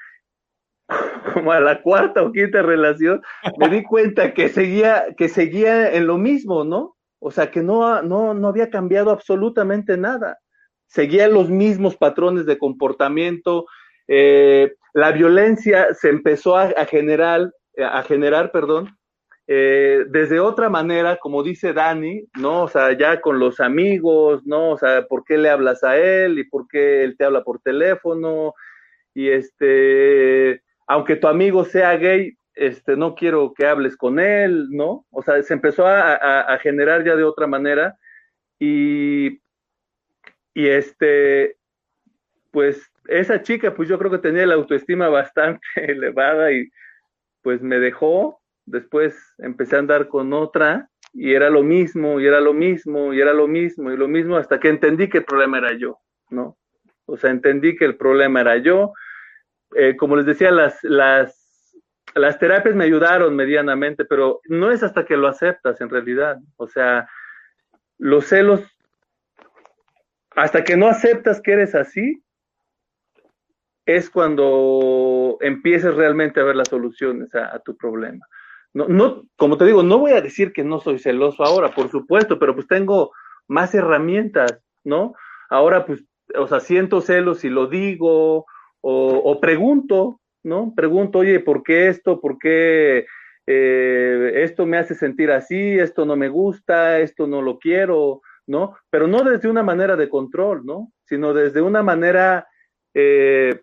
como 1.35 1.53
a 1.53 1.61
la 1.61 1.83
cuarta 1.83 2.23
o 2.23 2.33
quinta 2.33 2.63
relación, 2.63 3.23
me 3.59 3.69
di 3.69 3.83
cuenta 3.83 4.35
que 4.35 4.51
seguía, 4.51 5.07
que 5.17 5.29
seguía 5.29 5.93
en 5.93 6.07
lo 6.07 6.19
mismo, 6.19 6.65
¿no? 6.65 6.97
O 7.19 7.31
sea, 7.31 7.51
que 7.51 7.63
no, 7.63 8.03
no, 8.03 8.35
no 8.35 8.49
había 8.49 8.69
cambiado 8.69 9.11
absolutamente 9.11 9.97
nada. 9.97 10.39
Seguía 10.87 11.29
los 11.29 11.49
mismos 11.49 11.97
patrones 11.97 12.45
de 12.45 12.59
comportamiento, 12.59 13.67
eh, 14.07 14.75
la 14.93 15.13
violencia 15.13 15.95
se 15.95 16.11
empezó 16.11 16.57
a, 16.57 16.65
a 16.65 16.85
generar, 16.85 17.51
a 17.79 18.03
generar, 18.03 18.53
perdón, 18.53 18.97
eh, 19.49 20.05
desde 20.09 20.41
otra 20.41 20.69
manera, 20.69 21.17
como 21.19 21.43
dice 21.43 21.73
Dani, 21.73 22.27
¿no? 22.39 22.65
O 22.65 22.69
sea, 22.69 22.97
ya 22.97 23.21
con 23.21 23.39
los 23.39 23.61
amigos, 23.61 24.45
¿no? 24.45 24.71
O 24.71 24.79
sea, 24.79 25.07
¿por 25.07 25.25
qué 25.25 25.39
le 25.39 25.51
hablas 25.51 25.85
a 25.85 25.97
él 25.97 26.39
y 26.39 26.45
por 26.45 26.67
qué 26.69 27.05
él 27.05 27.17
te 27.17 27.25
habla 27.25 27.45
por 27.45 27.61
teléfono? 27.61 28.55
Y 29.15 29.29
este, 29.29 30.63
aunque 30.87 31.17
tu 31.17 31.29
amigo 31.29 31.65
sea 31.65 31.97
gay, 31.97 32.37
este, 32.55 32.97
no 32.97 33.15
quiero 33.15 33.53
que 33.55 33.67
hables 33.67 33.97
con 33.97 34.19
él, 34.19 34.69
¿no? 34.71 35.07
O 35.11 35.23
sea, 35.23 35.43
se 35.43 35.55
empezó 35.55 35.87
a, 35.87 36.15
a, 36.41 36.59
generar 36.59 37.05
ya 37.05 37.15
de 37.15 37.25
otra 37.25 37.47
manera 37.47 37.97
y, 38.59 39.41
y 40.55 40.69
este, 40.69 41.57
pues 42.51 42.91
esa 43.09 43.43
chica, 43.43 43.75
pues 43.75 43.89
yo 43.89 43.99
creo 43.99 44.11
que 44.11 44.19
tenía 44.19 44.47
la 44.47 44.55
autoestima 44.55 45.09
bastante 45.09 45.61
elevada 45.77 46.53
y 46.53 46.69
pues 47.43 47.63
me 47.63 47.79
dejó. 47.79 48.41
Después 48.67 49.17
empecé 49.39 49.77
a 49.77 49.79
andar 49.79 50.09
con 50.09 50.33
otra 50.33 50.91
y 51.13 51.33
era 51.33 51.49
lo 51.49 51.63
mismo, 51.63 52.21
y 52.21 52.27
era 52.27 52.41
lo 52.41 52.53
mismo, 52.53 53.15
y 53.15 53.21
era 53.21 53.33
lo 53.33 53.49
mismo, 53.49 53.91
y 53.91 53.97
lo 53.97 54.09
mismo, 54.09 54.37
hasta 54.37 54.61
que 54.61 54.69
entendí 54.69 55.09
que 55.09 55.19
el 55.19 55.25
problema 55.25 55.59
era 55.59 55.73
yo, 55.73 55.99
¿no? 56.29 56.59
O 57.07 57.17
sea, 57.17 57.31
entendí 57.31 57.77
que 57.77 57.85
el 57.85 57.97
problema 57.97 58.41
era 58.41 58.59
yo. 58.59 58.93
Eh, 59.75 59.97
como 59.97 60.17
les 60.17 60.27
decía, 60.27 60.51
las, 60.51 60.83
las, 60.83 61.75
las 62.15 62.39
terapias 62.39 62.75
me 62.75 62.85
ayudaron 62.85 63.35
medianamente, 63.35 64.05
pero 64.05 64.41
no 64.49 64.71
es 64.71 64.83
hasta 64.83 65.05
que 65.07 65.17
lo 65.17 65.29
aceptas 65.29 65.81
en 65.81 65.89
realidad. 65.89 66.39
O 66.57 66.67
sea, 66.67 67.09
los 67.99 68.27
celos, 68.27 68.61
hasta 70.35 70.65
que 70.65 70.77
no 70.77 70.89
aceptas 70.89 71.41
que 71.41 71.53
eres 71.53 71.75
así, 71.75 72.23
es 73.87 74.11
cuando 74.11 75.39
empieces 75.41 75.95
realmente 75.95 76.41
a 76.41 76.45
ver 76.45 76.57
las 76.57 76.69
soluciones 76.69 77.35
a, 77.35 77.55
a, 77.55 77.61
tu 77.61 77.77
problema. 77.77 78.27
No, 78.77 78.87
no, 78.89 79.23
como 79.37 79.57
te 79.57 79.65
digo, 79.65 79.83
no 79.83 79.99
voy 79.99 80.13
a 80.13 80.21
decir 80.21 80.53
que 80.53 80.63
no 80.63 80.81
soy 80.81 80.99
celoso 80.99 81.43
ahora, 81.43 81.75
por 81.75 81.91
supuesto, 81.91 82.39
pero 82.39 82.55
pues 82.55 82.67
tengo 82.67 83.11
más 83.49 83.75
herramientas, 83.75 84.61
¿no? 84.85 85.15
Ahora, 85.49 85.87
pues, 85.87 86.05
o 86.39 86.47
sea, 86.47 86.61
siento 86.61 87.01
celos 87.01 87.43
y 87.45 87.49
lo 87.49 87.69
digo, 87.69 88.45
o, 88.83 89.17
o 89.17 89.41
pregunto, 89.41 90.21
¿no? 90.43 90.75
Pregunto, 90.77 91.21
oye, 91.21 91.41
¿por 91.41 91.63
qué 91.63 91.89
esto? 91.89 92.21
¿Por 92.21 92.39
qué 92.39 93.07
eh, 93.47 94.33
esto 94.45 94.67
me 94.67 94.77
hace 94.77 94.95
sentir 94.95 95.31
así? 95.31 95.79
¿Esto 95.79 96.05
no 96.05 96.15
me 96.15 96.29
gusta? 96.29 96.99
¿Esto 96.99 97.27
no 97.27 97.41
lo 97.41 97.59
quiero? 97.59 98.21
¿No? 98.47 98.77
Pero 98.91 99.07
no 99.09 99.25
desde 99.25 99.49
una 99.49 99.63
manera 99.63 99.97
de 99.97 100.11
control, 100.11 100.67
¿no? 100.67 100.93
Sino 101.07 101.33
desde 101.33 101.63
una 101.63 101.83
manera 101.83 102.47
eh, 102.93 103.59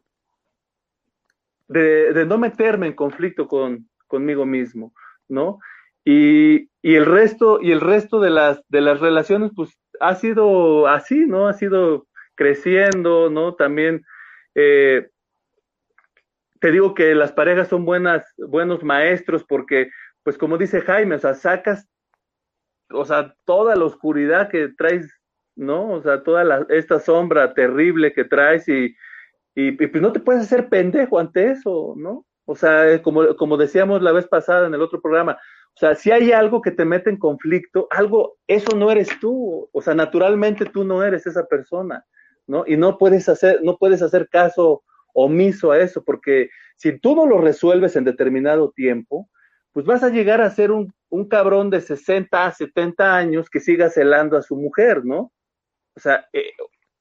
de, 1.67 2.13
de, 2.13 2.26
no 2.26 2.39
meterme 2.39 2.88
en 2.88 2.93
conflicto 2.93 3.47
con, 3.47 3.88
conmigo 4.08 4.45
mismo, 4.45 4.93
¿no? 5.29 5.59
Y, 6.05 6.69
y, 6.81 6.95
el 6.95 7.05
resto, 7.05 7.62
y 7.62 7.71
el 7.71 7.81
resto 7.81 8.19
de 8.19 8.29
las, 8.29 8.62
de 8.69 8.81
las 8.81 8.99
relaciones, 8.99 9.51
pues 9.55 9.77
ha 9.99 10.15
sido 10.15 10.88
así, 10.88 11.25
¿no? 11.25 11.47
Ha 11.47 11.53
sido 11.53 12.07
creciendo, 12.36 13.29
¿no? 13.29 13.55
También 13.55 14.03
eh, 14.55 15.07
te 16.59 16.71
digo 16.71 16.93
que 16.93 17.15
las 17.15 17.31
parejas 17.31 17.67
son 17.67 17.86
buenas, 17.86 18.25
buenos 18.38 18.83
maestros 18.83 19.43
porque, 19.43 19.89
pues 20.23 20.38
como 20.38 20.57
dice 20.57 20.81
Jaime, 20.81 21.15
o 21.15 21.19
sea, 21.19 21.33
sacas, 21.33 21.89
o 22.89 23.05
sea, 23.05 23.36
toda 23.45 23.75
la 23.75 23.86
oscuridad 23.86 24.49
que 24.49 24.69
traes, 24.69 25.12
¿no? 25.55 25.91
O 25.91 26.01
sea, 26.01 26.23
toda 26.23 26.65
esta 26.69 26.99
sombra 26.99 27.53
terrible 27.53 28.13
que 28.13 28.23
traes 28.23 28.67
y, 28.67 28.95
y, 29.55 29.69
y, 29.83 29.88
pues 29.88 30.01
no 30.01 30.12
te 30.12 30.19
puedes 30.19 30.43
hacer 30.43 30.69
pendejo 30.69 31.19
ante 31.19 31.51
eso, 31.51 31.95
¿no? 31.97 32.25
O 32.45 32.56
sea, 32.56 33.01
como, 33.01 33.36
como 33.36 33.58
decíamos 33.58 34.01
la 34.01 34.12
vez 34.12 34.27
pasada 34.27 34.67
en 34.67 34.73
el 34.73 34.82
otro 34.82 35.01
programa, 35.01 35.34
o 35.75 35.79
sea, 35.79 35.95
si 35.95 36.12
hay 36.12 36.32
algo 36.32 36.62
que 36.62 36.71
te 36.71 36.86
mete 36.86 37.10
en 37.10 37.17
conflicto, 37.17 37.88
algo, 37.89 38.38
eso 38.47 38.75
no 38.75 38.91
eres 38.91 39.10
tú, 39.19 39.69
o 39.71 39.82
sea, 39.82 39.95
naturalmente 39.95 40.65
tú 40.65 40.84
no 40.84 41.03
eres 41.03 41.25
esa 41.25 41.45
persona, 41.45 42.06
¿no? 42.45 42.63
Y 42.67 42.77
no 42.77 42.97
puedes 42.97 43.29
hacer, 43.29 43.62
no 43.63 43.77
puedes 43.77 44.01
hacer 44.01 44.27
caso 44.29 44.84
omiso 45.13 45.71
a 45.71 45.79
eso, 45.79 46.03
porque 46.03 46.49
si 46.75 46.99
tú 46.99 47.15
no 47.15 47.25
lo 47.25 47.39
resuelves 47.39 47.95
en 47.95 48.03
determinado 48.03 48.71
tiempo, 48.71 49.29
pues 49.71 49.86
vas 49.86 50.03
a 50.03 50.10
llegar 50.10 50.41
a 50.41 50.51
ser 50.51 50.71
un, 50.71 50.93
un 51.10 51.27
cabrón 51.27 51.69
de 51.69 51.82
60, 51.82 52.51
70 52.51 53.15
años 53.15 53.49
que 53.49 53.60
siga 53.60 53.89
celando 53.89 54.38
a 54.38 54.43
su 54.43 54.56
mujer, 54.56 55.03
¿no? 55.06 55.32
O 55.95 55.99
sea, 55.99 56.25
eh, 56.34 56.51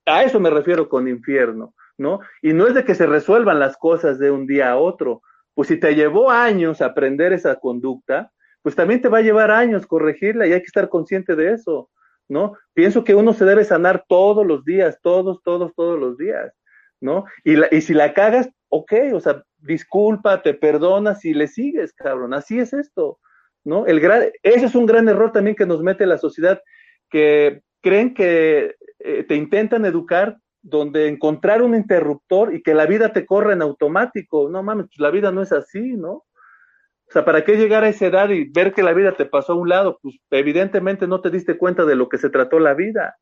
a 0.06 0.22
eso 0.22 0.40
me 0.40 0.50
refiero 0.50 0.88
con 0.88 1.08
infierno. 1.08 1.74
¿no? 1.98 2.20
Y 2.42 2.52
no 2.52 2.66
es 2.66 2.74
de 2.74 2.84
que 2.84 2.94
se 2.94 3.06
resuelvan 3.06 3.58
las 3.58 3.76
cosas 3.76 4.18
de 4.18 4.30
un 4.30 4.46
día 4.46 4.70
a 4.70 4.76
otro. 4.76 5.22
Pues 5.54 5.68
si 5.68 5.78
te 5.78 5.94
llevó 5.94 6.30
años 6.30 6.80
aprender 6.80 7.32
esa 7.32 7.56
conducta, 7.56 8.32
pues 8.62 8.74
también 8.74 9.00
te 9.02 9.08
va 9.08 9.18
a 9.18 9.22
llevar 9.22 9.50
años 9.50 9.86
corregirla 9.86 10.46
y 10.46 10.52
hay 10.52 10.60
que 10.60 10.66
estar 10.66 10.88
consciente 10.88 11.36
de 11.36 11.52
eso, 11.52 11.90
¿no? 12.28 12.56
Pienso 12.74 13.04
que 13.04 13.14
uno 13.14 13.32
se 13.32 13.44
debe 13.44 13.64
sanar 13.64 14.04
todos 14.08 14.46
los 14.46 14.64
días, 14.64 14.98
todos, 15.02 15.42
todos, 15.42 15.74
todos 15.74 15.98
los 15.98 16.16
días, 16.16 16.52
¿no? 17.00 17.24
Y, 17.44 17.56
la, 17.56 17.68
y 17.70 17.80
si 17.80 17.92
la 17.92 18.14
cagas, 18.14 18.48
ok, 18.68 18.92
o 19.14 19.20
sea, 19.20 19.42
disculpa, 19.58 20.42
te 20.42 20.54
perdonas 20.54 21.24
y 21.24 21.34
le 21.34 21.48
sigues, 21.48 21.92
cabrón, 21.92 22.34
así 22.34 22.58
es 22.58 22.72
esto, 22.72 23.18
¿no? 23.64 23.86
El 23.86 24.00
gran, 24.00 24.30
ese 24.42 24.66
es 24.66 24.74
un 24.74 24.86
gran 24.86 25.08
error 25.08 25.32
también 25.32 25.56
que 25.56 25.66
nos 25.66 25.82
mete 25.82 26.06
la 26.06 26.18
sociedad, 26.18 26.62
que 27.10 27.62
creen 27.80 28.14
que 28.14 28.76
eh, 29.00 29.24
te 29.24 29.34
intentan 29.34 29.84
educar 29.84 30.38
donde 30.62 31.08
encontrar 31.08 31.62
un 31.62 31.74
interruptor 31.74 32.54
y 32.54 32.62
que 32.62 32.74
la 32.74 32.86
vida 32.86 33.12
te 33.12 33.26
corra 33.26 33.52
en 33.52 33.62
automático. 33.62 34.48
No 34.48 34.62
mames, 34.62 34.86
pues 34.86 34.98
la 34.98 35.10
vida 35.10 35.32
no 35.32 35.42
es 35.42 35.52
así, 35.52 35.94
¿no? 35.96 36.10
O 36.10 37.12
sea, 37.12 37.24
¿para 37.24 37.44
qué 37.44 37.56
llegar 37.56 37.84
a 37.84 37.88
esa 37.88 38.06
edad 38.06 38.30
y 38.30 38.48
ver 38.48 38.72
que 38.72 38.82
la 38.82 38.94
vida 38.94 39.12
te 39.12 39.26
pasó 39.26 39.52
a 39.52 39.56
un 39.56 39.68
lado? 39.68 39.98
Pues 40.00 40.14
evidentemente 40.30 41.06
no 41.06 41.20
te 41.20 41.30
diste 41.30 41.58
cuenta 41.58 41.84
de 41.84 41.96
lo 41.96 42.08
que 42.08 42.16
se 42.16 42.30
trató 42.30 42.58
la 42.58 42.74
vida. 42.74 43.16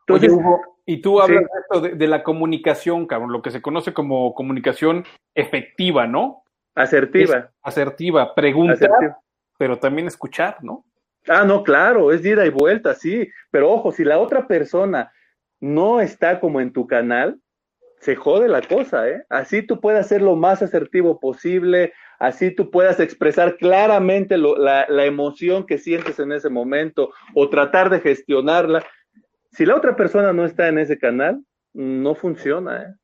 Entonces, 0.00 0.32
Oye, 0.32 0.40
Hugo, 0.40 0.60
y 0.86 1.00
tú 1.00 1.20
hablas 1.20 1.44
sí. 1.70 1.80
de, 1.82 1.88
de, 1.90 2.06
la 2.08 2.22
comunicación, 2.22 3.06
cabrón, 3.06 3.30
lo 3.30 3.42
que 3.42 3.50
se 3.50 3.62
conoce 3.62 3.92
como 3.92 4.34
comunicación 4.34 5.04
efectiva, 5.34 6.06
¿no? 6.06 6.42
Asertiva. 6.74 7.36
Es 7.38 7.44
asertiva, 7.62 8.34
preguntar, 8.34 8.76
asertiva. 8.76 9.18
pero 9.58 9.78
también 9.78 10.06
escuchar, 10.06 10.56
¿no? 10.62 10.84
Ah, 11.28 11.44
no, 11.44 11.62
claro, 11.62 12.10
es 12.10 12.24
ida 12.24 12.46
y 12.46 12.50
vuelta, 12.50 12.94
sí, 12.94 13.28
pero 13.50 13.70
ojo, 13.70 13.92
si 13.92 14.04
la 14.04 14.18
otra 14.18 14.46
persona 14.46 15.12
no 15.60 16.00
está 16.00 16.40
como 16.40 16.60
en 16.60 16.72
tu 16.72 16.86
canal, 16.86 17.40
se 18.00 18.14
jode 18.14 18.48
la 18.48 18.62
cosa, 18.62 19.08
¿eh? 19.08 19.24
Así 19.28 19.66
tú 19.66 19.80
puedes 19.80 20.06
ser 20.06 20.22
lo 20.22 20.36
más 20.36 20.62
asertivo 20.62 21.18
posible, 21.18 21.92
así 22.20 22.54
tú 22.54 22.70
puedas 22.70 23.00
expresar 23.00 23.56
claramente 23.56 24.38
lo, 24.38 24.56
la, 24.56 24.86
la, 24.88 25.04
emoción 25.04 25.66
que 25.66 25.78
sientes 25.78 26.18
en 26.20 26.30
ese 26.32 26.48
momento 26.48 27.10
o 27.34 27.48
tratar 27.48 27.90
de 27.90 28.00
gestionarla. 28.00 28.84
Si 29.50 29.66
la 29.66 29.74
otra 29.76 29.96
persona 29.96 30.32
no 30.32 30.44
está 30.44 30.68
en 30.68 30.78
ese 30.78 30.96
canal, 30.98 31.42
no 31.74 32.14
funciona, 32.14 32.82
¿eh? 32.82 32.94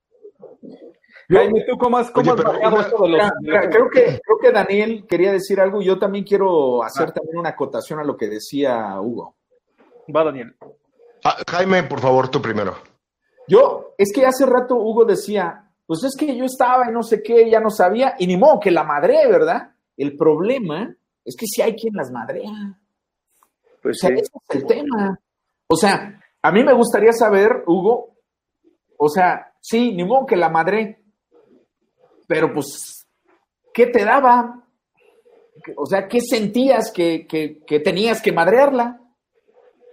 Jaime, 1.29 1.65
¿tú 1.67 1.77
cómo 1.79 1.97
has, 1.97 2.11
cómo 2.11 2.33
Oye, 2.33 2.43
has 2.43 2.47
pero 2.47 2.53
bajado 2.53 2.75
una- 2.77 2.85
esto 2.85 3.03
de 3.03 3.09
los... 3.09 3.19
mira, 3.19 3.33
mira, 3.41 3.71
creo, 3.71 3.89
que, 3.91 4.21
creo 4.23 4.39
que 4.41 4.53
Daniel 4.53 5.07
quería 5.09 5.33
decir 5.33 5.59
algo 5.59 5.81
y 5.81 5.87
yo 5.87 5.99
también 5.99 6.25
quiero 6.25 6.83
hacer 6.85 7.13
también 7.13 7.39
una 7.39 7.49
acotación 7.51 7.99
a 7.99 8.05
lo 8.05 8.17
que 8.17 8.29
decía 8.29 9.01
Hugo. 9.01 9.35
Va, 10.15 10.23
Daniel. 10.23 10.55
Ah, 11.25 11.37
Jaime, 11.51 11.83
por 11.85 12.01
favor, 12.01 12.29
tú 12.29 12.41
primero. 12.43 12.77
Yo, 13.49 13.95
es 13.99 14.13
que 14.15 14.27
hace 14.27 14.47
rato 14.47 14.77
Hugo 14.77 15.05
decía, 15.05 15.71
pues 15.87 16.03
es 16.05 16.15
que 16.19 16.37
yo 16.37 16.45
estaba 16.45 16.89
y 16.89 16.93
no 16.93 17.03
sé 17.03 17.23
qué, 17.23 17.49
ya 17.51 17.61
no 17.61 17.71
sabía, 17.71 18.15
y 18.19 18.27
ni 18.27 18.37
modo 18.37 18.61
que 18.61 18.71
la 18.71 18.85
madre, 18.85 19.27
¿verdad? 19.29 19.71
El 19.97 20.17
problema 20.17 20.95
es 21.25 21.37
que 21.37 21.47
si 21.47 21.63
hay 21.63 21.75
quien 21.75 21.95
las 21.95 22.11
madrea. 22.11 22.51
O 22.51 23.77
Pues 23.83 23.99
sea, 23.99 24.11
sí. 24.11 24.17
ese 24.17 24.31
es 24.49 24.57
el 24.57 24.67
tema. 24.67 25.19
O 25.67 25.77
sea, 25.77 26.21
a 26.43 26.53
mí 26.53 26.63
me 26.63 26.73
gustaría 26.75 27.13
saber, 27.13 27.65
Hugo, 27.67 28.17
o 28.99 29.09
sea, 29.09 29.53
sí, 29.61 29.93
ni 29.93 30.05
modo 30.05 30.27
que 30.27 30.37
la 30.37 30.49
madre, 30.49 31.03
pero 32.27 32.53
pues, 32.53 33.07
¿qué 33.73 33.87
te 33.87 34.05
daba? 34.05 34.63
O 35.77 35.87
sea, 35.87 36.07
¿qué 36.09 36.21
sentías 36.21 36.91
que, 36.93 37.27
que- 37.27 37.63
que 37.67 37.81
tenías 37.81 38.21
que 38.21 38.33
madrearla? 38.33 39.01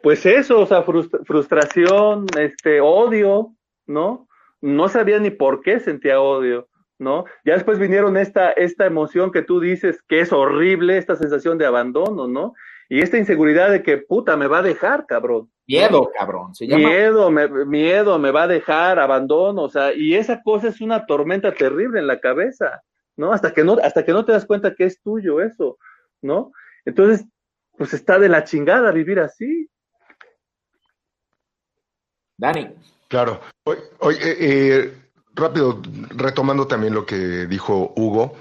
Pues 0.01 0.25
eso, 0.25 0.59
o 0.61 0.65
sea, 0.65 0.83
frustra- 0.83 1.19
frustración, 1.25 2.25
este, 2.37 2.81
odio, 2.81 3.53
¿no? 3.87 4.27
No 4.61 4.89
sabía 4.89 5.19
ni 5.19 5.29
por 5.29 5.61
qué 5.61 5.79
sentía 5.79 6.21
odio, 6.21 6.67
¿no? 6.99 7.25
Ya 7.45 7.53
después 7.53 7.79
vinieron 7.79 8.17
esta, 8.17 8.51
esta 8.51 8.85
emoción 8.85 9.31
que 9.31 9.41
tú 9.41 9.59
dices 9.59 10.01
que 10.07 10.21
es 10.21 10.31
horrible, 10.31 10.97
esta 10.97 11.15
sensación 11.15 11.57
de 11.57 11.65
abandono, 11.65 12.27
¿no? 12.27 12.53
Y 12.89 13.01
esta 13.01 13.17
inseguridad 13.17 13.71
de 13.71 13.83
que, 13.83 13.97
puta, 13.99 14.35
me 14.35 14.47
va 14.47 14.59
a 14.59 14.63
dejar, 14.63 15.05
cabrón. 15.05 15.49
Miedo, 15.65 16.11
cabrón. 16.17 16.53
Se 16.53 16.67
llama 16.67 16.89
Miedo, 16.89 17.31
me, 17.31 17.47
miedo, 17.65 18.19
me 18.19 18.31
va 18.31 18.43
a 18.43 18.47
dejar, 18.47 18.99
abandono, 18.99 19.63
o 19.63 19.69
sea, 19.69 19.93
y 19.93 20.15
esa 20.15 20.41
cosa 20.43 20.67
es 20.67 20.81
una 20.81 21.05
tormenta 21.05 21.53
terrible 21.53 21.99
en 21.99 22.07
la 22.07 22.19
cabeza, 22.19 22.81
¿no? 23.15 23.31
Hasta 23.31 23.53
que 23.53 23.63
no, 23.63 23.77
hasta 23.81 24.03
que 24.03 24.11
no 24.11 24.25
te 24.25 24.33
das 24.33 24.45
cuenta 24.45 24.75
que 24.75 24.83
es 24.83 25.01
tuyo 25.01 25.39
eso, 25.41 25.77
¿no? 26.21 26.51
Entonces, 26.83 27.25
pues 27.77 27.93
está 27.93 28.19
de 28.19 28.27
la 28.29 28.43
chingada 28.43 28.91
vivir 28.91 29.19
así. 29.21 29.69
Dani. 32.41 32.67
Claro. 33.07 33.39
Oye, 33.99 34.17
eh, 34.21 34.93
rápido, 35.35 35.79
retomando 36.09 36.65
también 36.65 36.95
lo 36.95 37.05
que 37.05 37.45
dijo 37.45 37.93
Hugo. 37.95 38.33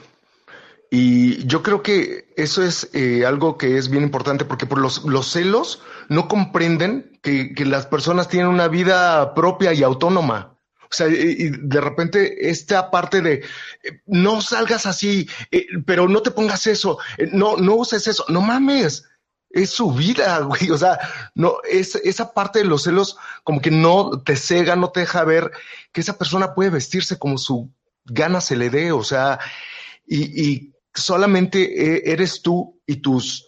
Y 0.91 1.47
yo 1.47 1.63
creo 1.63 1.83
que 1.83 2.33
eso 2.37 2.65
es 2.65 2.89
eh, 2.95 3.27
algo 3.27 3.59
que 3.59 3.77
es 3.77 3.91
bien 3.91 4.03
importante 4.03 4.47
porque 4.47 4.65
por 4.65 4.79
los, 4.79 5.05
los 5.05 5.31
celos 5.31 5.83
no 6.09 6.29
comprenden 6.29 7.19
que, 7.23 7.55
que 7.55 7.67
las 7.67 7.87
personas 7.87 8.29
tienen 8.29 8.49
una 8.49 8.69
vida 8.69 9.35
propia 9.35 9.75
y 9.75 9.83
autónoma. 9.83 10.57
O 10.85 10.93
sea, 10.93 11.07
y, 11.07 11.51
de 11.51 11.81
repente 11.81 12.51
esta 12.51 12.91
parte 12.91 13.21
de 13.21 13.35
eh, 13.35 14.01
no 14.07 14.41
salgas 14.41 14.87
así, 14.87 15.29
eh, 15.53 15.67
pero 15.85 16.09
no 16.09 16.23
te 16.23 16.31
pongas 16.31 16.67
eso, 16.67 16.99
no, 17.33 17.59
no 17.59 17.75
uses 17.75 18.09
eso, 18.09 18.25
no 18.29 18.41
mames, 18.41 19.05
es 19.51 19.71
su 19.71 19.93
vida, 19.93 20.39
güey. 20.41 20.71
O 20.71 20.79
sea, 20.79 20.99
no, 21.35 21.57
es, 21.69 21.97
esa 21.97 22.33
parte 22.33 22.61
de 22.61 22.65
los 22.65 22.85
celos 22.85 23.17
como 23.45 23.61
que 23.61 23.71
no 23.71 24.23
te 24.23 24.37
cega, 24.37 24.77
no 24.77 24.91
te 24.91 25.01
deja 25.01 25.25
ver 25.25 25.51
que 25.93 26.01
esa 26.01 26.17
persona 26.17 26.55
puede 26.55 26.71
vestirse 26.71 27.19
como 27.19 27.39
su 27.39 27.71
gana 28.05 28.41
se 28.41 28.57
le 28.57 28.71
dé, 28.71 28.93
o 28.93 29.05
sea, 29.05 29.39
y, 30.07 30.43
y 30.43 30.75
solamente 30.95 31.63
eh, 31.63 32.03
eres 32.07 32.43
tú 32.43 32.81
y 32.87 32.97
tus 32.97 33.47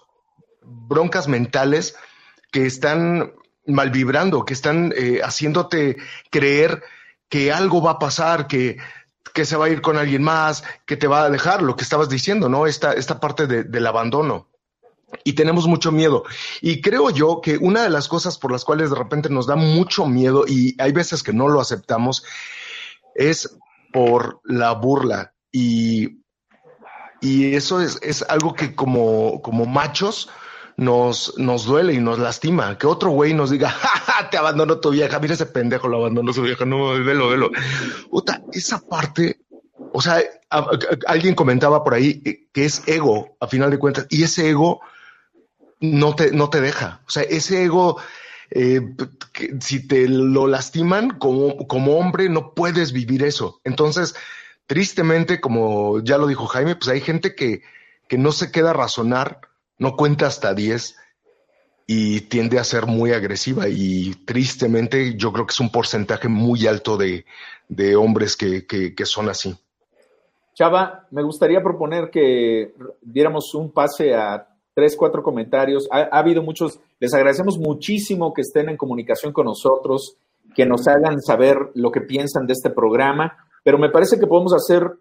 broncas 0.60 1.26
mentales 1.26 1.96
que 2.50 2.66
están 2.66 3.32
mal 3.66 3.90
vibrando, 3.90 4.44
que 4.44 4.54
están 4.54 4.92
eh, 4.96 5.20
haciéndote 5.22 5.96
creer 6.30 6.82
que 7.28 7.52
algo 7.52 7.82
va 7.82 7.92
a 7.92 7.98
pasar, 7.98 8.46
que, 8.46 8.76
que 9.32 9.44
se 9.44 9.56
va 9.56 9.66
a 9.66 9.70
ir 9.70 9.80
con 9.80 9.96
alguien 9.96 10.22
más, 10.22 10.64
que 10.86 10.96
te 10.96 11.06
va 11.06 11.24
a 11.24 11.30
dejar, 11.30 11.62
lo 11.62 11.76
que 11.76 11.84
estabas 11.84 12.08
diciendo, 12.08 12.48
¿no? 12.48 12.66
Esta, 12.66 12.92
esta 12.92 13.20
parte 13.20 13.46
de, 13.46 13.64
del 13.64 13.86
abandono. 13.86 14.51
Y 15.24 15.34
tenemos 15.34 15.66
mucho 15.66 15.92
miedo. 15.92 16.24
Y 16.60 16.80
creo 16.80 17.10
yo 17.10 17.40
que 17.40 17.58
una 17.58 17.82
de 17.82 17.90
las 17.90 18.08
cosas 18.08 18.38
por 18.38 18.52
las 18.52 18.64
cuales 18.64 18.90
de 18.90 18.96
repente 18.96 19.28
nos 19.28 19.46
da 19.46 19.56
mucho 19.56 20.06
miedo 20.06 20.44
y 20.46 20.74
hay 20.80 20.92
veces 20.92 21.22
que 21.22 21.32
no 21.32 21.48
lo 21.48 21.60
aceptamos 21.60 22.24
es 23.14 23.56
por 23.92 24.40
la 24.44 24.72
burla. 24.72 25.34
Y, 25.50 26.22
y 27.20 27.54
eso 27.54 27.80
es, 27.80 27.98
es 28.02 28.22
algo 28.22 28.54
que 28.54 28.74
como, 28.74 29.42
como 29.42 29.66
machos 29.66 30.30
nos, 30.76 31.34
nos 31.38 31.64
duele 31.64 31.92
y 31.92 31.98
nos 32.00 32.18
lastima. 32.18 32.78
Que 32.78 32.86
otro 32.86 33.10
güey 33.10 33.34
nos 33.34 33.50
diga, 33.50 33.68
"Ja, 33.70 34.30
te 34.30 34.38
abandonó 34.38 34.78
tu 34.80 34.90
vieja, 34.90 35.18
mira 35.18 35.34
ese 35.34 35.46
pendejo, 35.46 35.88
lo 35.88 35.98
abandonó 35.98 36.32
su 36.32 36.42
vieja, 36.42 36.64
no, 36.64 36.90
velo, 37.04 37.28
velo. 37.28 37.50
Puta, 38.10 38.42
esa 38.52 38.80
parte, 38.80 39.40
o 39.92 40.00
sea, 40.00 40.22
alguien 41.06 41.34
comentaba 41.34 41.84
por 41.84 41.94
ahí 41.94 42.48
que 42.52 42.64
es 42.64 42.82
ego, 42.86 43.36
a 43.40 43.46
final 43.46 43.70
de 43.70 43.78
cuentas, 43.78 44.06
y 44.10 44.22
ese 44.22 44.48
ego 44.48 44.80
no 45.82 46.14
te, 46.14 46.30
no 46.32 46.48
te 46.48 46.60
deja. 46.60 47.02
O 47.06 47.10
sea, 47.10 47.24
ese 47.24 47.64
ego, 47.64 47.98
eh, 48.50 48.80
si 49.60 49.86
te 49.86 50.08
lo 50.08 50.46
lastiman 50.46 51.18
como, 51.18 51.66
como 51.66 51.96
hombre, 51.98 52.28
no 52.28 52.54
puedes 52.54 52.92
vivir 52.92 53.24
eso. 53.24 53.60
Entonces, 53.64 54.14
tristemente, 54.66 55.40
como 55.40 56.00
ya 56.00 56.16
lo 56.16 56.28
dijo 56.28 56.46
Jaime, 56.46 56.76
pues 56.76 56.88
hay 56.88 57.00
gente 57.00 57.34
que, 57.34 57.62
que 58.08 58.16
no 58.16 58.32
se 58.32 58.50
queda 58.50 58.70
a 58.70 58.74
razonar, 58.74 59.40
no 59.78 59.96
cuenta 59.96 60.26
hasta 60.26 60.54
10 60.54 60.96
y 61.86 62.22
tiende 62.22 62.60
a 62.60 62.64
ser 62.64 62.86
muy 62.86 63.12
agresiva 63.12 63.68
y 63.68 64.14
tristemente 64.24 65.16
yo 65.16 65.32
creo 65.32 65.46
que 65.46 65.52
es 65.52 65.60
un 65.60 65.72
porcentaje 65.72 66.28
muy 66.28 66.66
alto 66.68 66.96
de, 66.96 67.26
de 67.68 67.96
hombres 67.96 68.36
que, 68.36 68.66
que, 68.66 68.94
que 68.94 69.04
son 69.04 69.28
así. 69.28 69.56
Chava, 70.54 71.08
me 71.10 71.22
gustaría 71.22 71.60
proponer 71.60 72.10
que 72.10 72.72
diéramos 73.00 73.52
un 73.54 73.72
pase 73.72 74.14
a 74.14 74.46
tres, 74.74 74.96
cuatro 74.96 75.22
comentarios. 75.22 75.88
Ha, 75.90 76.00
ha, 76.00 76.18
habido 76.18 76.42
muchos, 76.42 76.80
les 77.00 77.12
agradecemos 77.14 77.58
muchísimo 77.58 78.32
que 78.32 78.42
estén 78.42 78.68
en 78.68 78.76
comunicación 78.76 79.32
con 79.32 79.46
nosotros, 79.46 80.16
que 80.54 80.66
nos 80.66 80.86
hagan 80.88 81.20
saber 81.20 81.70
lo 81.74 81.90
que 81.90 82.00
piensan 82.00 82.46
de 82.46 82.52
este 82.52 82.70
programa, 82.70 83.36
pero 83.64 83.78
me 83.78 83.90
parece 83.90 84.18
que 84.18 84.26
podemos 84.26 84.52
hacer, 84.52 84.92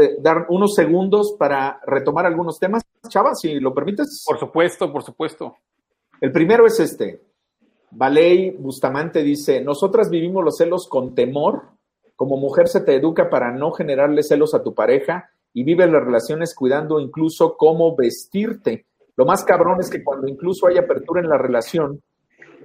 eh, 0.00 0.16
dar 0.20 0.46
unos 0.48 0.74
segundos 0.74 1.36
para 1.38 1.80
retomar 1.86 2.26
algunos 2.26 2.58
temas. 2.58 2.82
Chava, 3.08 3.34
si 3.34 3.60
lo 3.60 3.74
permites. 3.74 4.24
Por 4.26 4.38
supuesto, 4.38 4.92
por 4.92 5.02
supuesto. 5.02 5.56
El 6.20 6.32
primero 6.32 6.66
es 6.66 6.80
este. 6.80 7.20
Valey 7.90 8.50
Bustamante 8.50 9.22
dice, 9.22 9.60
nosotras 9.60 10.10
vivimos 10.10 10.44
los 10.44 10.56
celos 10.56 10.88
con 10.88 11.14
temor. 11.14 11.62
Como 12.16 12.38
mujer 12.38 12.68
se 12.68 12.80
te 12.80 12.94
educa 12.94 13.28
para 13.28 13.52
no 13.52 13.72
generarle 13.72 14.22
celos 14.22 14.54
a 14.54 14.62
tu 14.62 14.74
pareja 14.74 15.30
y 15.52 15.64
vives 15.64 15.90
las 15.90 16.04
relaciones 16.04 16.54
cuidando 16.54 16.98
incluso 16.98 17.56
cómo 17.56 17.94
vestirte. 17.94 18.86
Lo 19.16 19.24
más 19.24 19.44
cabrón 19.44 19.78
es 19.80 19.90
que 19.90 20.04
cuando 20.04 20.28
incluso 20.28 20.66
hay 20.66 20.76
apertura 20.78 21.20
en 21.20 21.28
la 21.28 21.38
relación 21.38 22.02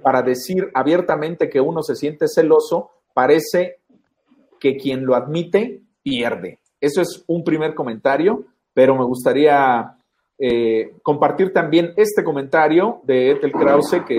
para 0.02 0.22
decir 0.22 0.70
abiertamente 0.74 1.48
que 1.48 1.60
uno 1.60 1.82
se 1.82 1.94
siente 1.94 2.26
celoso, 2.28 2.90
parece 3.14 3.80
que 4.60 4.76
quien 4.76 5.04
lo 5.04 5.14
admite 5.14 5.82
pierde. 6.02 6.60
Eso 6.80 7.00
es 7.00 7.24
un 7.26 7.42
primer 7.44 7.74
comentario, 7.74 8.44
pero 8.74 8.96
me 8.96 9.04
gustaría 9.04 9.96
eh, 10.38 10.96
compartir 11.02 11.52
también 11.52 11.94
este 11.96 12.24
comentario 12.24 13.00
de 13.04 13.30
Ethel 13.30 13.52
Krause 13.52 14.02
que 14.06 14.16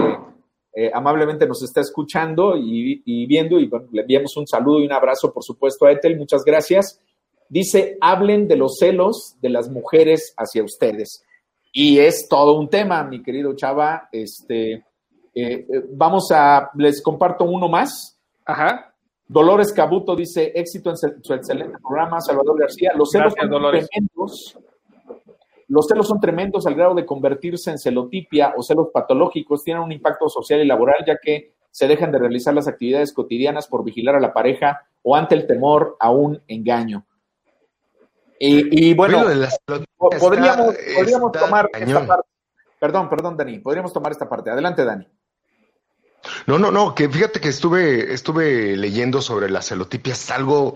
eh, 0.75 0.89
amablemente 0.93 1.45
nos 1.45 1.61
está 1.63 1.81
escuchando 1.81 2.55
y, 2.57 3.03
y 3.05 3.27
viendo 3.27 3.59
y 3.59 3.67
bueno, 3.67 3.87
le 3.91 4.01
enviamos 4.01 4.35
un 4.37 4.47
saludo 4.47 4.79
y 4.79 4.85
un 4.85 4.93
abrazo, 4.93 5.31
por 5.31 5.43
supuesto, 5.43 5.85
a 5.85 5.91
Ethel. 5.91 6.17
Muchas 6.17 6.43
gracias. 6.43 6.99
Dice, 7.49 7.97
hablen 8.01 8.47
de 8.47 8.55
los 8.55 8.77
celos 8.79 9.35
de 9.41 9.49
las 9.49 9.69
mujeres 9.69 10.33
hacia 10.37 10.63
ustedes. 10.63 11.23
Y 11.75 11.97
es 11.97 12.27
todo 12.29 12.53
un 12.59 12.69
tema, 12.69 13.03
mi 13.03 13.23
querido 13.23 13.55
Chava. 13.55 14.07
Este, 14.12 14.86
eh, 15.33 15.67
vamos 15.91 16.31
a, 16.31 16.69
les 16.75 17.01
comparto 17.01 17.45
uno 17.45 17.67
más. 17.67 18.19
Ajá. 18.45 18.93
Dolores 19.27 19.73
Cabuto 19.73 20.15
dice, 20.15 20.51
éxito 20.53 20.91
en 20.91 20.97
su 20.97 21.33
excelente 21.33 21.79
programa, 21.81 22.21
Salvador 22.21 22.59
García. 22.59 22.91
Los 22.95 23.09
celos 23.09 23.33
Gracias, 23.33 23.41
son 23.41 23.49
Dolores. 23.49 23.89
tremendos. 23.89 24.59
Los 25.67 25.88
celos 25.88 26.07
son 26.07 26.19
tremendos 26.19 26.67
al 26.67 26.75
grado 26.75 26.93
de 26.93 27.05
convertirse 27.07 27.71
en 27.71 27.79
celotipia 27.79 28.53
o 28.55 28.62
celos 28.62 28.89
patológicos. 28.93 29.63
Tienen 29.63 29.81
un 29.81 29.91
impacto 29.91 30.29
social 30.29 30.62
y 30.62 30.67
laboral, 30.67 31.03
ya 31.07 31.17
que 31.19 31.53
se 31.71 31.88
dejan 31.88 32.12
de 32.12 32.19
realizar 32.19 32.53
las 32.53 32.67
actividades 32.67 33.12
cotidianas 33.12 33.67
por 33.67 33.83
vigilar 33.83 34.15
a 34.15 34.19
la 34.19 34.33
pareja 34.33 34.81
o 35.01 35.15
ante 35.15 35.33
el 35.33 35.47
temor 35.47 35.97
a 35.99 36.12
un 36.12 36.39
engaño. 36.47 37.07
Y, 38.45 38.89
y 38.89 38.93
bueno, 38.93 39.23
podríamos, 39.23 39.53
está- 39.53 39.86
podríamos 40.97 41.32
está 41.34 41.39
tomar 41.45 41.69
cañón. 41.71 41.89
esta 41.89 42.08
parte. 42.08 42.29
Perdón, 42.77 43.10
perdón, 43.10 43.38
Dani. 43.38 43.60
Podríamos 43.60 43.93
tomar 43.93 44.12
esta 44.12 44.27
parte. 44.27 44.49
Adelante, 44.49 44.84
Dani. 44.84 45.08
No, 46.45 46.60
no, 46.60 46.69
no, 46.69 46.93
que 46.93 47.08
fíjate 47.08 47.39
que 47.39 47.47
estuve, 47.47 48.13
estuve 48.13 48.75
leyendo 48.75 49.21
sobre 49.21 49.49
la 49.49 49.62
celotipia, 49.62 50.13
es 50.13 50.29
algo 50.32 50.73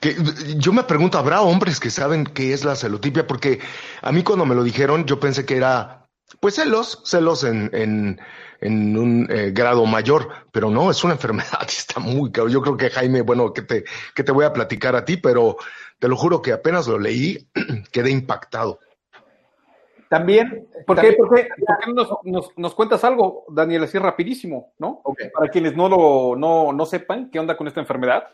que 0.00 0.16
yo 0.56 0.72
me 0.72 0.82
pregunto, 0.84 1.18
¿habrá 1.18 1.40
hombres 1.42 1.78
que 1.80 1.90
saben 1.90 2.24
qué 2.24 2.52
es 2.52 2.64
la 2.64 2.74
celotipia? 2.76 3.26
Porque 3.26 3.60
a 4.02 4.10
mí 4.12 4.22
cuando 4.24 4.44
me 4.46 4.54
lo 4.56 4.62
dijeron, 4.64 5.04
yo 5.04 5.18
pensé 5.20 5.44
que 5.44 5.56
era 5.56 6.08
pues 6.40 6.54
celos, 6.56 7.00
celos 7.04 7.42
en, 7.44 7.70
en, 7.72 8.20
en 8.60 8.96
un 8.98 9.26
eh, 9.30 9.50
grado 9.52 9.84
mayor, 9.86 10.28
pero 10.52 10.68
no, 10.70 10.90
es 10.90 11.02
una 11.04 11.14
enfermedad, 11.18 11.62
está 11.66 12.00
muy 12.00 12.30
caro. 12.32 12.48
Yo 12.48 12.60
creo 12.60 12.76
que 12.76 12.90
Jaime, 12.90 13.22
bueno, 13.22 13.52
que 13.52 13.62
te, 13.62 13.84
que 14.14 14.22
te 14.24 14.32
voy 14.32 14.44
a 14.44 14.52
platicar 14.52 14.94
a 14.94 15.04
ti, 15.04 15.16
pero 15.16 15.56
te 15.98 16.08
lo 16.08 16.16
juro 16.16 16.42
que 16.42 16.52
apenas 16.52 16.86
lo 16.86 16.98
leí, 16.98 17.48
quedé 17.92 18.10
impactado. 18.10 18.78
También, 20.08 20.66
¿Por 20.86 20.96
qué, 21.00 21.12
también- 21.12 21.16
por 21.18 21.34
qué, 21.36 21.48
por 21.66 21.78
qué 21.78 21.86
no 21.88 21.94
nos, 21.94 22.08
nos- 22.24 22.52
nos 22.56 22.74
cuentas 22.74 23.04
algo, 23.04 23.44
Daniel, 23.50 23.84
así 23.84 23.98
rapidísimo, 23.98 24.72
¿no? 24.78 25.02
Para 25.34 25.50
quienes 25.50 25.76
no, 25.76 25.88
lo, 25.88 26.34
no, 26.36 26.72
no 26.72 26.86
sepan 26.86 27.30
qué 27.30 27.38
onda 27.38 27.56
con 27.56 27.68
esta 27.68 27.80
enfermedad. 27.80 28.28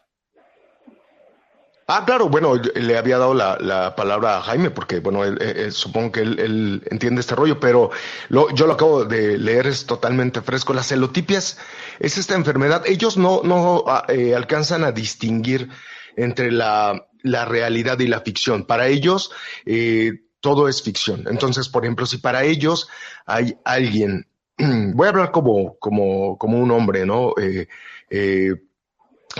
Ah, 1.86 2.02
claro, 2.06 2.30
bueno, 2.30 2.54
le 2.54 2.96
había 2.96 3.18
dado 3.18 3.34
la, 3.34 3.58
la 3.60 3.94
palabra 3.94 4.38
a 4.38 4.42
Jaime 4.42 4.70
porque, 4.70 5.00
bueno, 5.00 5.22
él, 5.22 5.70
supongo 5.70 6.12
que 6.12 6.20
él, 6.20 6.38
él 6.38 6.82
entiende 6.90 7.20
este 7.20 7.34
rollo, 7.34 7.60
pero 7.60 7.90
lo, 8.30 8.48
yo 8.54 8.66
lo 8.66 8.72
acabo 8.72 9.04
de 9.04 9.36
leer, 9.36 9.66
es 9.66 9.84
totalmente 9.84 10.40
fresco. 10.40 10.72
Las 10.72 10.88
celotipias 10.88 11.58
es 11.98 12.16
esta 12.16 12.36
enfermedad. 12.36 12.84
Ellos 12.86 13.18
no, 13.18 13.42
no 13.44 13.84
ah, 13.86 14.04
eh, 14.08 14.34
alcanzan 14.34 14.82
a 14.82 14.92
distinguir 14.92 15.68
entre 16.16 16.50
la, 16.52 17.06
la 17.24 17.44
realidad 17.44 17.98
y 17.98 18.06
la 18.06 18.20
ficción. 18.20 18.64
Para 18.64 18.86
ellos, 18.86 19.32
eh, 19.66 20.12
todo 20.40 20.68
es 20.68 20.82
ficción. 20.82 21.24
Entonces, 21.28 21.68
por 21.68 21.84
ejemplo, 21.84 22.06
si 22.06 22.18
para 22.18 22.44
ellos 22.44 22.88
hay 23.26 23.56
alguien, 23.64 24.28
voy 24.58 25.06
a 25.06 25.10
hablar 25.10 25.32
como, 25.32 25.76
como, 25.78 26.38
como 26.38 26.60
un 26.60 26.70
hombre, 26.70 27.04
¿no? 27.06 27.32
Eh, 27.40 27.66
eh, 28.10 28.54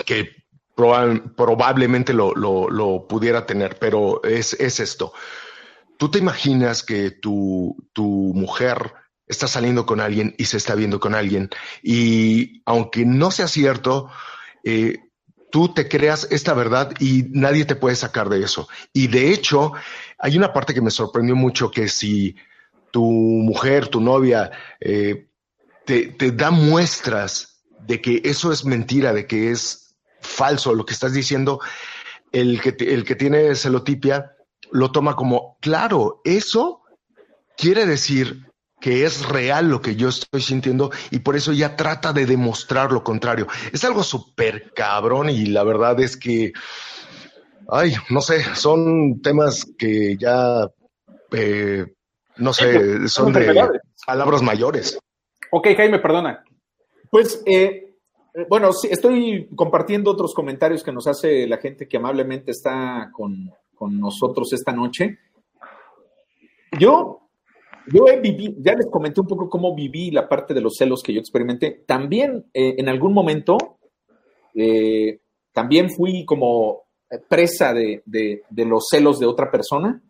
que 0.05 0.31
proba- 0.75 1.33
probablemente 1.35 2.11
lo, 2.13 2.33
lo, 2.33 3.07
pudiera 3.07 3.45
tener, 3.45 3.77
pero 3.79 4.21
es, 4.23 4.53
es 4.59 4.79
esto. 4.79 5.13
Tú 5.97 6.09
te 6.09 6.19
imaginas 6.19 6.83
que 6.83 7.11
tu, 7.11 7.77
tu 7.93 8.03
mujer 8.35 8.93
está 9.27 9.47
saliendo 9.47 9.85
con 9.85 10.01
alguien 10.01 10.33
y 10.37 10.45
se 10.45 10.57
está 10.57 10.75
viendo 10.75 10.99
con 10.99 11.15
alguien 11.15 11.49
y 11.81 12.61
aunque 12.65 13.05
no 13.05 13.31
sea 13.31 13.47
cierto, 13.47 14.09
tú 15.55 15.69
te 15.69 15.87
creas 15.87 16.27
esta 16.31 16.53
verdad 16.53 16.91
y 16.99 17.27
nadie 17.29 17.63
te 17.63 17.77
puede 17.77 17.95
sacar 17.95 18.27
de 18.27 18.43
eso. 18.43 18.67
Y 18.91 19.07
de 19.07 19.31
hecho, 19.31 19.71
hay 20.17 20.35
una 20.35 20.51
parte 20.51 20.73
que 20.73 20.81
me 20.81 20.91
sorprendió 20.91 21.33
mucho 21.33 21.71
que 21.71 21.87
si 21.87 22.35
tu 22.91 23.05
mujer, 23.05 23.87
tu 23.87 24.01
novia, 24.01 24.51
eh, 24.81 25.29
te, 25.85 26.13
da 26.33 26.51
muestras 26.51 27.63
de 27.79 28.01
que 28.01 28.21
eso 28.25 28.51
es 28.51 28.65
mentira, 28.65 29.13
de 29.13 29.27
que 29.27 29.49
es 29.49 29.95
falso 30.19 30.75
lo 30.75 30.85
que 30.85 30.91
estás 30.91 31.13
diciendo, 31.13 31.61
el 32.33 32.59
que, 32.59 32.75
el 32.91 33.05
que 33.05 33.15
tiene 33.15 33.55
celotipia 33.55 34.35
lo 34.73 34.91
toma 34.91 35.15
como, 35.15 35.57
claro, 35.61 36.19
eso 36.25 36.81
quiere 37.55 37.85
decir 37.85 38.44
que 38.85 39.03
es 39.03 39.27
real 39.27 39.67
lo 39.67 39.81
que 39.81 39.95
yo 39.95 40.09
estoy 40.09 40.41
sintiendo 40.41 40.91
y 41.09 41.17
por 41.17 41.35
eso 41.35 41.51
ya 41.51 41.75
trata 41.75 42.13
de 42.13 42.27
demostrar 42.27 42.91
lo 42.91 43.03
contrario. 43.03 43.47
Es 43.73 43.83
algo 43.83 44.03
súper 44.03 44.73
cabrón 44.75 45.31
y 45.31 45.47
la 45.47 45.63
verdad 45.63 45.99
es 46.01 46.15
que, 46.15 46.53
ay, 47.67 47.95
no 48.11 48.21
sé, 48.21 48.43
son 48.53 49.23
temas 49.23 49.65
que 49.75 50.15
ya, 50.17 50.67
eh, 51.31 51.95
no 52.37 52.53
sé, 52.53 53.07
son 53.07 53.33
de 53.33 53.59
palabras 54.05 54.43
mayores. 54.43 54.99
Ok, 55.49 55.69
Jaime, 55.75 55.97
perdona. 55.97 56.43
Pues, 57.09 57.41
eh, 57.47 57.95
eh, 58.35 58.45
bueno, 58.47 58.71
sí, 58.71 58.87
estoy 58.91 59.49
compartiendo 59.55 60.11
otros 60.11 60.35
comentarios 60.35 60.83
que 60.83 60.91
nos 60.91 61.07
hace 61.07 61.47
la 61.47 61.57
gente 61.57 61.87
que 61.87 61.97
amablemente 61.97 62.51
está 62.51 63.09
con, 63.11 63.51
con 63.73 63.99
nosotros 63.99 64.53
esta 64.53 64.71
noche. 64.71 65.17
Yo, 66.77 67.24
yo 67.91 68.07
he 68.07 68.19
vivido, 68.19 68.53
ya 68.59 68.73
les 68.73 68.87
comenté 68.87 69.21
un 69.21 69.27
poco 69.27 69.49
cómo 69.49 69.75
viví 69.75 70.11
la 70.11 70.27
parte 70.27 70.53
de 70.53 70.61
los 70.61 70.75
celos 70.77 71.01
que 71.03 71.13
yo 71.13 71.19
experimenté. 71.19 71.83
También 71.85 72.45
eh, 72.53 72.75
en 72.77 72.89
algún 72.89 73.13
momento, 73.13 73.57
eh, 74.53 75.19
también 75.51 75.89
fui 75.89 76.25
como 76.25 76.83
eh, 77.09 77.19
presa 77.27 77.73
de, 77.73 78.01
de- 78.05 78.43
los 78.65 78.87
celos 78.89 79.19
de 79.19 79.25
otra 79.25 79.49
persona. 79.51 80.01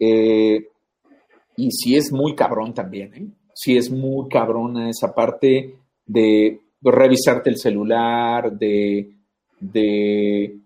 Y 0.00 1.70
sí 1.72 1.96
es 1.96 2.12
muy 2.12 2.34
cabrón 2.36 2.72
también, 2.72 3.14
¿eh? 3.14 3.26
Sí 3.52 3.76
es 3.76 3.90
muy 3.90 4.28
cabrona 4.28 4.88
esa 4.88 5.12
parte 5.12 5.74
de 6.06 6.60
revisarte 6.80 7.50
el 7.50 7.56
celular, 7.56 8.52
de, 8.56 9.10
de 9.58 10.56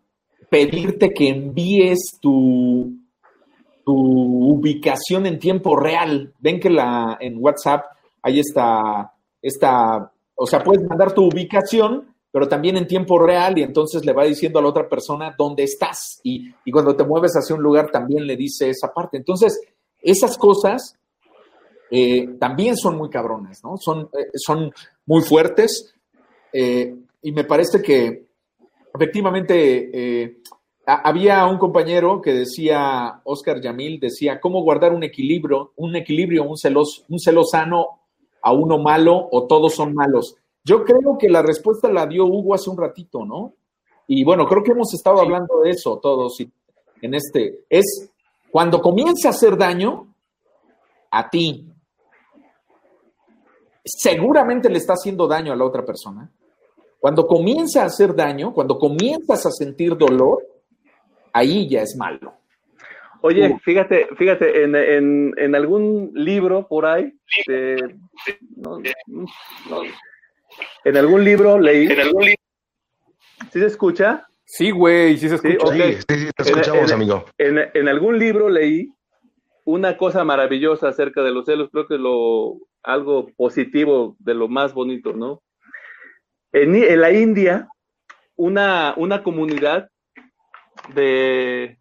pedirte 0.51 1.15
que 1.15 1.29
envíes 1.29 2.19
tu, 2.21 2.93
tu 3.85 3.95
ubicación 3.95 5.27
en 5.27 5.39
tiempo 5.39 5.77
real. 5.77 6.33
Ven 6.39 6.61
que 6.61 6.71
la, 6.71 7.17
en 7.21 7.37
WhatsApp 7.39 7.85
hay 8.23 8.41
esta, 8.41 9.13
esta, 9.41 10.13
o 10.35 10.47
sea, 10.47 10.63
puedes 10.63 10.87
mandar 10.87 11.13
tu 11.13 11.25
ubicación, 11.25 12.15
pero 12.31 12.49
también 12.49 12.77
en 12.77 12.87
tiempo 12.87 13.19
real 13.19 13.59
y 13.59 13.63
entonces 13.63 14.05
le 14.05 14.13
va 14.13 14.25
diciendo 14.25 14.59
a 14.59 14.63
la 14.63 14.69
otra 14.69 14.89
persona 14.89 15.35
dónde 15.37 15.65
estás 15.65 16.21
y, 16.23 16.51
y 16.65 16.71
cuando 16.71 16.97
te 16.97 17.05
mueves 17.05 17.33
hacia 17.33 17.55
un 17.55 17.63
lugar 17.63 17.91
también 17.91 18.27
le 18.27 18.37
dice 18.37 18.71
esa 18.71 18.93
parte. 18.93 19.19
Entonces, 19.19 19.61
esas 20.01 20.39
cosas 20.39 20.97
eh, 21.91 22.37
también 22.39 22.77
son 22.77 22.97
muy 22.97 23.11
cabronas, 23.11 23.63
¿no? 23.63 23.77
Son, 23.77 24.09
eh, 24.19 24.31
son 24.35 24.73
muy 25.05 25.21
fuertes 25.23 25.95
eh, 26.51 26.97
y 27.21 27.33
me 27.33 27.45
parece 27.45 27.83
que 27.83 28.29
efectivamente 28.95 30.41
había 30.87 31.47
un 31.47 31.59
compañero 31.59 32.21
que 32.21 32.33
decía, 32.33 33.21
Oscar 33.25 33.61
Yamil, 33.61 34.01
decía, 34.01 34.41
¿cómo 34.41 34.63
guardar 34.63 34.93
un 34.93 35.03
equilibrio, 35.05 35.73
un 35.77 35.95
equilibrio, 35.97 36.45
un 36.45 36.57
celos, 36.57 37.05
un 37.09 37.19
celo 37.21 37.45
sano 37.45 38.01
a 38.41 38.53
uno 38.53 38.79
malo 38.79 39.29
o 39.31 39.47
todos 39.47 39.75
son 39.75 39.95
malos? 39.95 40.37
Yo 40.65 40.85
creo 40.85 41.17
que 41.19 41.29
la 41.29 41.43
respuesta 41.43 41.89
la 41.89 42.07
dio 42.07 42.25
Hugo 42.25 42.55
hace 42.55 42.71
un 42.71 42.77
ratito, 42.79 43.25
¿no? 43.25 43.55
Y 44.07 44.25
bueno, 44.25 44.47
creo 44.47 44.63
que 44.63 44.73
hemos 44.73 44.93
estado 44.95 45.21
hablando 45.21 45.61
de 45.61 45.71
eso 45.71 45.99
todos 45.99 46.41
y- 46.41 46.51
en 47.01 47.15
este. 47.15 47.65
Es 47.69 48.11
cuando 48.51 48.81
comienza 48.81 49.29
a 49.29 49.31
hacer 49.31 49.57
daño 49.57 50.15
a 51.11 51.31
ti, 51.31 51.69
seguramente 53.85 54.69
le 54.69 54.79
está 54.79 54.95
haciendo 54.95 55.27
daño 55.27 55.53
a 55.53 55.57
la 55.57 55.65
otra 55.65 55.85
persona. 55.85 56.31
Cuando 57.01 57.27
comienza 57.27 57.83
a 57.83 57.87
hacer 57.87 58.15
daño, 58.15 58.53
cuando 58.53 58.79
comienzas 58.79 59.47
a 59.47 59.51
sentir 59.51 59.97
dolor, 59.97 60.47
ahí 61.33 61.69
ya 61.69 61.83
es 61.83 61.97
malo. 61.97 62.35
Oye, 63.25 63.57
fíjate, 63.63 64.09
fíjate, 64.17 64.65
en, 64.65 64.75
en, 64.75 65.33
en 65.37 65.55
algún 65.55 66.11
libro 66.15 66.67
por 66.67 66.85
ahí, 66.87 67.13
de- 67.47 67.95
no, 68.57 68.79
no, 69.07 69.83
en 70.85 70.97
algún 70.97 71.25
libro 71.25 71.59
leí. 71.59 71.87
¿Sí 71.89 73.61
se 73.61 73.67
escucha? 73.67 74.27
Sí, 74.45 74.71
güey, 74.73 75.17
sí 75.19 75.29
se 75.29 75.37
escucha. 75.37 75.73
Sí, 75.73 75.93
sí, 76.09 76.15
sí, 76.19 76.31
te 76.37 76.43
escuchamos, 76.43 76.91
en- 76.91 76.95
amigo. 76.95 77.25
En, 77.39 77.59
en 77.73 77.89
algún 77.89 78.19
libro 78.19 78.49
leí 78.49 78.91
una 79.65 79.97
cosa 79.97 80.25
maravillosa 80.25 80.89
acerca 80.89 81.23
de 81.23 81.31
los 81.31 81.47
celos, 81.47 81.69
creo 81.71 81.87
que 81.87 81.99
lo 81.99 82.57
algo 82.83 83.29
positivo 83.37 84.17
de 84.19 84.35
lo 84.35 84.49
más 84.49 84.75
bonito, 84.75 85.13
¿no? 85.13 85.43
En, 86.53 86.75
en 86.75 87.01
la 87.01 87.13
India, 87.13 87.69
una, 88.35 88.95
una 88.97 89.23
comunidad 89.23 89.89
de, 90.95 91.79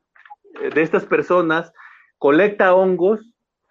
de 0.74 0.82
estas 0.82 1.06
personas 1.06 1.72
colecta 2.18 2.74
hongos 2.76 3.20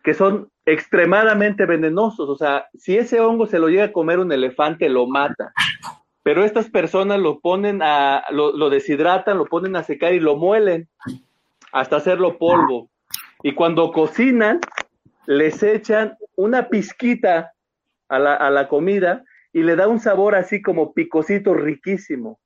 que 0.02 0.14
son 0.14 0.50
extremadamente 0.66 1.66
venenosos, 1.66 2.28
o 2.28 2.36
sea, 2.36 2.66
si 2.74 2.96
ese 2.96 3.20
hongo 3.20 3.46
se 3.46 3.58
lo 3.58 3.68
llega 3.68 3.84
a 3.84 3.92
comer 3.92 4.18
un 4.18 4.32
elefante, 4.32 4.88
lo 4.88 5.06
mata. 5.06 5.52
Pero 6.22 6.44
estas 6.44 6.68
personas 6.70 7.18
lo 7.18 7.40
ponen 7.40 7.80
a, 7.82 8.24
lo, 8.30 8.70
deshidratan, 8.70 9.38
lo 9.38 9.46
ponen 9.46 9.74
a 9.76 9.82
secar 9.82 10.12
y 10.12 10.20
lo 10.20 10.36
muelen 10.36 10.88
hasta 11.72 11.96
hacerlo 11.96 12.38
polvo. 12.38 12.90
Y 13.42 13.54
cuando 13.54 13.90
cocinan, 13.90 14.60
les 15.26 15.62
echan 15.62 16.16
una 16.36 16.68
pizquita 16.68 17.52
a 18.08 18.18
la, 18.18 18.34
a 18.34 18.50
la 18.50 18.68
comida 18.68 19.24
y 19.52 19.62
le 19.62 19.76
da 19.76 19.88
un 19.88 19.98
sabor 19.98 20.34
así 20.34 20.60
como 20.60 20.92
picosito 20.92 21.54
riquísimo. 21.54 22.38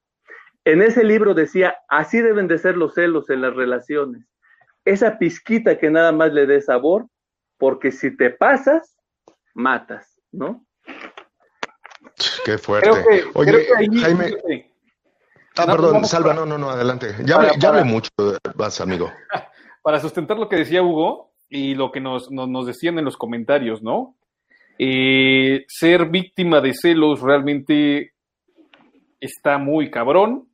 En 0.65 0.83
ese 0.83 1.05
libro 1.05 1.35
decía, 1.35 1.77
así 1.89 2.21
deben 2.21 2.49
de 2.49 2.59
ser 2.59 2.77
los 2.77 2.95
celos 2.95 3.29
en 3.31 3.43
las 3.43 3.55
relaciones. 3.55 4.27
Esa 4.85 5.19
pizquita 5.19 5.79
que 5.79 5.91
nada 5.91 6.13
más 6.13 6.33
le 6.33 6.47
dé 6.47 6.61
sabor, 6.61 7.07
porque 7.59 7.91
si 7.93 8.17
te 8.17 8.31
pasas, 8.31 8.97
matas, 9.55 10.19
¿no? 10.33 10.65
Qué 12.45 12.59
fuerte. 12.59 12.89
Creo 12.91 13.05
que, 13.05 13.39
Oye, 13.39 13.53
creo 13.53 13.67
que 13.67 13.77
ahí, 13.77 14.01
Jaime. 14.01 14.71
Ah, 15.57 15.65
No, 15.67 15.73
perdón, 15.73 16.05
Salva, 16.05 16.31
para- 16.31 16.41
no, 16.41 16.47
no, 16.47 16.59
no, 16.59 16.71
adelante. 16.71 17.15
Ya, 17.25 17.37
para- 17.37 17.49
hablé, 17.51 17.61
ya 17.61 17.69
para- 17.69 17.81
hablé 17.81 17.93
mucho, 17.93 18.11
vas, 18.55 18.81
amigo. 18.81 19.11
para 19.83 20.01
sustentar 20.01 20.39
lo 20.39 20.49
que 20.49 20.57
decía 20.57 20.83
Hugo 20.83 21.33
y 21.49 21.75
lo 21.75 21.93
que 21.93 22.01
nos, 22.01 22.31
nos, 22.31 22.49
nos 22.49 22.67
decían 22.67 22.99
en 22.99 23.05
los 23.05 23.17
comentarios, 23.17 23.83
¿no? 23.83 24.17
Eh, 24.79 25.65
ser 25.69 26.07
víctima 26.07 26.61
de 26.61 26.73
celos 26.75 27.21
realmente 27.21 28.13
está 29.21 29.59
muy 29.59 29.91
cabrón. 29.91 30.49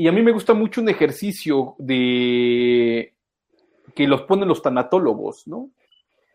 Y 0.00 0.08
a 0.08 0.12
mí 0.12 0.22
me 0.22 0.32
gusta 0.32 0.54
mucho 0.54 0.80
un 0.80 0.88
ejercicio 0.88 1.74
de 1.78 3.12
que 3.94 4.06
los 4.08 4.22
ponen 4.22 4.48
los 4.48 4.62
tanatólogos, 4.62 5.46
¿no? 5.46 5.68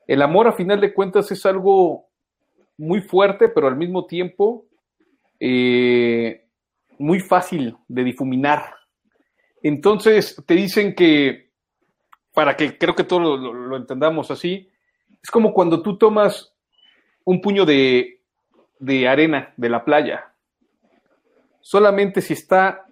El 0.05 0.21
amor, 0.21 0.47
a 0.47 0.53
final 0.53 0.79
de 0.79 0.93
cuentas, 0.93 1.31
es 1.31 1.43
algo 1.47 2.05
muy 2.77 3.01
fuerte, 3.01 3.49
pero 3.49 3.67
al 3.67 3.75
mismo 3.75 4.05
tiempo 4.05 4.67
eh, 5.39 6.45
muy 6.99 7.19
fácil 7.21 7.75
de 7.87 8.03
difuminar. 8.03 8.75
Entonces, 9.63 10.39
te 10.45 10.53
dicen 10.53 10.93
que, 10.93 11.49
para 12.35 12.55
que 12.55 12.77
creo 12.77 12.93
que 12.93 13.03
todos 13.03 13.23
lo, 13.39 13.51
lo- 13.51 13.77
entendamos 13.77 14.29
así, 14.29 14.69
es 15.23 15.31
como 15.31 15.55
cuando 15.55 15.81
tú 15.81 15.97
tomas 15.97 16.53
un 17.23 17.41
puño 17.41 17.65
de, 17.65 18.21
de 18.77 19.07
arena 19.07 19.55
de 19.57 19.69
la 19.69 19.83
playa. 19.83 20.35
Solamente 21.61 22.21
si 22.21 22.33
está 22.33 22.84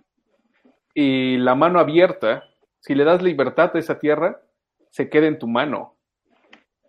eh, 0.96 1.38
la 1.40 1.56
mano 1.56 1.80
abierta, 1.80 2.44
si 2.80 2.96
le 2.96 3.04
das 3.04 3.22
libertad 3.22 3.72
a 3.74 3.80
esa 3.80 4.00
tierra, 4.00 4.42
se 4.90 5.10
queda 5.10 5.28
en 5.28 5.40
tu 5.40 5.48
mano. 5.48 5.96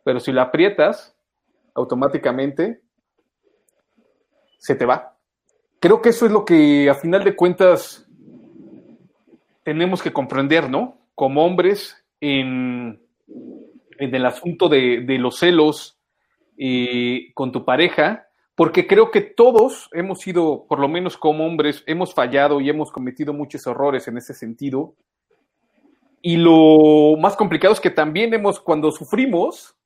Pero 0.05 0.21
si 0.21 0.33
la 0.33 0.43
aprietas, 0.43 1.17
automáticamente 1.75 2.83
se 4.59 4.75
te 4.75 4.87
va. 4.87 5.17
Creo 5.81 6.01
que 6.01 6.11
eso 6.11 6.27
es 6.27 6.33
lo 6.33 6.45
que 6.45 6.89
a 6.89 6.95
final 6.95 7.25
de 7.25 7.37
cuentas 7.37 8.09
tenemos 9.63 10.03
que 10.03 10.13
comprender, 10.13 10.71
¿no? 10.71 10.99
Como 11.15 11.45
hombres 11.45 12.05
en, 12.21 13.03
en 13.99 14.15
el 14.15 14.27
asunto 14.27 14.69
de, 14.69 15.01
de 15.01 15.19
los 15.19 15.39
celos 15.39 15.99
eh, 16.57 17.33
con 17.35 17.53
tu 17.53 17.65
pareja, 17.65 18.24
porque 18.55 18.87
creo 18.87 19.11
que 19.11 19.21
todos 19.21 19.89
hemos 19.93 20.21
sido, 20.21 20.67
por 20.69 20.79
lo 20.79 20.89
menos 20.89 21.17
como 21.17 21.45
hombres, 21.47 21.83
hemos 21.87 22.15
fallado 22.15 22.61
y 22.61 22.71
hemos 22.71 22.93
cometido 22.93 23.33
muchos 23.33 23.67
errores 23.67 24.07
en 24.07 24.17
ese 24.17 24.33
sentido. 24.33 24.95
Y 26.23 26.37
lo 26.37 27.17
más 27.21 27.37
complicado 27.37 27.75
es 27.75 27.81
que 27.81 27.91
también 27.91 28.33
hemos, 28.33 28.61
cuando 28.61 28.93
sufrimos, 28.93 29.77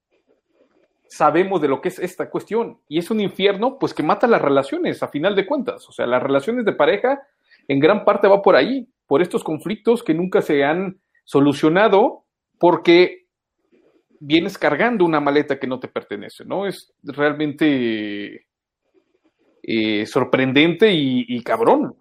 sabemos 1.08 1.62
de 1.62 1.68
lo 1.68 1.80
que 1.80 1.88
es 1.88 1.98
esta 1.98 2.30
cuestión. 2.30 2.78
Y 2.88 2.98
es 2.98 3.10
un 3.10 3.20
infierno, 3.20 3.78
pues 3.78 3.94
que 3.94 4.02
mata 4.02 4.26
las 4.26 4.42
relaciones, 4.42 5.02
a 5.02 5.08
final 5.08 5.34
de 5.34 5.46
cuentas. 5.46 5.88
O 5.88 5.92
sea, 5.92 6.06
las 6.06 6.22
relaciones 6.22 6.64
de 6.66 6.74
pareja 6.74 7.22
en 7.66 7.80
gran 7.80 8.04
parte 8.04 8.28
va 8.28 8.42
por 8.42 8.54
ahí, 8.54 8.86
por 9.06 9.22
estos 9.22 9.42
conflictos 9.42 10.02
que 10.02 10.14
nunca 10.14 10.42
se 10.42 10.62
han 10.62 11.00
solucionado, 11.24 12.24
porque 12.58 13.26
vienes 14.20 14.58
cargando 14.58 15.04
una 15.04 15.20
maleta 15.20 15.58
que 15.58 15.66
no 15.66 15.80
te 15.80 15.88
pertenece, 15.88 16.44
¿no? 16.44 16.66
Es 16.66 16.92
realmente 17.02 18.47
eh, 19.70 20.06
sorprendente 20.06 20.90
y, 20.92 21.24
y 21.28 21.42
cabrón. 21.42 21.94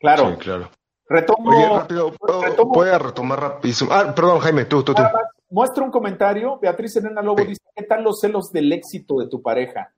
Claro. 0.00 0.30
Sí, 0.32 0.36
claro. 0.38 0.70
Retomo. 1.08 1.50
Oye, 1.50 1.68
rápido, 1.68 2.12
¿puedo- 2.12 2.42
retomo- 2.42 2.74
voy 2.74 2.88
a 2.88 2.98
retomar 2.98 3.40
rapidísimo. 3.40 3.90
Ah, 3.92 4.14
perdón, 4.14 4.38
Jaime, 4.40 4.64
tú, 4.64 4.82
tú, 4.82 4.94
tú. 4.94 5.02
Muestra 5.50 5.84
un 5.84 5.90
comentario. 5.90 6.58
Beatriz 6.58 6.96
Elena 6.96 7.22
Lobo 7.22 7.42
Sí. 7.42 7.48
dice: 7.48 7.62
¿Qué 7.74 7.84
tal 7.84 8.02
los 8.02 8.20
celos 8.20 8.50
del 8.52 8.72
éxito 8.72 9.16
de 9.18 9.28
tu 9.28 9.40
pareja? 9.40 9.92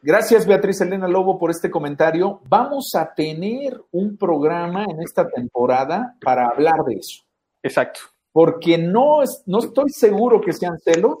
Gracias, 0.00 0.46
Beatriz 0.46 0.80
Elena 0.80 1.08
Lobo, 1.08 1.38
por 1.38 1.50
este 1.50 1.70
comentario. 1.70 2.40
Vamos 2.48 2.92
a 2.94 3.12
tener 3.14 3.80
un 3.90 4.16
programa 4.16 4.84
en 4.84 5.00
esta 5.02 5.28
temporada 5.28 6.14
para 6.22 6.46
hablar 6.48 6.84
de 6.86 6.94
eso. 6.94 7.22
Exacto. 7.62 8.00
Porque 8.32 8.78
no, 8.78 9.22
es- 9.22 9.42
no 9.46 9.58
estoy 9.58 9.90
seguro 9.90 10.40
que 10.40 10.52
sean 10.52 10.78
celos. 10.78 11.16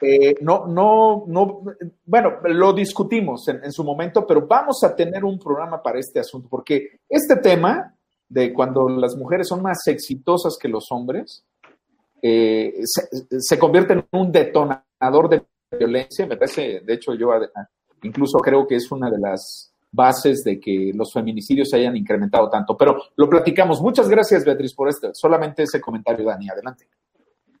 Eh, 0.00 0.36
no, 0.40 0.66
no, 0.66 1.24
no, 1.26 1.62
bueno, 2.04 2.34
lo 2.44 2.72
discutimos 2.72 3.48
en, 3.48 3.64
en 3.64 3.72
su 3.72 3.82
momento, 3.82 4.26
pero 4.26 4.46
vamos 4.46 4.82
a 4.84 4.94
tener 4.94 5.24
un 5.24 5.38
programa 5.38 5.82
para 5.82 5.98
este 5.98 6.20
asunto, 6.20 6.48
porque 6.48 7.00
este 7.08 7.36
tema 7.36 7.94
de 8.28 8.52
cuando 8.52 8.88
las 8.88 9.16
mujeres 9.16 9.48
son 9.48 9.62
más 9.62 9.86
exitosas 9.86 10.56
que 10.60 10.68
los 10.68 10.86
hombres, 10.90 11.44
eh, 12.20 12.74
se, 12.82 13.58
convierte 13.58 13.92
en 13.94 14.04
un 14.12 14.32
detonador 14.32 15.28
de 15.28 15.42
violencia, 15.78 16.26
me 16.26 16.36
parece, 16.36 16.80
de 16.80 16.94
hecho 16.94 17.14
yo 17.14 17.30
incluso 18.02 18.38
creo 18.38 18.66
que 18.66 18.76
es 18.76 18.90
una 18.90 19.10
de 19.10 19.18
las 19.18 19.72
bases 19.90 20.42
de 20.44 20.58
que 20.60 20.92
los 20.94 21.12
feminicidios 21.12 21.70
se 21.70 21.76
hayan 21.76 21.96
incrementado 21.96 22.50
tanto, 22.50 22.76
pero 22.76 22.96
lo 23.16 23.28
platicamos. 23.28 23.80
Muchas 23.80 24.08
gracias, 24.08 24.44
Beatriz, 24.44 24.74
por 24.74 24.88
esto. 24.88 25.10
Solamente 25.14 25.62
ese 25.62 25.80
comentario, 25.80 26.26
Dani, 26.26 26.48
adelante. 26.48 26.88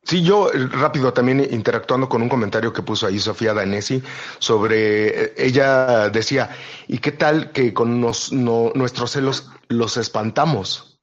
Sí, 0.08 0.22
yo 0.22 0.50
eh, 0.52 0.66
rápido 0.70 1.12
también 1.12 1.40
interactuando 1.52 2.08
con 2.08 2.22
un 2.22 2.28
comentario 2.28 2.72
que 2.72 2.82
puso 2.82 3.06
ahí 3.06 3.18
Sofía 3.18 3.52
Danesi 3.52 4.02
sobre, 4.38 5.24
eh, 5.24 5.34
ella 5.36 6.08
decía, 6.08 6.50
¿y 6.86 6.98
qué 6.98 7.12
tal 7.12 7.52
que 7.52 7.74
con 7.74 8.00
nos- 8.00 8.32
no- 8.32 8.72
nuestros 8.74 9.12
celos 9.12 9.50
los 9.68 9.96
espantamos? 9.98 10.98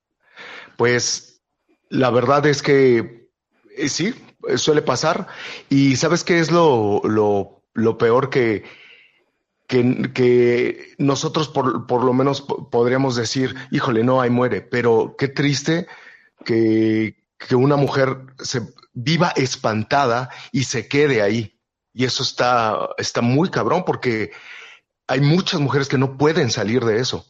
Pues 0.78 1.42
la 1.90 2.10
verdad 2.12 2.46
es 2.48 2.62
que 2.64 3.30
eh, 3.78 3.90
sí, 3.90 4.14
eh, 4.48 4.58
suele 4.58 4.82
pasar. 4.84 5.28
Y 5.70 5.96
¿sabes 5.98 6.24
qué 6.24 6.40
es 6.40 6.52
lo, 6.52 7.02
lo, 7.06 7.64
lo 7.74 7.98
peor 7.98 8.30
que, 8.30 8.64
que, 9.68 10.12
que 10.14 10.94
nosotros 10.98 11.48
por, 11.48 11.88
por 11.88 12.04
lo 12.04 12.14
menos 12.14 12.42
po- 12.42 12.70
podríamos 12.70 13.16
decir, 13.16 13.56
híjole, 13.72 14.04
no, 14.04 14.22
ahí 14.22 14.30
muere, 14.30 14.62
pero 14.62 15.16
qué 15.18 15.28
triste 15.28 15.88
que, 16.46 17.16
que 17.40 17.56
una 17.56 17.76
mujer 17.76 18.20
se 18.40 18.62
viva 18.96 19.32
espantada 19.36 20.30
y 20.52 20.64
se 20.64 20.88
quede 20.88 21.22
ahí. 21.22 21.60
Y 21.94 22.06
eso 22.06 22.24
está, 22.24 22.90
está 22.98 23.22
muy 23.22 23.50
cabrón 23.50 23.84
porque 23.86 24.32
hay 25.08 25.22
muchas 25.22 25.60
mujeres 25.60 25.88
que 25.88 26.00
no 26.00 26.18
pueden 26.18 26.50
salir 26.50 26.84
de 26.84 27.00
eso. 27.00 27.26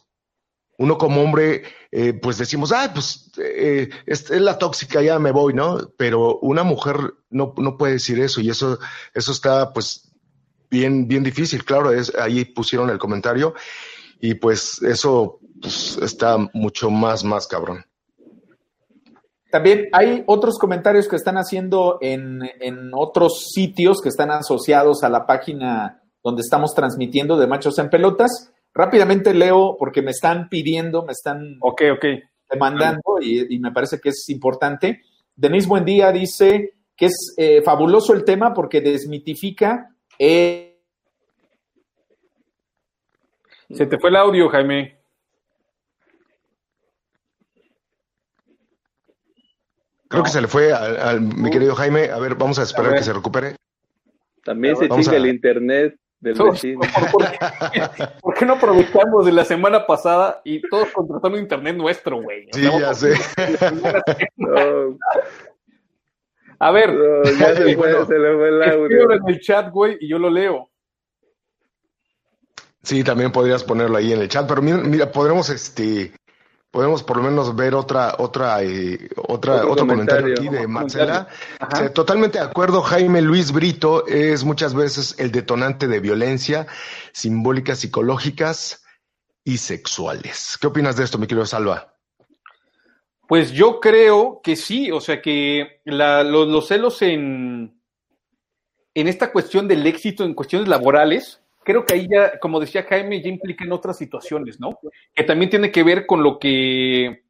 Uno 0.77 0.97
como 0.97 1.21
hombre, 1.21 1.63
eh, 1.91 2.13
pues 2.13 2.37
decimos, 2.37 2.71
ah, 2.71 2.91
pues 2.93 3.31
eh, 3.37 3.89
es, 4.05 4.29
la 4.29 4.57
tóxica, 4.57 5.01
ya 5.01 5.19
me 5.19 5.31
voy, 5.31 5.53
¿no? 5.53 5.89
Pero 5.97 6.39
una 6.39 6.63
mujer 6.63 7.13
no, 7.29 7.53
no 7.57 7.77
puede 7.77 7.93
decir 7.93 8.19
eso 8.19 8.41
y 8.41 8.49
eso, 8.49 8.79
eso 9.13 9.31
está 9.31 9.71
pues 9.71 10.11
bien, 10.69 11.07
bien 11.07 11.23
difícil. 11.23 11.63
Claro, 11.63 11.91
ahí 12.19 12.45
pusieron 12.45 12.89
el 12.89 12.97
comentario 12.97 13.53
y 14.19 14.35
pues 14.35 14.81
eso 14.81 15.39
pues, 15.61 15.97
está 16.01 16.37
mucho 16.53 16.89
más, 16.89 17.23
más 17.23 17.47
cabrón. 17.47 17.85
También 19.51 19.87
hay 19.93 20.23
otros 20.25 20.57
comentarios 20.57 21.07
que 21.07 21.15
están 21.15 21.35
haciendo 21.37 21.97
en, 22.01 22.41
en 22.59 22.91
otros 22.93 23.51
sitios 23.53 24.01
que 24.01 24.09
están 24.09 24.31
asociados 24.31 25.03
a 25.03 25.09
la 25.09 25.25
página 25.25 26.01
donde 26.23 26.41
estamos 26.41 26.73
transmitiendo 26.73 27.37
de 27.37 27.47
Machos 27.47 27.77
en 27.79 27.89
Pelotas. 27.89 28.51
Rápidamente 28.73 29.33
leo 29.33 29.77
porque 29.79 30.01
me 30.01 30.11
están 30.11 30.49
pidiendo, 30.49 31.03
me 31.05 31.13
están 31.13 31.57
Ok, 31.61 31.83
ok. 31.93 32.05
demandando 32.49 33.19
y, 33.21 33.55
y 33.55 33.59
me 33.59 33.71
parece 33.71 33.99
que 33.99 34.09
es 34.09 34.27
importante. 34.29 35.01
Denise 35.35 35.67
Buendía 35.67 36.11
dice 36.11 36.73
que 36.95 37.05
es 37.05 37.33
eh, 37.37 37.61
fabuloso 37.61 38.13
el 38.13 38.23
tema 38.25 38.53
porque 38.53 38.81
desmitifica 38.81 39.89
eh, 40.17 40.79
Se 43.71 43.85
te 43.85 43.97
fue 43.97 44.09
el 44.09 44.15
audio, 44.15 44.47
Jaime. 44.49 44.94
Creo 50.07 50.23
que 50.23 50.29
se 50.29 50.41
le 50.41 50.47
fue 50.47 50.71
al, 50.71 50.97
al- 50.97 51.21
mi 51.21 51.49
querido 51.49 51.75
Jaime. 51.75 52.09
A 52.11 52.19
ver, 52.19 52.35
vamos 52.35 52.59
a 52.59 52.63
esperar 52.63 52.93
que 52.95 53.03
se 53.03 53.13
recupere. 53.13 53.55
También 54.43 54.75
se 54.75 54.87
chinga 54.87 55.11
a- 55.13 55.15
el 55.15 55.25
internet 55.25 55.97
del 56.19 56.37
¿Por, 56.37 56.51
vecino. 56.53 56.79
por 57.11 57.29
qué, 57.31 57.37
por 58.21 58.33
qué 58.35 58.45
no 58.45 58.53
aprovechamos 58.53 59.25
de 59.25 59.31
la 59.31 59.43
semana 59.45 59.85
pasada 59.85 60.41
y 60.43 60.61
todos 60.69 60.89
contratando 60.91 61.37
internet 61.37 61.75
nuestro, 61.75 62.21
güey? 62.21 62.47
Sí, 62.51 62.61
ya 62.79 62.93
sé. 62.93 63.13
No, 64.37 64.97
A 66.59 66.71
ver, 66.71 66.91
ya 67.37 67.55
se, 67.55 67.63
fue, 67.63 67.75
bueno, 67.75 68.05
se 68.05 68.17
le 68.17 68.33
fue 68.35 68.47
el 68.49 68.63
audio. 68.63 69.11
en 69.11 69.19
el 69.27 69.39
chat, 69.39 69.71
güey, 69.71 69.97
y 69.99 70.07
yo 70.07 70.17
lo 70.19 70.29
leo. 70.29 70.69
Sí, 72.83 73.03
también 73.03 73.31
podrías 73.31 73.63
ponerlo 73.63 73.97
ahí 73.97 74.13
en 74.13 74.21
el 74.21 74.29
chat, 74.29 74.47
pero 74.47 74.61
mira, 74.61 74.77
mira 74.77 75.11
podremos 75.11 75.49
este 75.49 76.11
podemos 76.75 77.03
por 77.03 77.15
lo 77.17 77.23
menos 77.23 77.55
ver 77.55 77.73
otra 77.73 78.15
otra 78.19 78.61
eh, 78.61 79.07
otra 79.15 79.55
Otro 79.55 79.71
otro, 79.71 79.87
comentario, 79.87 80.23
comentario. 80.23 80.33
aquí 80.33 80.49
de 80.49 80.67
Marcela. 80.67 81.27
Totalmente 81.93 82.37
de 82.37 82.43
acuerdo, 82.43 82.81
Jaime 82.81 83.21
Luis 83.21 83.53
Brito 83.53 84.05
es 84.05 84.43
muchas 84.43 84.73
veces 84.75 85.15
el 85.17 85.31
detonante 85.31 85.87
de 85.87 86.01
violencia 86.01 86.67
simbólicas, 87.13 87.79
psicológicas 87.79 88.83
y 89.45 89.57
sexuales. 89.59 90.57
¿Qué 90.59 90.67
opinas 90.67 90.97
de 90.97 91.05
esto, 91.05 91.17
mi 91.17 91.27
querido 91.27 91.45
Salva? 91.45 91.95
Pues 93.27 93.51
yo 93.53 93.79
creo 93.79 94.41
que 94.43 94.57
sí, 94.57 94.91
o 94.91 94.99
sea 94.99 95.21
que 95.21 95.81
la- 95.85 96.23
los, 96.23 96.47
los 96.49 96.67
celos 96.67 97.01
en, 97.01 97.81
en 98.93 99.07
esta 99.07 99.31
cuestión 99.31 99.67
del 99.67 99.87
éxito, 99.87 100.25
en 100.25 100.33
cuestiones 100.33 100.67
laborales, 100.67 101.39
creo 101.65 101.85
que 101.85 101.95
ahí 101.95 102.07
ya, 102.09 102.39
como 102.39 102.61
decía 102.61 102.83
Jaime, 102.83 103.21
ya 103.21 103.27
implica 103.27 103.65
en 103.65 103.73
otras 103.73 103.97
situaciones, 103.97 104.59
¿no? 104.59 104.79
Que 105.13 105.25
también 105.25 105.49
tiene 105.49 105.71
que 105.71 105.83
ver 105.83 106.05
con 106.05 106.23
lo 106.23 106.39
que 106.39 107.23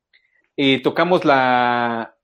eh, 0.58 0.82
tocamos 0.84 1.26
la, 1.26 2.16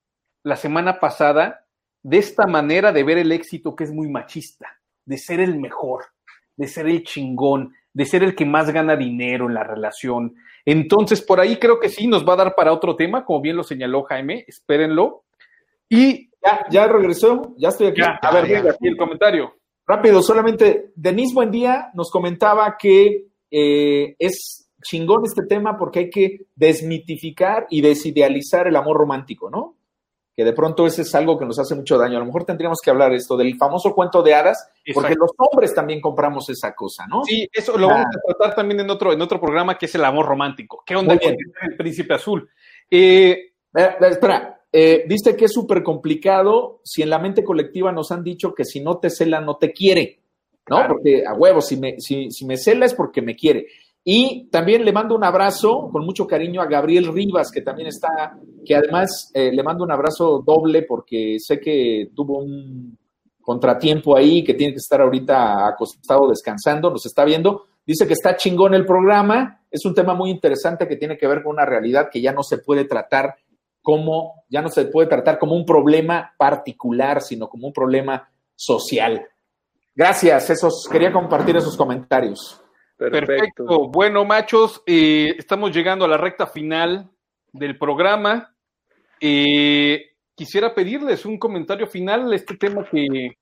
la 0.43 0.55
semana 0.55 0.99
pasada, 0.99 1.66
de 2.03 2.18
esta 2.18 2.45
manera 2.45 2.91
de 2.91 3.03
ver 3.03 3.18
el 3.18 3.32
éxito 3.32 3.76
que 3.76 3.86
es 3.86 3.91
muy 3.91 4.09
machista, 4.09 4.80
de 5.05 5.18
ser 5.18 5.39
el 5.39 5.59
mejor, 5.59 6.05
de 6.55 6.68
ser 6.68 6.88
el 6.88 7.03
chingón, 7.03 7.74
de 7.93 8.05
ser 8.05 8.24
el 8.24 8.36
que 8.36 8.45
más 8.45 8.70
gana 8.72 8.95
dinero 8.95 9.47
en 9.47 9.55
la 9.55 9.64
relación. 9.64 10.36
Entonces, 10.66 11.22
por 11.22 11.39
ahí 11.39 11.57
creo 11.57 11.80
que 11.80 11.89
sí 11.89 12.07
nos 12.07 12.28
va 12.28 12.34
a 12.34 12.38
dar 12.38 12.55
para 12.55 12.74
otro 12.74 12.95
tema, 12.95 13.26
como 13.26 13.41
bien 13.41 13.55
lo 13.55 13.64
señaló 13.64 14.03
Jaime, 14.03 14.45
espérenlo. 14.47 15.24
Y 15.89 16.30
Ya, 16.43 16.66
ya 16.72 16.88
regresó, 16.88 17.53
ya 17.57 17.70
estoy 17.70 17.88
aquí. 17.88 18.01
Ya, 18.01 18.20
a 18.22 18.34
ver, 18.34 18.47
venga, 18.47 18.72
aquí 18.72 18.88
el 18.88 18.97
comentario. 18.97 19.61
Rápido, 19.91 20.21
solamente, 20.21 20.91
Denise 20.95 21.33
Buendía 21.33 21.89
nos 21.95 22.09
comentaba 22.09 22.77
que 22.79 23.27
eh, 23.51 24.15
es 24.17 24.69
chingón 24.81 25.23
este 25.25 25.43
tema 25.45 25.77
porque 25.77 25.99
hay 25.99 26.09
que 26.09 26.45
desmitificar 26.55 27.67
y 27.69 27.81
desidealizar 27.81 28.67
el 28.67 28.77
amor 28.77 28.95
romántico, 28.95 29.49
¿no? 29.49 29.75
Que 30.33 30.45
de 30.45 30.53
pronto 30.53 30.85
ese 30.87 31.01
es 31.01 31.13
algo 31.13 31.37
que 31.37 31.45
nos 31.45 31.59
hace 31.59 31.75
mucho 31.75 31.97
daño. 31.97 32.15
A 32.15 32.19
lo 32.21 32.25
mejor 32.25 32.45
tendríamos 32.45 32.79
que 32.81 32.89
hablar 32.89 33.11
esto 33.11 33.35
del 33.35 33.57
famoso 33.57 33.93
cuento 33.93 34.23
de 34.23 34.33
hadas, 34.33 34.65
porque 34.93 35.13
los 35.15 35.31
hombres 35.35 35.75
también 35.75 35.99
compramos 35.99 36.49
esa 36.49 36.73
cosa, 36.73 37.05
¿no? 37.05 37.25
Sí, 37.25 37.49
eso 37.51 37.77
lo 37.77 37.89
Ah. 37.89 37.93
vamos 37.95 38.15
a 38.15 38.33
tratar 38.37 38.55
también 38.55 38.79
en 38.79 38.89
otro, 38.89 39.11
en 39.11 39.21
otro 39.21 39.41
programa 39.41 39.77
que 39.77 39.87
es 39.87 39.95
el 39.95 40.05
amor 40.05 40.25
romántico. 40.25 40.83
¿Qué 40.85 40.95
onda 40.95 41.19
con 41.19 41.31
el 41.33 41.75
príncipe 41.77 42.13
azul? 42.13 42.49
Eh, 42.89 43.47
Eh, 43.73 43.81
eh, 44.01 44.07
espera, 44.09 44.61
eh, 44.72 45.03
viste 45.07 45.36
que 45.36 45.45
es 45.45 45.53
súper 45.53 45.84
complicado 45.84 46.80
si 46.84 47.01
en 47.01 47.09
la 47.09 47.19
mente 47.19 47.43
colectiva 47.43 47.91
nos 47.91 48.11
han 48.11 48.24
dicho 48.24 48.53
que 48.53 48.63
si 48.63 48.80
no 48.80 48.97
te 48.97 49.09
cela, 49.09 49.41
no 49.41 49.57
te 49.57 49.74
quiere, 49.74 50.22
¿no? 50.69 50.78
Claro. 50.78 50.95
Porque 50.95 51.24
a 51.26 51.34
huevo, 51.34 51.61
si 51.61 51.78
me, 51.78 51.99
si, 51.99 52.32
si 52.32 52.45
me 52.45 52.57
cela 52.57 52.86
es 52.86 52.93
porque 52.93 53.22
me 53.22 53.36
quiere. 53.36 53.67
Y 54.03 54.49
también 54.49 54.84
le 54.84 54.93
mando 54.93 55.15
un 55.15 55.24
abrazo 55.24 55.89
con 55.91 56.03
mucho 56.05 56.26
cariño 56.26 56.61
a 56.61 56.65
Gabriel 56.65 57.13
Rivas, 57.13 57.51
que 57.51 57.61
también 57.61 57.89
está, 57.89 58.36
que 58.65 58.76
además 58.76 59.30
eh, 59.34 59.51
le 59.51 59.61
mando 59.61 59.84
un 59.84 59.91
abrazo 59.91 60.41
doble 60.43 60.84
porque 60.84 61.38
sé 61.38 61.59
que 61.59 62.09
tuvo 62.15 62.39
un 62.39 62.97
contratiempo 63.41 64.15
ahí, 64.15 64.43
que 64.43 64.55
tiene 64.55 64.74
que 64.74 64.80
estar 64.80 65.01
ahorita 65.01 65.67
acostado 65.67 66.30
descansando, 66.30 66.89
nos 66.89 67.05
está 67.05 67.26
viendo. 67.26 67.65
Dice 67.86 68.07
que 68.07 68.13
está 68.13 68.36
chingón 68.38 68.74
el 68.74 68.86
programa, 68.86 69.63
es 69.69 69.86
un 69.86 69.93
tema 69.93 70.13
muy 70.13 70.32
interesante 70.32 70.88
que 70.88 70.95
tiene 70.95 71.17
que 71.17 71.28
ver 71.28 71.43
con 71.43 71.53
una 71.53 71.65
realidad 71.65 72.09
que 72.11 72.22
ya 72.22 72.32
no 72.32 72.41
se 72.41 72.59
puede 72.59 72.86
tratar 72.86 73.36
como, 73.82 74.43
ya 74.49 74.61
no 74.61 74.69
se 74.69 74.86
puede 74.86 75.07
tratar 75.07 75.39
como 75.39 75.55
un 75.55 75.65
problema 75.65 76.34
particular, 76.38 77.21
sino 77.21 77.49
como 77.49 77.67
un 77.67 77.73
problema 77.73 78.29
social. 78.55 79.27
Gracias, 79.95 80.49
esos, 80.49 80.88
quería 80.89 81.11
compartir 81.11 81.57
esos 81.57 81.75
comentarios. 81.75 82.61
Perfecto. 82.97 83.27
Perfecto. 83.27 83.88
Bueno, 83.89 84.25
machos, 84.25 84.84
eh, 84.86 85.36
estamos 85.38 85.75
llegando 85.75 86.05
a 86.05 86.07
la 86.07 86.17
recta 86.17 86.45
final 86.45 87.09
del 87.51 87.77
programa. 87.77 88.53
Eh, 89.19 90.11
quisiera 90.36 90.73
pedirles 90.73 91.25
un 91.25 91.38
comentario 91.38 91.88
final 91.88 92.29
de 92.29 92.36
este 92.36 92.57
tema 92.57 92.86
que 92.89 93.38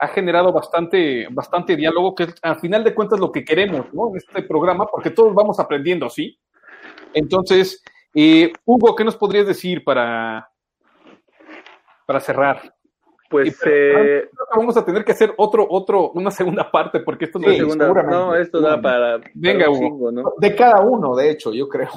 ha 0.00 0.08
generado 0.08 0.52
bastante, 0.52 1.26
bastante 1.30 1.76
diálogo, 1.76 2.14
que 2.14 2.24
es, 2.24 2.34
al 2.42 2.60
final 2.60 2.84
de 2.84 2.94
cuentas 2.94 3.18
lo 3.18 3.32
que 3.32 3.44
queremos, 3.44 3.86
¿no? 3.92 4.10
En 4.10 4.16
este 4.16 4.42
programa, 4.42 4.86
porque 4.86 5.10
todos 5.10 5.34
vamos 5.34 5.58
aprendiendo, 5.58 6.08
¿sí? 6.08 6.38
Entonces, 7.14 7.82
eh, 8.14 8.52
Hugo, 8.64 8.94
¿qué 8.96 9.04
nos 9.04 9.16
podrías 9.16 9.46
decir 9.46 9.84
para, 9.84 10.50
para 12.06 12.20
cerrar? 12.20 12.74
Pues 13.30 13.48
Y, 13.48 13.56
pero, 13.62 13.98
eh, 14.04 14.28
Creo 14.32 14.46
que 14.52 14.58
vamos 14.58 14.76
a 14.78 14.84
tener 14.84 15.04
que 15.04 15.12
hacer 15.12 15.34
otro, 15.36 15.66
otro, 15.68 16.10
una 16.12 16.30
segunda 16.30 16.70
parte, 16.70 17.00
porque 17.00 17.26
esto 17.26 17.38
no 17.38 17.46
Sí, 17.48 17.52
es 17.52 17.58
segunda- 17.58 17.84
seguramente, 17.84 18.16
no, 18.16 18.34
esto 18.34 18.60
da 18.60 18.80
para, 18.80 19.18
Venga, 19.34 19.66
para 19.66 19.70
Hugo. 19.70 19.80
chingo, 19.80 20.12
¿no? 20.12 20.32
De 20.38 20.56
cada 20.56 20.80
uno, 20.80 21.14
de 21.14 21.30
hecho, 21.30 21.52
yo 21.52 21.68
creo. 21.68 21.90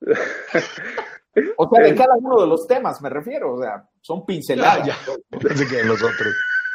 O 1.56 1.68
sea, 1.68 1.82
de 1.84 1.96
cada 1.96 2.14
uno 2.16 2.40
de 2.42 2.46
los 2.46 2.64
temas 2.68 3.02
me 3.02 3.10
refiero, 3.10 3.54
o 3.54 3.60
sea, 3.60 3.84
son 4.00 4.24
pinceladas. 4.24 4.78
Ah, 4.82 4.84
ya. 4.86 5.38
Pensé 5.40 5.66
que 5.66 5.82
nosotros. 5.82 6.28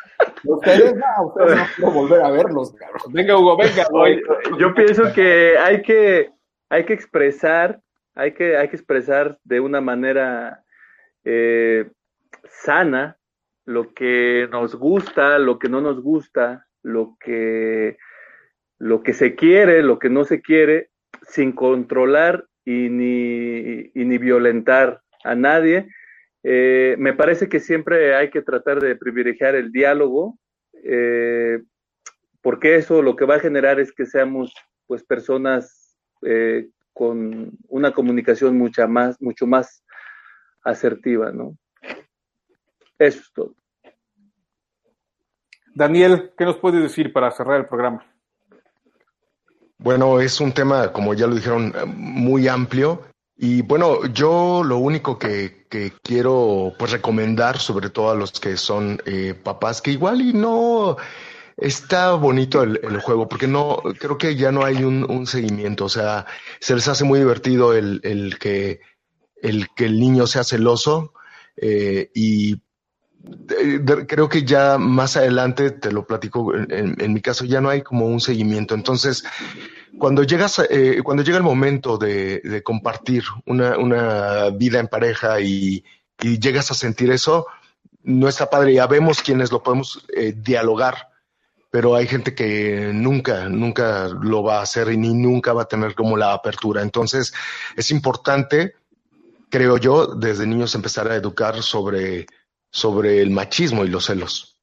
Ustedes 0.44 0.96
no, 0.96 1.28
ustedes 1.28 1.56
no 1.58 1.64
quiero 1.78 1.92
volver 1.92 2.22
a 2.22 2.30
verlos, 2.32 2.74
cabrón. 2.74 3.02
Venga, 3.14 3.38
Hugo, 3.38 3.56
venga. 3.56 3.88
Oye, 3.94 4.22
yo 4.60 4.74
pienso 4.74 5.14
que 5.14 5.58
hay 5.58 5.82
que 5.82 6.30
hay 6.70 6.86
que 6.86 6.92
expresar 6.94 7.80
hay 8.20 8.34
que 8.34 8.57
hay 8.57 8.70
que 8.70 8.76
expresar 8.76 9.39
de 9.43 9.59
una 9.59 9.82
manera 9.82 10.63
eh, 11.24 11.89
sana 12.45 13.17
lo 13.65 13.93
que 13.93 14.47
nos 14.51 14.76
gusta 14.76 15.39
lo 15.39 15.59
que 15.59 15.70
no 15.70 15.82
nos 15.82 16.01
gusta 16.01 16.67
lo 16.84 17.17
que 17.20 17.97
lo 18.78 19.03
que 19.03 19.13
se 19.13 19.36
quiere 19.36 19.84
lo 19.84 19.99
que 19.99 20.09
no 20.09 20.24
se 20.24 20.41
quiere 20.41 20.89
sin 21.24 21.51
controlar 21.51 22.45
y 22.65 22.89
ni 22.89 23.91
y 23.93 24.05
ni 24.05 24.17
violentar 24.17 25.01
a 25.24 25.36
nadie. 25.36 25.88
Eh, 26.43 26.95
me 26.97 27.13
parece 27.13 27.49
que 27.49 27.59
siempre 27.59 28.15
hay 28.15 28.30
que 28.30 28.41
tratar 28.41 28.80
de 28.80 28.95
privilegiar 28.95 29.55
el 29.55 29.72
diálogo 29.72 30.39
eh, 30.84 31.59
porque 32.41 32.76
eso 32.76 33.01
lo 33.01 33.17
que 33.17 33.26
va 33.26 33.36
a 33.36 33.41
generar 33.41 33.80
es 33.80 33.91
que 33.91 34.05
seamos 34.05 34.53
pues 34.88 35.03
personas 35.03 35.97
eh, 36.22 36.70
con 36.94 37.52
una 37.68 37.92
comunicación 37.92 38.58
mucha 38.58 38.88
más, 38.88 39.22
mucho 39.22 39.48
más 39.48 39.84
asertiva, 40.64 41.32
¿no? 41.32 41.58
Eso 42.98 43.20
es 43.20 43.32
todo. 43.34 43.56
Daniel, 45.74 46.34
¿qué 46.38 46.46
nos 46.46 46.58
puedes 46.58 46.82
decir 46.82 47.14
para 47.14 47.32
cerrar 47.32 47.60
el 47.60 47.68
programa? 47.68 48.06
Bueno, 49.78 50.20
es 50.20 50.42
un 50.42 50.52
tema, 50.52 50.92
como 50.92 51.14
ya 51.14 51.26
lo 51.26 51.36
dijeron, 51.36 51.74
muy 51.96 52.50
amplio. 52.50 53.04
Y 53.38 53.62
bueno, 53.62 54.06
yo 54.08 54.62
lo 54.66 54.78
único 54.80 55.18
que, 55.18 55.66
que 55.70 55.94
quiero 56.04 56.74
pues 56.78 56.92
recomendar, 56.92 57.58
sobre 57.58 57.90
todo 57.90 58.12
a 58.12 58.16
los 58.16 58.38
que 58.38 58.58
son 58.58 59.02
eh, 59.06 59.34
papás, 59.42 59.82
que 59.82 59.92
igual 59.92 60.20
y 60.20 60.34
no 60.34 60.98
está 61.62 62.14
bonito 62.14 62.64
el, 62.64 62.99
juego, 63.01 63.28
porque 63.28 63.47
no, 63.47 63.78
creo 63.99 64.18
que 64.18 64.36
ya 64.36 64.51
no 64.51 64.64
hay 64.64 64.84
un, 64.84 65.10
un 65.10 65.28
seguimiento. 65.28 65.86
O 65.86 65.89
sea, 65.89 66.26
se 66.60 66.76
les 66.76 66.88
hace 66.88 67.03
muy 67.03 67.20
divertido 67.20 67.74
el, 67.74 67.99
el 68.03 68.38
que 68.39 68.82
el 69.41 69.70
que 69.76 69.86
el 69.86 69.99
niño 69.99 70.28
sea 70.28 70.43
celoso 70.43 71.14
eh, 71.55 72.10
y 72.14 72.62
creo 74.07 74.30
que 74.30 74.43
ya 74.43 74.78
más 74.78 75.18
adelante, 75.18 75.72
te 75.72 75.91
lo 75.91 76.05
platico, 76.05 76.53
en, 76.55 77.14
mi 77.14 77.22
caso 77.22 77.45
ya 77.45 77.62
no 77.62 77.70
hay 77.70 77.82
como 77.82 78.05
un 78.05 78.22
seguimiento. 78.22 78.76
Entonces, 78.76 79.24
cuando 79.97 80.24
llegas, 80.24 80.62
eh, 80.70 81.01
cuando 81.03 81.24
llega 81.24 81.38
el 81.38 81.43
momento 81.43 81.97
de, 81.97 82.62
compartir 82.64 83.24
una, 83.45 83.78
una 83.78 84.49
vida 84.51 84.80
en 84.80 84.88
pareja 84.88 85.39
y, 85.41 85.84
y 86.22 86.39
llegas 86.39 86.72
a 86.72 86.76
sentir 86.76 87.12
eso, 87.12 87.45
no 88.03 88.28
está 88.28 88.49
padre. 88.49 88.74
Ya 88.74 88.88
vemos 88.88 89.22
quienes 89.22 89.51
lo 89.51 89.62
podemos 89.62 90.05
eh, 90.16 90.34
dialogar, 90.36 91.09
pero 91.70 91.95
hay 91.95 92.07
gente 92.07 92.34
que 92.34 92.91
nunca, 92.93 93.47
nunca 93.47 94.07
lo 94.07 94.43
va 94.43 94.59
a 94.59 94.63
hacer 94.63 94.91
y 94.91 94.97
ni 94.97 95.13
nunca 95.13 95.53
va 95.53 95.63
a 95.63 95.67
tener 95.67 95.93
como 95.93 96.17
la 96.17 96.34
apertura. 96.34 96.82
Entonces, 96.82 97.34
es 97.76 97.91
importante, 97.91 98.74
creo 99.49 99.78
yo, 99.78 100.07
desde 100.15 100.47
niños 100.47 100.74
empezar 100.74 101.09
a 101.11 101.15
educar 101.15 101.61
sobre, 101.61 102.26
sobre 102.72 103.22
el 103.22 103.30
machismo 103.30 103.86
y 103.86 103.89
los 103.89 104.05
celos. 104.05 104.57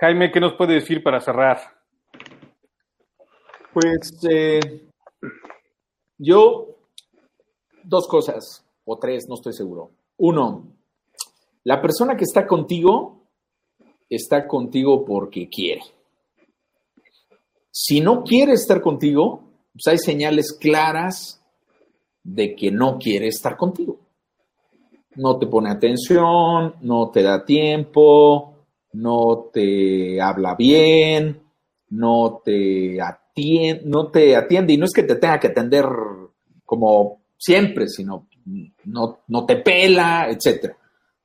Jaime, 0.00 0.32
¿qué 0.32 0.40
nos 0.40 0.54
puede 0.54 0.74
decir 0.74 1.02
para 1.02 1.20
cerrar? 1.20 1.60
Pues 3.72 4.18
eh, 4.28 4.60
yo, 6.18 6.78
dos 7.82 8.08
cosas, 8.08 8.64
o 8.84 8.98
tres, 8.98 9.26
no 9.28 9.36
estoy 9.36 9.52
seguro. 9.52 9.92
Uno, 10.16 10.68
la 11.62 11.80
persona 11.80 12.16
que 12.16 12.24
está 12.24 12.46
contigo 12.46 13.23
está 14.14 14.46
contigo 14.46 15.04
porque 15.04 15.48
quiere. 15.48 15.82
Si 17.70 18.00
no 18.00 18.22
quiere 18.22 18.52
estar 18.52 18.80
contigo, 18.80 19.42
pues 19.72 19.86
hay 19.88 19.98
señales 19.98 20.52
claras 20.52 21.42
de 22.22 22.54
que 22.54 22.70
no 22.70 22.98
quiere 22.98 23.28
estar 23.28 23.56
contigo. 23.56 23.98
No 25.16 25.38
te 25.38 25.46
pone 25.46 25.70
atención, 25.70 26.74
no 26.82 27.10
te 27.10 27.22
da 27.22 27.44
tiempo, 27.44 28.54
no 28.92 29.50
te 29.52 30.20
habla 30.20 30.54
bien, 30.54 31.40
no 31.90 32.40
te 32.44 33.00
atiende, 33.00 33.82
no 33.84 34.10
te 34.10 34.36
atiende, 34.36 34.72
y 34.72 34.76
no 34.76 34.86
es 34.86 34.92
que 34.92 35.02
te 35.02 35.16
tenga 35.16 35.38
que 35.38 35.48
atender 35.48 35.86
como 36.64 37.22
siempre, 37.36 37.88
sino 37.88 38.28
no, 38.84 39.20
no 39.28 39.46
te 39.46 39.56
pela, 39.56 40.28
etcétera. 40.30 40.76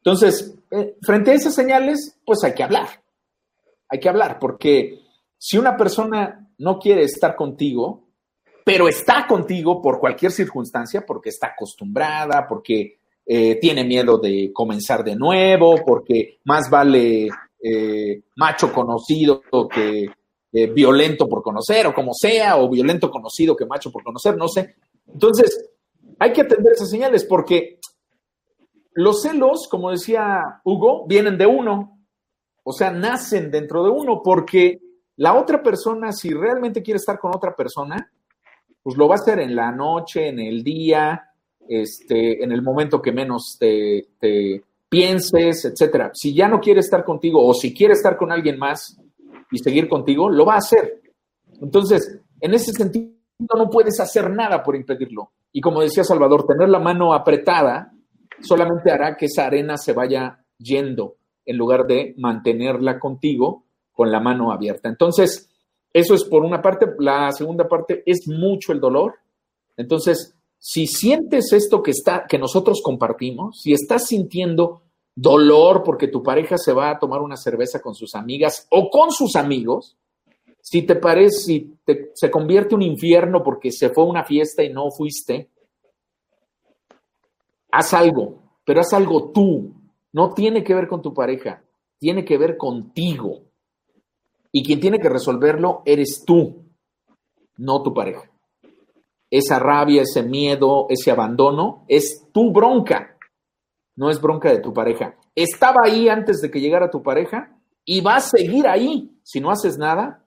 Entonces, 0.10 0.55
eh, 0.72 0.95
frente 1.03 1.30
a 1.30 1.34
esas 1.36 1.53
señales, 1.53 2.18
pues 2.26 2.43
hay 2.43 2.55
que 2.55 2.64
hablar. 2.64 2.88
Hay 3.89 3.99
que 3.99 4.10
hablar, 4.10 4.39
porque 4.39 5.01
si 5.38 5.55
una 5.55 5.78
persona 5.78 6.49
no 6.57 6.80
quiere 6.80 7.03
estar 7.03 7.36
contigo, 7.36 8.07
pero 8.66 8.88
está 8.88 9.28
contigo 9.28 9.80
por 9.84 9.99
cualquier 9.99 10.32
circunstancia, 10.32 11.05
porque 11.05 11.30
está 11.30 11.49
acostumbrada, 11.49 12.47
porque 12.49 12.97
eh, 13.24 13.60
tiene 13.62 13.84
miedo 13.84 14.18
de 14.18 14.49
comenzar 14.51 15.03
de 15.03 15.16
nuevo, 15.16 15.76
porque 15.86 16.39
más 16.45 16.72
vale 16.72 17.30
eh, 17.62 18.24
macho 18.36 18.74
conocido 18.74 19.43
que 19.70 20.07
violento 20.74 21.30
por 21.30 21.43
conocer, 21.43 21.86
o 21.86 21.93
como 21.93 22.16
sea, 22.16 22.57
o 22.57 22.68
violento 22.68 23.12
conocido 23.12 23.55
que 23.55 23.68
macho 23.68 23.91
por 23.91 24.03
conocer, 24.03 24.36
no 24.36 24.47
sé. 24.47 24.74
Entonces, 25.05 25.70
hay 26.18 26.34
que 26.34 26.41
atender 26.41 26.74
esas 26.74 26.89
señales 26.89 27.26
porque 27.26 27.78
los 29.00 29.22
celos, 29.22 29.68
como 29.70 29.91
decía 29.91 30.60
Hugo, 30.66 31.06
vienen 31.08 31.38
de 31.38 31.45
uno, 31.45 32.00
o 32.64 32.74
sea, 32.74 32.91
nacen 32.91 33.50
dentro 33.50 33.84
de 33.84 33.89
uno, 33.89 34.22
porque 34.22 34.82
la 35.16 35.36
otra 35.36 35.64
persona, 35.64 36.12
si 36.12 36.34
realmente 36.34 36.84
quiere 36.84 36.97
estar 36.97 37.18
con 37.18 37.34
otra 37.34 37.56
persona, 37.56 38.12
pues 38.84 38.97
lo 38.97 39.08
va 39.08 39.16
a 39.16 39.20
hacer 39.20 39.39
en 39.39 39.56
la 39.56 39.72
noche, 39.72 40.28
en 40.28 40.39
el 40.39 40.66
día, 40.66 41.32
este, 41.66 42.43
en 42.43 42.52
el 42.52 42.62
momento 42.62 43.02
que 43.02 43.14
menos 43.14 43.56
te, 43.58 44.10
te, 44.20 44.64
pienses, 44.89 45.64
etcétera. 45.64 46.12
Si 46.14 46.34
ya 46.34 46.50
no 46.50 46.60
quiere 46.60 46.82
estar 46.82 47.06
contigo 47.06 47.47
o 47.47 47.54
si 47.54 47.74
quiere 47.74 47.93
estar 47.93 48.18
con 48.18 48.34
alguien 48.34 48.60
más 48.60 49.00
y 49.50 49.60
seguir 49.60 49.88
contigo, 49.88 50.30
lo 50.30 50.45
va 50.45 50.56
a 50.56 50.58
hacer. 50.58 51.02
Entonces, 51.62 52.20
en 52.41 52.54
ese 52.54 52.74
sentido, 52.74 53.14
no 53.56 53.70
puedes 53.70 53.97
hacer 54.02 54.30
nada 54.30 54.62
por 54.62 54.76
impedirlo. 54.76 55.32
Y 55.54 55.62
como 55.62 55.80
decía 55.80 56.04
Salvador, 56.04 56.45
tener 56.45 56.68
la 56.68 56.80
mano 56.80 57.14
apretada 57.14 57.93
solamente 58.41 58.91
hará 58.91 59.15
que 59.15 59.25
esa 59.25 59.45
arena 59.45 59.77
se 59.77 59.93
vaya 59.93 60.43
yendo 60.57 61.15
en 61.45 61.57
lugar 61.57 61.87
de 61.87 62.13
mantenerla 62.17 62.99
contigo 62.99 63.65
con 63.91 64.11
la 64.11 64.19
mano 64.19 64.51
abierta. 64.51 64.87
Entonces, 64.87 65.49
eso 65.91 66.13
es 66.13 66.23
por 66.23 66.43
una 66.43 66.61
parte. 66.61 66.85
La 66.99 67.31
segunda 67.31 67.67
parte 67.67 68.03
es 68.05 68.27
mucho 68.27 68.71
el 68.71 68.79
dolor. 68.79 69.15
Entonces, 69.75 70.35
si 70.57 70.87
sientes 70.87 71.51
esto 71.53 71.81
que, 71.81 71.91
está, 71.91 72.25
que 72.27 72.37
nosotros 72.37 72.81
compartimos, 72.83 73.61
si 73.61 73.73
estás 73.73 74.07
sintiendo 74.07 74.83
dolor 75.15 75.83
porque 75.83 76.07
tu 76.07 76.21
pareja 76.21 76.57
se 76.57 76.71
va 76.71 76.91
a 76.91 76.99
tomar 76.99 77.21
una 77.21 77.35
cerveza 77.35 77.81
con 77.81 77.95
sus 77.95 78.15
amigas 78.15 78.67
o 78.69 78.89
con 78.89 79.11
sus 79.11 79.35
amigos, 79.35 79.97
si 80.61 80.83
te 80.83 80.95
parece, 80.95 81.37
si 81.37 81.73
se 82.13 82.29
convierte 82.29 82.75
un 82.75 82.81
infierno 82.81 83.41
porque 83.43 83.71
se 83.71 83.89
fue 83.89 84.03
a 84.03 84.07
una 84.07 84.23
fiesta 84.23 84.63
y 84.63 84.71
no 84.71 84.91
fuiste, 84.91 85.49
haz 87.72 87.93
algo, 87.93 88.41
pero 88.65 88.82
haz 88.82 88.93
algo 88.93 89.32
tú. 89.32 89.74
No 90.11 90.34
tiene 90.34 90.63
que 90.63 90.74
ver 90.74 90.88
con 90.88 91.01
tu 91.01 91.13
pareja, 91.13 91.63
tiene 91.99 92.26
que 92.26 92.38
ver 92.38 92.57
contigo. 92.57 93.43
Y 94.51 94.63
quien 94.63 94.80
tiene 94.80 94.99
que 94.99 95.09
resolverlo 95.09 95.84
eres 95.86 96.24
tú, 96.26 96.65
no 97.57 97.84
tu 97.84 97.93
pareja. 97.93 98.30
Esa 99.30 99.59
rabia, 99.59 100.01
ese 100.01 100.24
miedo, 100.24 100.88
ese 100.89 101.11
abandono 101.11 101.86
es 101.88 102.28
tu 102.32 102.51
bronca, 102.51 103.15
no 103.95 104.09
es 104.09 104.20
bronca 104.20 104.49
de 104.49 104.59
tu 104.59 104.74
pareja. 104.74 105.15
Estaba 105.36 105.82
ahí 105.86 106.09
antes 106.09 106.41
de 106.41 106.49
que 106.49 106.59
llegara 106.59 106.89
tu 106.89 107.03
pareja 107.03 107.55
y 107.86 108.01
va 108.01 108.15
a 108.15 108.22
seguir 108.22 108.67
ahí 108.67 109.20
si 109.24 109.39
no 109.39 109.51
haces 109.51 109.78
nada 109.78 110.26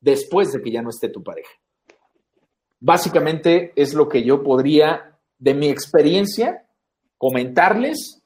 después 0.00 0.52
de 0.52 0.60
que 0.60 0.70
ya 0.70 0.82
no 0.82 0.90
esté 0.90 1.08
tu 1.08 1.22
pareja. 1.22 1.50
Básicamente 2.78 3.72
es 3.74 3.94
lo 3.94 4.08
que 4.08 4.22
yo 4.22 4.42
podría, 4.42 5.18
de 5.38 5.54
mi 5.54 5.68
experiencia, 5.68 6.65
comentarles, 7.18 8.22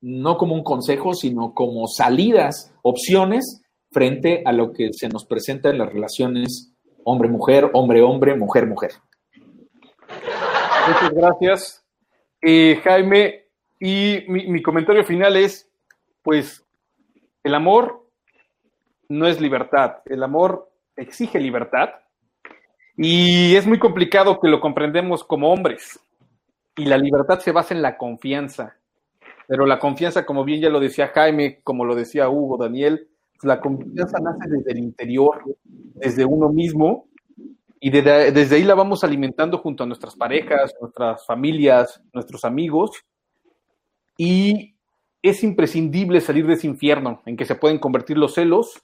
no 0.00 0.36
como 0.36 0.54
un 0.54 0.64
consejo, 0.64 1.14
sino 1.14 1.54
como 1.54 1.86
salidas, 1.86 2.74
opciones 2.82 3.62
frente 3.90 4.42
a 4.44 4.52
lo 4.52 4.72
que 4.72 4.92
se 4.92 5.08
nos 5.08 5.24
presenta 5.24 5.70
en 5.70 5.78
las 5.78 5.92
relaciones 5.92 6.72
hombre-mujer, 7.04 7.70
hombre-hombre, 7.72 8.34
mujer-mujer. 8.36 8.92
Muchas 10.88 11.10
gracias, 11.14 11.84
eh, 12.40 12.80
Jaime. 12.82 13.46
Y 13.78 14.24
mi, 14.28 14.46
mi 14.46 14.62
comentario 14.62 15.04
final 15.04 15.36
es, 15.36 15.68
pues, 16.22 16.64
el 17.42 17.54
amor 17.54 18.08
no 19.08 19.26
es 19.26 19.40
libertad, 19.40 19.96
el 20.06 20.22
amor 20.22 20.70
exige 20.96 21.40
libertad 21.40 21.90
y 22.96 23.56
es 23.56 23.66
muy 23.66 23.78
complicado 23.78 24.40
que 24.40 24.48
lo 24.48 24.60
comprendemos 24.60 25.24
como 25.24 25.52
hombres. 25.52 26.00
Y 26.76 26.86
la 26.86 26.96
libertad 26.96 27.40
se 27.40 27.52
basa 27.52 27.74
en 27.74 27.82
la 27.82 27.96
confianza. 27.96 28.76
Pero 29.46 29.66
la 29.66 29.78
confianza, 29.78 30.24
como 30.24 30.44
bien 30.44 30.60
ya 30.60 30.70
lo 30.70 30.80
decía 30.80 31.08
Jaime, 31.08 31.60
como 31.62 31.84
lo 31.84 31.94
decía 31.94 32.28
Hugo, 32.28 32.56
Daniel, 32.56 33.08
la 33.42 33.60
confianza 33.60 34.18
nace 34.20 34.48
desde 34.48 34.72
el 34.72 34.78
interior, 34.78 35.42
desde 35.64 36.24
uno 36.24 36.48
mismo, 36.48 37.08
y 37.80 37.90
desde, 37.90 38.30
desde 38.30 38.56
ahí 38.56 38.62
la 38.62 38.76
vamos 38.76 39.02
alimentando 39.02 39.58
junto 39.58 39.82
a 39.82 39.86
nuestras 39.86 40.14
parejas, 40.14 40.72
nuestras 40.80 41.26
familias, 41.26 42.00
nuestros 42.12 42.44
amigos. 42.44 42.92
Y 44.16 44.76
es 45.20 45.42
imprescindible 45.42 46.20
salir 46.20 46.46
de 46.46 46.54
ese 46.54 46.68
infierno 46.68 47.22
en 47.26 47.36
que 47.36 47.44
se 47.44 47.56
pueden 47.56 47.78
convertir 47.78 48.18
los 48.18 48.34
celos, 48.34 48.82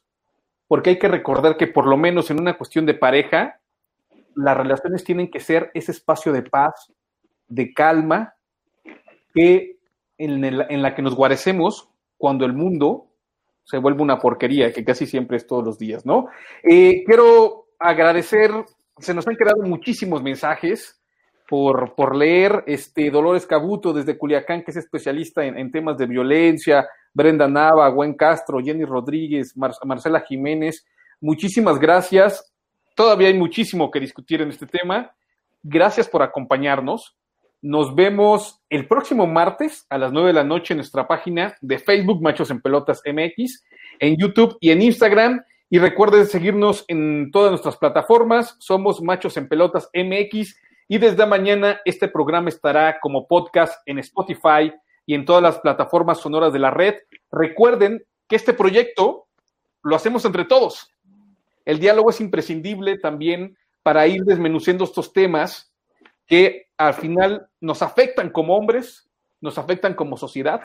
porque 0.67 0.91
hay 0.91 0.99
que 0.99 1.09
recordar 1.09 1.57
que 1.57 1.69
por 1.69 1.87
lo 1.87 1.97
menos 1.97 2.31
en 2.31 2.41
una 2.41 2.59
cuestión 2.59 2.87
de 2.87 2.95
pareja, 2.95 3.61
las 4.35 4.57
relaciones 4.57 5.05
tienen 5.05 5.31
que 5.31 5.41
ser 5.41 5.71
ese 5.75 5.93
espacio 5.93 6.33
de 6.33 6.43
paz, 6.43 6.93
de 7.49 7.73
calma, 7.73 8.35
que 9.35 9.79
en, 10.19 10.83
la 10.83 10.95
que 10.95 11.03
nos 11.03 11.15
guarecemos 11.15 11.89
cuando 12.17 12.45
el 12.45 12.53
mundo 12.53 13.07
se 13.65 13.79
vuelve 13.79 14.03
una 14.03 14.19
porquería, 14.19 14.73
que 14.73 14.85
casi 14.85 15.07
siempre 15.07 15.37
es 15.37 15.47
todos 15.47 15.65
los 15.65 15.79
días, 15.79 16.07
¿no? 16.07 16.29
Eh, 16.63 17.05
quiero 17.05 17.67
agradecer, 17.79 18.51
se 18.99 19.15
nos 19.15 19.29
han 19.29 19.37
quedado 19.37 19.63
muchísimos 19.63 20.23
mensajes 20.23 21.01
por, 21.47 21.95
por 21.95 22.17
leer, 22.17 22.65
este 22.67 23.11
Dolores 23.11 23.47
Cabuto 23.47 23.93
desde 23.93 24.17
Culiacán, 24.19 24.63
que 24.63 24.71
es 24.71 24.79
especialista 24.79 25.45
en, 25.45 25.71
temas 25.71 25.99
de 25.99 26.07
violencia, 26.07 26.89
Brenda 27.13 27.47
Nava, 27.47 27.89
Gwen 27.91 28.15
Castro, 28.15 28.59
Jenny 28.59 28.85
Rodríguez, 28.85 29.57
Mar 29.57 29.73
Marcela 29.85 30.21
Jiménez, 30.21 30.87
muchísimas 31.21 31.79
gracias. 31.79 32.53
Todavía 32.95 33.29
hay 33.29 33.35
muchísimo 33.35 33.91
que 33.91 34.01
discutir 34.01 34.41
en 34.41 34.49
este 34.49 34.67
tema. 34.67 35.13
Gracias 35.63 36.09
por 36.09 36.23
acompañarnos. 36.23 37.18
Nos 37.61 37.97
vemos 37.97 38.61
el 38.71 38.87
próximo 38.87 39.27
martes 39.27 39.85
a 39.91 39.99
las 39.99 40.13
9 40.13 40.29
de 40.29 40.33
la 40.33 40.45
noche 40.45 40.75
en 40.75 40.79
nuestra 40.79 41.09
página 41.09 41.57
de 41.61 41.81
Facebook 41.81 42.23
Machos 42.23 42.53
en 42.53 42.61
Pelotas 42.61 43.03
MX, 43.05 43.65
en 43.99 44.17
YouTube 44.17 44.57
y 44.61 44.71
en 44.71 44.81
Instagram. 44.81 45.43
Y 45.69 45.81
recuerden 45.81 46.27
seguirnos 46.27 46.85
en 46.87 47.31
todas 47.33 47.51
nuestras 47.51 47.77
plataformas. 47.77 48.55
Somos 48.61 49.03
Machos 49.03 49.37
en 49.37 49.49
Pelotas 49.49 49.91
MX. 49.93 50.57
Y 50.87 50.99
desde 50.99 51.27
mañana 51.27 51.81
este 51.85 52.07
programa 52.07 52.49
estará 52.49 53.01
como 53.01 53.27
podcast 53.27 53.83
en 53.87 53.99
Spotify 53.99 54.73
y 55.05 55.15
en 55.15 55.25
todas 55.25 55.43
las 55.43 55.59
plataformas 55.59 56.21
sonoras 56.21 56.53
de 56.53 56.61
la 56.61 56.71
red. 56.71 56.95
Recuerden 57.33 58.05
que 58.29 58.37
este 58.37 58.53
proyecto 58.53 59.27
lo 59.83 59.97
hacemos 59.97 60.25
entre 60.25 60.45
todos. 60.45 60.95
El 61.65 61.81
diálogo 61.81 62.11
es 62.11 62.21
imprescindible 62.21 62.99
también 62.99 63.59
para 63.83 64.07
ir 64.07 64.23
desmenuciendo 64.23 64.85
estos 64.85 65.13
temas 65.13 65.73
que 66.29 66.69
al 66.77 66.95
final 66.95 67.49
nos 67.61 67.83
afectan 67.83 68.31
como 68.31 68.57
hombres, 68.57 69.11
nos 69.41 69.59
afectan 69.59 69.95
como 69.95 70.17
sociedad, 70.17 70.61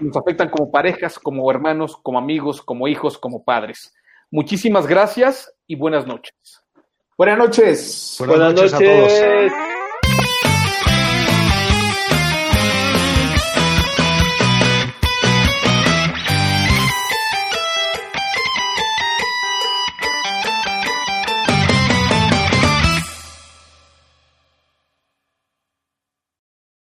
nos 0.00 0.16
afectan 0.16 0.50
como 0.50 0.70
parejas, 0.70 1.18
como 1.18 1.50
hermanos, 1.50 1.96
como 1.96 2.18
amigos, 2.18 2.62
como 2.62 2.86
hijos, 2.86 3.18
como 3.18 3.44
padres. 3.44 3.94
Muchísimas 4.30 4.86
gracias 4.86 5.52
y 5.66 5.74
buenas 5.74 6.06
noches. 6.06 6.34
Buenas 7.16 7.38
noches. 7.38 8.16
Buenas, 8.20 8.36
Buenas 8.38 8.54
noches, 8.54 8.72
noches. 8.72 9.22
a 9.22 9.56
todos. 9.56 9.77